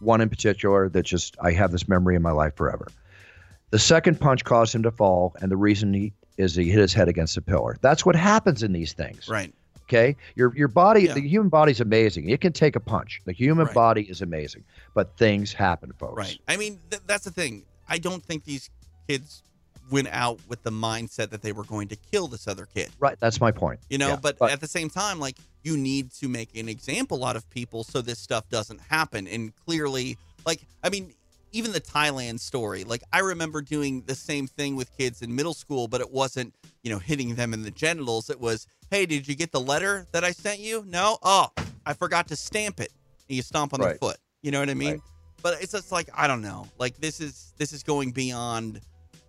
one 0.00 0.20
in 0.20 0.28
particular 0.28 0.88
that 0.88 1.04
just 1.04 1.36
I 1.40 1.52
have 1.52 1.70
this 1.70 1.86
memory 1.86 2.16
in 2.16 2.22
my 2.22 2.32
life 2.32 2.56
forever. 2.56 2.88
The 3.70 3.78
second 3.78 4.18
punch 4.18 4.42
caused 4.42 4.74
him 4.74 4.82
to 4.82 4.90
fall, 4.90 5.36
and 5.40 5.48
the 5.48 5.56
reason 5.56 5.94
he 5.94 6.12
is 6.38 6.56
he 6.56 6.70
hit 6.70 6.80
his 6.80 6.92
head 6.92 7.06
against 7.06 7.36
a 7.36 7.40
pillar. 7.40 7.76
That's 7.82 8.04
what 8.04 8.16
happens 8.16 8.64
in 8.64 8.72
these 8.72 8.94
things. 8.94 9.28
right. 9.28 9.54
Okay, 9.88 10.16
your 10.34 10.52
your 10.56 10.66
body, 10.68 11.02
Yeah. 11.04 11.14
the 11.14 11.20
human 11.20 11.48
body 11.48 11.70
is 11.70 11.80
amazing. 11.80 12.28
It 12.28 12.40
can 12.40 12.52
take 12.52 12.74
a 12.74 12.80
punch. 12.80 13.20
The 13.24 13.32
human 13.32 13.66
Right. 13.66 13.74
body 13.74 14.02
is 14.02 14.20
amazing, 14.20 14.64
but 14.94 15.16
things 15.16 15.52
happen, 15.52 15.92
folks. 15.98 16.16
Right. 16.16 16.38
I 16.48 16.56
mean, 16.56 16.80
th- 16.90 17.02
that's 17.06 17.22
the 17.24 17.30
thing. 17.30 17.64
I 17.88 17.98
don't 17.98 18.24
think 18.24 18.44
these 18.44 18.68
kids 19.08 19.44
went 19.92 20.08
out 20.10 20.40
with 20.48 20.64
the 20.64 20.72
mindset 20.72 21.30
that 21.30 21.42
they 21.42 21.52
were 21.52 21.62
going 21.62 21.86
to 21.86 21.94
kill 21.94 22.26
this 22.26 22.48
other 22.48 22.66
kid. 22.66 22.88
Right. 22.98 23.16
That's 23.20 23.40
my 23.40 23.52
point. 23.52 23.78
You 23.88 23.98
know, 23.98 24.08
Yeah, 24.08 24.16
but, 24.16 24.42
at 24.50 24.60
the 24.60 24.66
same 24.66 24.90
time, 24.90 25.20
like 25.20 25.36
you 25.62 25.76
need 25.76 26.10
to 26.14 26.28
make 26.28 26.56
an 26.56 26.68
example 26.68 27.24
out 27.24 27.36
of 27.36 27.48
people 27.50 27.84
so 27.84 28.02
this 28.02 28.18
stuff 28.18 28.48
doesn't 28.48 28.80
happen. 28.80 29.28
And 29.28 29.54
clearly, 29.54 30.18
like 30.44 30.62
I 30.82 30.88
mean, 30.90 31.14
even 31.52 31.70
the 31.70 31.80
Thailand 31.80 32.40
story, 32.40 32.82
like 32.82 33.04
I 33.12 33.20
remember 33.20 33.62
doing 33.62 34.02
the 34.06 34.16
same 34.16 34.48
thing 34.48 34.74
with 34.74 34.90
kids 34.98 35.22
in 35.22 35.32
middle 35.36 35.54
school, 35.54 35.86
but 35.86 36.00
it 36.00 36.10
wasn't, 36.10 36.52
you 36.82 36.90
know, 36.90 36.98
hitting 36.98 37.36
them 37.36 37.54
in 37.54 37.62
the 37.62 37.70
genitals. 37.70 38.28
It 38.28 38.40
was, 38.40 38.66
hey, 38.90 39.06
did 39.06 39.26
you 39.28 39.34
get 39.34 39.52
the 39.52 39.60
letter 39.60 40.06
that 40.12 40.24
I 40.24 40.32
sent 40.32 40.60
you? 40.60 40.84
No? 40.86 41.18
Oh, 41.22 41.48
I 41.84 41.92
forgot 41.94 42.28
to 42.28 42.36
stamp 42.36 42.80
it. 42.80 42.92
And 43.28 43.36
you 43.36 43.42
stomp 43.42 43.74
on 43.74 43.80
Right. 43.80 43.92
the 43.94 43.98
foot. 43.98 44.16
You 44.42 44.50
know 44.52 44.60
what 44.60 44.70
I 44.70 44.74
mean? 44.74 44.92
Right. 44.92 45.00
But 45.42 45.62
it's 45.62 45.72
just 45.72 45.92
like, 45.92 46.08
I 46.14 46.26
don't 46.26 46.42
know. 46.42 46.66
Like 46.78 46.96
this 46.98 47.20
is 47.20 47.52
this 47.58 47.72
is 47.72 47.82
going 47.82 48.12
beyond 48.12 48.80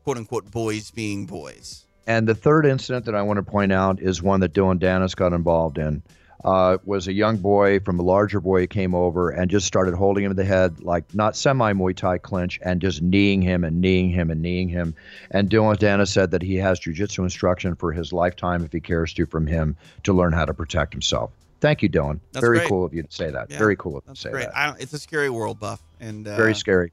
quote 0.03 0.17
unquote 0.17 0.49
boys 0.51 0.91
being 0.91 1.25
boys. 1.25 1.85
And 2.07 2.27
the 2.27 2.35
third 2.35 2.65
incident 2.65 3.05
that 3.05 3.15
I 3.15 3.21
want 3.21 3.37
to 3.37 3.43
point 3.43 3.71
out 3.73 4.01
is 4.01 4.21
one 4.23 4.39
that 4.39 4.53
Dillon 4.53 4.79
Danis 4.79 5.15
got 5.15 5.33
involved 5.33 5.77
in. 5.77 6.01
Uh, 6.45 6.77
was 6.85 7.07
a 7.07 7.13
young 7.13 7.37
boy 7.37 7.79
from 7.79 7.99
a 7.99 8.03
larger 8.03 8.39
boy 8.39 8.67
came 8.67 8.93
over 8.93 9.31
and 9.31 9.49
just 9.49 9.65
started 9.65 9.95
holding 9.95 10.23
him 10.23 10.31
in 10.31 10.37
the 10.37 10.45
head, 10.45 10.79
like 10.81 11.13
not 11.15 11.35
semi 11.35 11.73
Muay 11.73 11.95
Thai 11.95 12.19
clinch, 12.19 12.59
and 12.61 12.79
just 12.79 13.01
kneeing 13.01 13.41
him 13.41 13.63
and 13.63 13.81
kneeing 13.81 14.09
him 14.09 14.29
and 14.29 14.41
kneeing 14.41 14.69
him. 14.69 14.93
And 15.31 15.49
Dillon 15.49 15.77
Danis 15.77 16.09
said 16.09 16.31
that 16.31 16.43
he 16.43 16.55
has 16.57 16.79
jujitsu 16.79 17.19
instruction 17.23 17.75
for 17.75 17.91
his 17.91 18.13
lifetime, 18.13 18.63
if 18.63 18.71
he 18.71 18.79
cares 18.79 19.13
to, 19.15 19.25
from 19.25 19.47
him 19.47 19.75
to 20.03 20.13
learn 20.13 20.31
how 20.31 20.45
to 20.45 20.53
protect 20.53 20.93
himself. 20.93 21.31
Thank 21.59 21.81
you, 21.81 21.89
Dillon. 21.89 22.21
That's 22.33 22.45
Very 22.45 22.59
great. 22.59 22.69
cool 22.69 22.85
of 22.85 22.93
you 22.93 23.01
to 23.01 23.11
say 23.11 23.31
that. 23.31 23.49
Yeah, 23.49 23.57
Very 23.57 23.75
cool 23.75 23.97
of 23.97 24.03
you 24.07 24.13
to 24.13 24.19
say 24.19 24.29
great. 24.29 24.45
that. 24.45 24.55
I 24.55 24.67
don't, 24.67 24.79
it's 24.79 24.93
a 24.93 24.99
scary 24.99 25.31
world, 25.31 25.59
Buff, 25.59 25.81
and 25.99 26.27
uh, 26.27 26.35
Very 26.37 26.53
scary. 26.53 26.91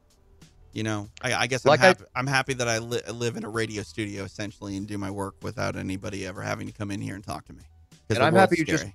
You 0.72 0.84
know, 0.84 1.10
I, 1.20 1.34
I 1.34 1.46
guess 1.48 1.66
I'm 1.66 1.72
I- 1.72 1.76
happy. 1.76 2.04
I'm 2.16 2.26
happy 2.26 2.54
that 2.54 2.66
I, 2.66 2.78
li- 2.78 3.02
live 3.12 3.36
in 3.36 3.44
a 3.44 3.48
radio 3.50 3.82
studio 3.82 4.24
essentially 4.24 4.78
and 4.78 4.86
do 4.86 4.96
my 4.96 5.10
work 5.10 5.34
without 5.42 5.76
anybody 5.76 6.26
ever 6.26 6.40
having 6.40 6.66
to 6.66 6.72
come 6.72 6.90
in 6.90 7.00
here 7.02 7.14
and 7.14 7.22
talk 7.22 7.44
to 7.44 7.52
me. 7.52 7.62
And 8.08 8.18
I'm 8.20 8.34
happy 8.34 8.56
you 8.58 8.64
just. 8.64 8.86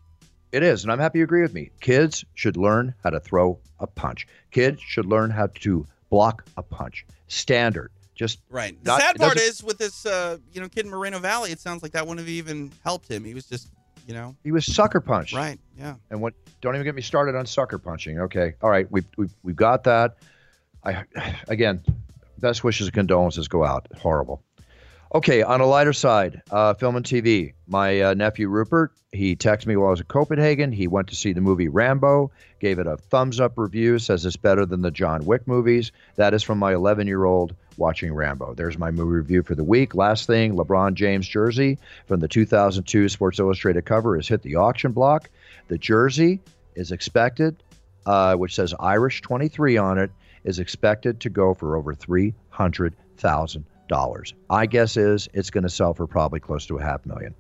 It 0.52 0.64
is, 0.64 0.84
and 0.84 0.92
I'm 0.92 1.00
happy 1.00 1.20
you 1.20 1.24
agree 1.24 1.42
with 1.42 1.54
me. 1.54 1.70
Kids 1.80 2.26
should 2.34 2.58
learn 2.58 2.96
how 3.04 3.12
to 3.12 3.20
throw 3.20 3.60
a 3.80 3.88
punch. 3.88 4.28
Kids 4.52 4.82
should 4.82 5.06
learn 5.06 5.30
how 5.30 5.48
to 5.62 5.86
block 6.10 6.44
a 6.58 6.64
punch. 6.64 7.06
Standard. 7.28 7.92
Just 8.16 8.40
right. 8.50 8.76
The 8.84 8.92
not- 8.92 9.02
sad 9.02 9.16
part 9.18 9.38
is 9.38 9.64
with 9.64 9.78
this, 9.78 10.06
uh, 10.06 10.38
you 10.52 10.60
know, 10.60 10.68
kid 10.68 10.86
in 10.86 10.92
Moreno 10.92 11.20
Valley. 11.20 11.52
It 11.52 11.60
sounds 11.60 11.84
like 11.84 11.94
that 11.94 12.06
wouldn't 12.06 12.20
have 12.20 12.30
even 12.30 12.72
helped 12.84 13.08
him. 13.10 13.24
He 13.24 13.34
was 13.34 13.46
just, 13.46 13.70
you 14.08 14.14
know, 14.14 14.36
he 14.44 14.52
was 14.52 14.66
sucker 14.66 15.00
punched. 15.00 15.34
right. 15.36 15.60
Yeah. 15.78 15.96
And 16.10 16.20
what? 16.20 16.34
Don't 16.62 16.76
even 16.76 16.84
get 16.84 16.96
me 16.96 17.02
started 17.02 17.36
on 17.36 17.46
sucker 17.46 17.78
punching. 17.78 18.20
Okay. 18.22 18.56
All 18.62 18.70
right. 18.70 18.92
We've 18.92 19.06
we've, 19.18 19.34
we've 19.44 19.56
got 19.56 19.84
that. 19.86 20.18
I 20.84 21.04
again, 21.48 21.82
best 22.40 22.64
wishes 22.64 22.88
and 22.88 22.94
condolences 22.94 23.48
go 23.48 23.64
out. 23.64 23.88
Horrible. 24.02 24.44
Okay, 25.16 25.42
on 25.42 25.60
a 25.60 25.66
lighter 25.66 25.92
side, 25.92 26.44
uh, 26.52 26.76
film 26.76 26.96
and 26.96 27.04
TV. 27.04 27.54
My 27.66 28.00
uh, 28.00 28.14
nephew 28.14 28.48
Rupert, 28.48 28.92
he 29.12 29.36
texted 29.36 29.66
me 29.66 29.76
while 29.76 29.88
I 29.88 29.92
was 29.92 30.02
in 30.02 30.06
Copenhagen. 30.06 30.72
He 30.72 30.88
went 30.88 31.08
to 31.08 31.16
see 31.16 31.34
the 31.34 31.42
movie 31.42 31.68
Rambo, 31.68 32.30
gave 32.60 32.78
it 32.78 32.86
a 32.86 32.96
thumbs 32.96 33.40
up 33.40 33.58
review, 33.58 33.98
says 33.98 34.24
it's 34.24 34.38
better 34.38 34.68
than 34.68 34.84
the 34.84 34.92
John 34.92 35.26
Wick 35.26 35.48
movies. 35.48 35.92
That 36.18 36.36
is 36.36 36.44
from 36.44 36.60
my 36.60 36.76
11 36.76 37.08
year 37.08 37.26
old 37.26 37.56
watching 37.76 38.14
Rambo. 38.14 38.54
There's 38.54 38.78
my 38.78 38.92
movie 38.92 39.14
review 39.14 39.42
for 39.42 39.56
the 39.56 39.64
week. 39.64 39.96
Last 39.96 40.28
thing, 40.28 40.56
LeBron 40.56 40.94
James 40.94 41.28
jersey 41.28 41.80
from 42.06 42.20
the 42.20 42.28
2002 42.28 43.10
Sports 43.10 43.40
Illustrated 43.40 43.86
cover 43.86 44.16
has 44.16 44.28
hit 44.28 44.44
the 44.44 44.58
auction 44.58 44.92
block. 44.92 45.32
The 45.70 45.80
jersey 45.80 46.40
is 46.76 46.92
expected, 46.92 47.64
uh, 48.06 48.36
which 48.36 48.54
says 48.54 48.76
Irish 48.80 49.24
23 49.24 49.76
on 49.78 49.98
it, 49.98 50.12
is 50.44 50.60
expected 50.60 51.20
to 51.22 51.32
go 51.32 51.56
for 51.56 51.78
over 51.78 51.96
$300,000. 51.96 53.64
I 54.50 54.66
guess 54.66 54.98
is 54.98 55.28
it's 55.34 55.50
going 55.50 55.64
to 55.64 55.70
sell 55.70 55.94
for 55.94 56.08
probably 56.08 56.40
close 56.40 56.66
to 56.68 56.78
a 56.78 56.82
half 56.82 57.06
million. 57.06 57.36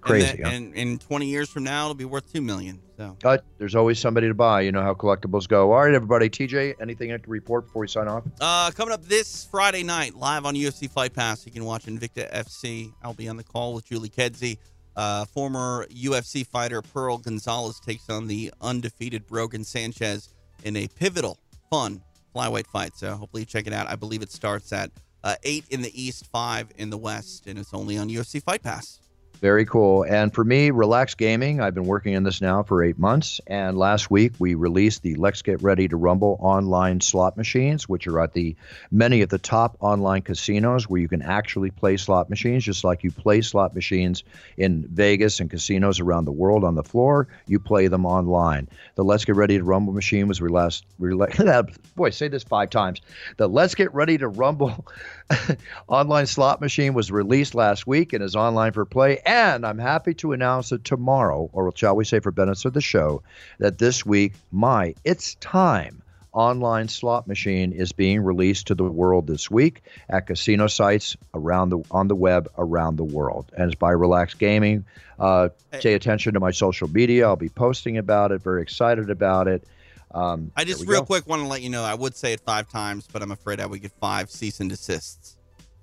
Crazy, 0.00 0.30
And, 0.30 0.42
huh? 0.42 0.50
then, 0.50 0.62
and 0.64 0.74
in 0.74 0.98
20 0.98 1.26
years 1.26 1.48
from 1.48 1.62
now, 1.62 1.84
it'll 1.84 1.94
be 1.94 2.04
worth 2.04 2.32
two 2.32 2.42
million. 2.42 2.80
So 2.96 3.16
But 3.22 3.44
there's 3.58 3.76
always 3.76 4.00
somebody 4.00 4.26
to 4.28 4.34
buy. 4.34 4.62
You 4.62 4.72
know 4.72 4.82
how 4.82 4.94
collectibles 4.94 5.46
go. 5.46 5.72
All 5.72 5.78
right, 5.84 5.94
everybody. 5.94 6.28
TJ, 6.28 6.74
anything 6.80 7.10
to 7.10 7.20
report 7.28 7.66
before 7.66 7.82
we 7.82 7.88
sign 7.88 8.08
off? 8.08 8.24
Uh, 8.40 8.72
coming 8.72 8.92
up 8.92 9.04
this 9.04 9.46
Friday 9.48 9.84
night, 9.84 10.16
live 10.16 10.44
on 10.44 10.54
UFC 10.54 10.90
Fight 10.90 11.14
Pass, 11.14 11.46
you 11.46 11.52
can 11.52 11.64
watch 11.64 11.84
Invicta 11.86 12.30
FC. 12.32 12.92
I'll 13.02 13.14
be 13.14 13.28
on 13.28 13.36
the 13.36 13.44
call 13.44 13.74
with 13.74 13.86
Julie 13.86 14.08
Kedzie. 14.08 14.58
Uh, 14.94 15.24
former 15.26 15.86
UFC 15.88 16.46
fighter 16.46 16.82
Pearl 16.82 17.16
Gonzalez 17.18 17.80
takes 17.80 18.10
on 18.10 18.26
the 18.26 18.52
undefeated 18.60 19.26
Brogan 19.26 19.64
Sanchez 19.64 20.28
in 20.64 20.76
a 20.76 20.86
pivotal, 20.88 21.38
fun 21.70 22.02
flyweight 22.34 22.66
fight. 22.66 22.96
So 22.96 23.14
hopefully 23.14 23.42
you 23.42 23.46
check 23.46 23.66
it 23.66 23.72
out. 23.72 23.86
I 23.86 23.94
believe 23.94 24.20
it 24.20 24.32
starts 24.32 24.72
at 24.72 24.90
uh, 25.24 25.36
8 25.42 25.64
in 25.70 25.82
the 25.82 26.02
East, 26.02 26.26
5 26.26 26.72
in 26.76 26.90
the 26.90 26.98
West, 26.98 27.46
and 27.46 27.58
it's 27.58 27.74
only 27.74 27.98
on 27.98 28.08
UFC 28.08 28.42
Fight 28.42 28.62
Pass. 28.62 28.98
Very 29.42 29.66
cool. 29.66 30.04
And 30.04 30.32
for 30.32 30.44
me, 30.44 30.70
Relax 30.70 31.16
Gaming, 31.16 31.60
I've 31.60 31.74
been 31.74 31.86
working 31.86 32.12
in 32.12 32.22
this 32.22 32.40
now 32.40 32.62
for 32.62 32.80
eight 32.80 32.96
months. 32.96 33.40
And 33.48 33.76
last 33.76 34.08
week, 34.08 34.34
we 34.38 34.54
released 34.54 35.02
the 35.02 35.16
Let's 35.16 35.42
Get 35.42 35.60
Ready 35.60 35.88
to 35.88 35.96
Rumble 35.96 36.36
online 36.38 37.00
slot 37.00 37.36
machines, 37.36 37.88
which 37.88 38.06
are 38.06 38.20
at 38.20 38.34
the 38.34 38.54
many 38.92 39.20
of 39.20 39.30
the 39.30 39.38
top 39.38 39.76
online 39.80 40.22
casinos 40.22 40.88
where 40.88 41.00
you 41.00 41.08
can 41.08 41.22
actually 41.22 41.72
play 41.72 41.96
slot 41.96 42.30
machines, 42.30 42.62
just 42.62 42.84
like 42.84 43.02
you 43.02 43.10
play 43.10 43.40
slot 43.40 43.74
machines 43.74 44.22
in 44.58 44.86
Vegas 44.92 45.40
and 45.40 45.50
casinos 45.50 45.98
around 45.98 46.24
the 46.24 46.30
world 46.30 46.62
on 46.62 46.76
the 46.76 46.84
floor. 46.84 47.26
You 47.48 47.58
play 47.58 47.88
them 47.88 48.06
online. 48.06 48.68
The 48.94 49.02
Let's 49.02 49.24
Get 49.24 49.34
Ready 49.34 49.58
to 49.58 49.64
Rumble 49.64 49.92
machine 49.92 50.28
was 50.28 50.40
released. 50.40 50.84
Rela- 51.00 51.76
boy, 51.96 52.10
say 52.10 52.28
this 52.28 52.44
five 52.44 52.70
times. 52.70 53.00
The 53.38 53.48
Let's 53.48 53.74
Get 53.74 53.92
Ready 53.92 54.18
to 54.18 54.28
Rumble 54.28 54.86
online 55.88 56.26
slot 56.26 56.60
machine 56.60 56.94
was 56.94 57.10
released 57.10 57.56
last 57.56 57.88
week 57.88 58.12
and 58.12 58.22
is 58.22 58.36
online 58.36 58.70
for 58.70 58.84
play. 58.84 59.20
And 59.32 59.64
I'm 59.64 59.78
happy 59.78 60.12
to 60.16 60.32
announce 60.32 60.68
that 60.68 60.84
tomorrow, 60.84 61.48
or 61.54 61.72
shall 61.74 61.96
we 61.96 62.04
say 62.04 62.20
for 62.20 62.30
benefits 62.30 62.66
of 62.66 62.74
the 62.74 62.82
show, 62.82 63.22
that 63.60 63.78
this 63.78 64.04
week, 64.04 64.34
my 64.50 64.94
It's 65.04 65.36
Time 65.36 66.02
online 66.34 66.88
slot 66.88 67.26
machine 67.26 67.72
is 67.72 67.92
being 67.92 68.20
released 68.20 68.66
to 68.66 68.74
the 68.74 68.84
world 68.84 69.26
this 69.26 69.50
week 69.50 69.84
at 70.10 70.26
casino 70.26 70.66
sites 70.66 71.16
around 71.32 71.70
the 71.70 71.82
on 71.90 72.08
the 72.08 72.14
web 72.14 72.46
around 72.58 72.96
the 72.96 73.04
world. 73.04 73.50
And 73.56 73.72
it's 73.72 73.78
by 73.78 73.92
relax 73.92 74.34
gaming. 74.34 74.84
Uh, 75.18 75.48
pay 75.70 75.94
attention 75.94 76.34
to 76.34 76.40
my 76.40 76.50
social 76.50 76.88
media. 76.88 77.26
I'll 77.26 77.36
be 77.36 77.48
posting 77.48 77.96
about 77.96 78.32
it 78.32 78.42
very 78.42 78.60
excited 78.60 79.08
about 79.08 79.48
it. 79.48 79.64
Um, 80.10 80.52
I 80.54 80.64
just 80.64 80.86
real 80.86 81.00
go. 81.00 81.06
quick 81.06 81.26
want 81.26 81.40
to 81.40 81.48
let 81.48 81.62
you 81.62 81.70
know 81.70 81.84
I 81.84 81.94
would 81.94 82.14
say 82.16 82.34
it 82.34 82.40
five 82.40 82.68
times, 82.68 83.08
but 83.10 83.22
I'm 83.22 83.32
afraid 83.32 83.60
I 83.60 83.66
would 83.66 83.80
get 83.80 83.92
five 83.92 84.30
cease 84.30 84.60
and 84.60 84.68
desists. 84.68 85.38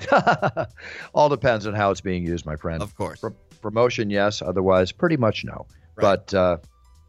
All 1.14 1.30
depends 1.30 1.66
on 1.66 1.74
how 1.74 1.92
it's 1.92 2.02
being 2.02 2.26
used, 2.26 2.46
my 2.46 2.56
friend. 2.56 2.82
Of 2.82 2.96
course. 2.96 3.20
Pro- 3.20 3.36
promotion, 3.62 4.10
yes. 4.10 4.42
Otherwise, 4.42 4.92
pretty 4.92 5.18
much 5.18 5.44
no. 5.44 5.66
Right. 5.96 6.02
But 6.02 6.34
uh, 6.34 6.58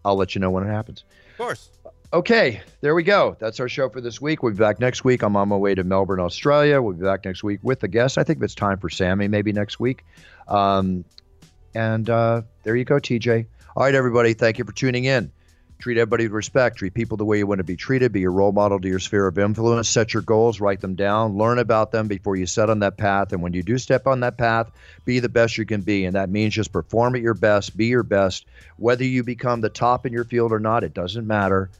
I'll 0.04 0.16
let 0.16 0.34
you 0.34 0.40
know 0.40 0.50
when 0.50 0.66
it 0.66 0.70
happens. 0.70 1.04
Of 1.32 1.38
course. 1.38 1.70
Okay, 2.12 2.60
there 2.80 2.96
we 2.96 3.04
go. 3.04 3.36
That's 3.38 3.60
our 3.60 3.68
show 3.68 3.88
for 3.88 4.00
this 4.00 4.20
week. 4.20 4.42
We'll 4.42 4.52
be 4.52 4.58
back 4.58 4.80
next 4.80 5.04
week. 5.04 5.22
I'm 5.22 5.36
on 5.36 5.48
my 5.48 5.56
way 5.56 5.76
to 5.76 5.84
Melbourne, 5.84 6.18
Australia. 6.18 6.82
We'll 6.82 6.94
be 6.94 7.04
back 7.04 7.24
next 7.24 7.44
week 7.44 7.60
with 7.62 7.84
a 7.84 7.88
guest. 7.88 8.18
I 8.18 8.24
think 8.24 8.42
it's 8.42 8.54
time 8.54 8.78
for 8.78 8.90
Sammy 8.90 9.28
maybe 9.28 9.52
next 9.52 9.78
week. 9.78 10.04
Um, 10.48 11.04
and 11.72 12.10
uh, 12.10 12.42
there 12.64 12.74
you 12.74 12.84
go, 12.84 12.96
TJ. 12.96 13.46
All 13.76 13.84
right, 13.84 13.94
everybody. 13.94 14.34
Thank 14.34 14.58
you 14.58 14.64
for 14.64 14.72
tuning 14.72 15.04
in. 15.04 15.30
Treat 15.80 15.96
everybody 15.96 16.24
with 16.24 16.32
respect. 16.32 16.76
Treat 16.76 16.92
people 16.92 17.16
the 17.16 17.24
way 17.24 17.38
you 17.38 17.46
want 17.46 17.58
to 17.58 17.64
be 17.64 17.74
treated. 17.74 18.12
Be 18.12 18.24
a 18.24 18.30
role 18.30 18.52
model 18.52 18.78
to 18.78 18.86
your 18.88 18.98
sphere 18.98 19.26
of 19.26 19.38
influence. 19.38 19.88
Set 19.88 20.12
your 20.12 20.22
goals. 20.22 20.60
Write 20.60 20.82
them 20.82 20.94
down. 20.94 21.38
Learn 21.38 21.58
about 21.58 21.90
them 21.90 22.06
before 22.06 22.36
you 22.36 22.44
set 22.44 22.68
on 22.68 22.80
that 22.80 22.98
path. 22.98 23.32
And 23.32 23.40
when 23.40 23.54
you 23.54 23.62
do 23.62 23.78
step 23.78 24.06
on 24.06 24.20
that 24.20 24.36
path, 24.36 24.70
be 25.06 25.20
the 25.20 25.30
best 25.30 25.56
you 25.56 25.64
can 25.64 25.80
be. 25.80 26.04
And 26.04 26.14
that 26.16 26.28
means 26.28 26.52
just 26.52 26.70
perform 26.70 27.16
at 27.16 27.22
your 27.22 27.32
best. 27.32 27.78
Be 27.78 27.86
your 27.86 28.02
best. 28.02 28.44
Whether 28.76 29.04
you 29.04 29.24
become 29.24 29.62
the 29.62 29.70
top 29.70 30.04
in 30.04 30.12
your 30.12 30.24
field 30.24 30.52
or 30.52 30.60
not, 30.60 30.84
it 30.84 30.92
doesn't 30.92 31.26
matter 31.26 31.70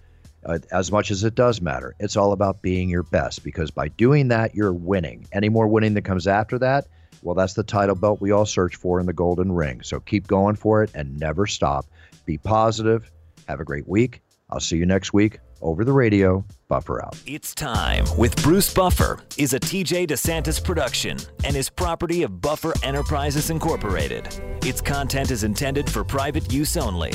uh, 0.47 0.61
as 0.73 0.91
much 0.91 1.11
as 1.11 1.23
it 1.23 1.35
does 1.35 1.61
matter. 1.61 1.95
It's 2.01 2.17
all 2.17 2.33
about 2.33 2.63
being 2.63 2.89
your 2.89 3.03
best 3.03 3.45
because 3.45 3.71
by 3.71 3.89
doing 3.89 4.29
that, 4.29 4.55
you're 4.55 4.73
winning. 4.73 5.27
Any 5.31 5.51
more 5.51 5.69
winning 5.69 5.93
that 5.95 6.07
comes 6.07 6.27
after 6.27 6.59
that, 6.61 6.87
well, 7.23 7.35
that's 7.35 7.53
the 7.53 7.63
title 7.63 7.97
belt 7.97 8.23
we 8.23 8.31
all 8.31 8.47
search 8.47 8.77
for 8.77 8.99
in 8.99 9.05
the 9.05 9.13
golden 9.13 9.53
ring. 9.53 9.83
So 9.83 10.01
keep 10.01 10.27
going 10.27 10.57
for 10.57 10.83
it 10.83 10.91
and 10.95 11.21
never 11.21 11.47
stop. 11.47 11.85
Be 12.25 12.39
positive. 12.39 13.11
Have 13.51 13.59
a 13.59 13.65
great 13.65 13.89
week. 13.89 14.23
I'll 14.49 14.61
see 14.61 14.77
you 14.77 14.87
next 14.87 15.13
week 15.13 15.41
over 15.61 15.85
the 15.85 15.93
radio. 15.93 16.45
Buffer 16.69 17.05
out. 17.05 17.21
It's 17.27 17.53
time 17.53 18.05
with 18.17 18.41
Bruce 18.45 18.73
Buffer 18.73 19.19
is 19.37 19.55
a 19.55 19.59
TJ 19.59 20.07
DeSantis 20.07 20.63
production 20.63 21.19
and 21.43 21.57
is 21.57 21.69
property 21.69 22.23
of 22.23 22.41
Buffer 22.41 22.73
Enterprises 22.85 23.51
Incorporated. 23.51 24.29
Its 24.65 24.81
content 24.81 25.33
is 25.33 25.43
intended 25.43 25.91
for 25.91 26.05
private 26.05 26.53
use 26.53 26.77
only. 26.77 27.13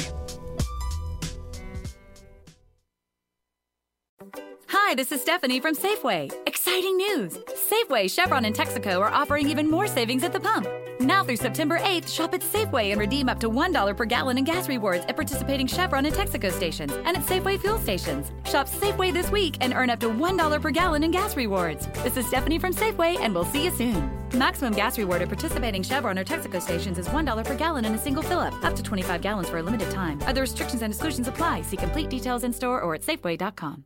Hi, 4.68 4.94
this 4.96 5.14
is 5.14 5.22
Stephanie 5.22 5.62
from 5.62 5.74
Safeway. 5.74 6.34
Exciting 6.76 6.98
news! 6.98 7.38
Safeway, 7.70 8.12
Chevron, 8.12 8.44
and 8.44 8.54
Texaco 8.54 9.00
are 9.00 9.10
offering 9.10 9.48
even 9.48 9.72
more 9.72 9.88
savings 9.88 10.26
at 10.26 10.34
the 10.34 10.40
pump. 10.42 10.68
Now 11.00 11.24
through 11.24 11.38
September 11.38 11.80
8th, 11.80 12.10
shop 12.10 12.34
at 12.34 12.42
Safeway 12.42 12.92
and 12.92 13.00
redeem 13.00 13.30
up 13.30 13.40
to 13.40 13.50
$1 13.50 13.96
per 13.96 14.04
gallon 14.04 14.38
in 14.38 14.44
gas 14.44 14.68
rewards 14.68 15.06
at 15.06 15.16
participating 15.16 15.68
Chevron 15.68 16.06
and 16.06 16.14
Texaco 16.14 16.52
stations 16.52 16.92
and 16.92 17.16
at 17.16 17.24
Safeway 17.24 17.58
fuel 17.58 17.80
stations. 17.80 18.34
Shop 18.44 18.68
Safeway 18.68 19.14
this 19.14 19.32
week 19.32 19.56
and 19.62 19.74
earn 19.74 19.90
up 19.90 20.02
to 20.02 20.10
$1 20.10 20.62
per 20.62 20.70
gallon 20.72 21.04
in 21.04 21.12
gas 21.12 21.38
rewards. 21.38 21.88
This 22.04 22.18
is 22.18 22.28
Stephanie 22.28 22.60
from 22.60 22.74
Safeway, 22.74 23.22
and 23.22 23.34
we'll 23.34 23.46
see 23.46 23.64
you 23.64 23.72
soon. 23.72 24.12
Maximum 24.34 24.74
gas 24.74 24.98
reward 24.98 25.22
at 25.22 25.30
participating 25.30 25.82
Chevron 25.82 26.20
or 26.20 26.26
Texaco 26.26 26.62
stations 26.62 26.98
is 26.98 27.08
$1 27.08 27.46
per 27.46 27.56
gallon 27.56 27.86
in 27.86 27.96
a 27.96 27.98
single 27.98 28.22
fill 28.22 28.40
up, 28.40 28.66
up 28.66 28.76
to 28.76 28.84
25 28.84 29.22
gallons 29.22 29.48
for 29.48 29.60
a 29.60 29.64
limited 29.64 29.90
time. 29.92 30.20
Other 30.24 30.42
restrictions 30.42 30.82
and 30.82 30.92
exclusions 30.92 31.30
apply. 31.30 31.62
See 31.62 31.78
complete 31.78 32.10
details 32.10 32.44
in 32.44 32.52
store 32.52 32.82
or 32.82 32.96
at 32.96 33.02
Safeway.com. 33.02 33.86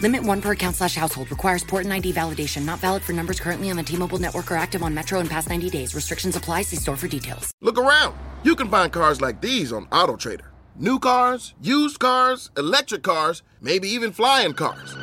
Limit 0.00 0.22
one 0.22 0.40
per 0.40 0.52
account 0.52 0.76
slash 0.76 0.94
household. 0.94 1.30
Requires 1.30 1.64
port 1.64 1.84
and 1.84 1.92
ID 1.92 2.12
validation. 2.12 2.64
Not 2.64 2.78
valid 2.78 3.02
for 3.02 3.12
numbers 3.12 3.40
currently 3.40 3.68
on 3.70 3.76
the 3.76 3.82
T-Mobile 3.82 4.18
network 4.18 4.50
or 4.50 4.56
active 4.56 4.82
on 4.82 4.94
Metro 4.94 5.18
in 5.20 5.26
past 5.26 5.48
90 5.48 5.70
days. 5.70 5.94
Restrictions 5.94 6.36
apply. 6.36 6.62
See 6.62 6.76
store 6.76 6.96
for 6.96 7.08
details. 7.08 7.50
Look 7.60 7.78
around. 7.78 8.16
You 8.44 8.54
can 8.54 8.68
find 8.68 8.92
cars 8.92 9.20
like 9.20 9.40
these 9.40 9.72
on 9.72 9.86
AutoTrader. 9.86 10.46
New 10.76 11.00
cars, 11.00 11.54
used 11.60 11.98
cars, 11.98 12.52
electric 12.56 13.02
cars, 13.02 13.42
maybe 13.60 13.88
even 13.88 14.12
flying 14.12 14.54
cars. 14.54 14.94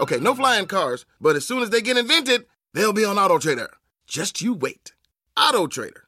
Okay, 0.00 0.18
no 0.18 0.34
flying 0.34 0.66
cars, 0.66 1.06
but 1.20 1.36
as 1.36 1.46
soon 1.46 1.62
as 1.62 1.70
they 1.70 1.80
get 1.80 1.96
invented, 1.96 2.44
they'll 2.74 2.92
be 2.92 3.04
on 3.04 3.16
AutoTrader. 3.16 3.68
Just 4.08 4.42
you 4.42 4.52
wait. 4.52 4.92
AutoTrader. 5.38 6.02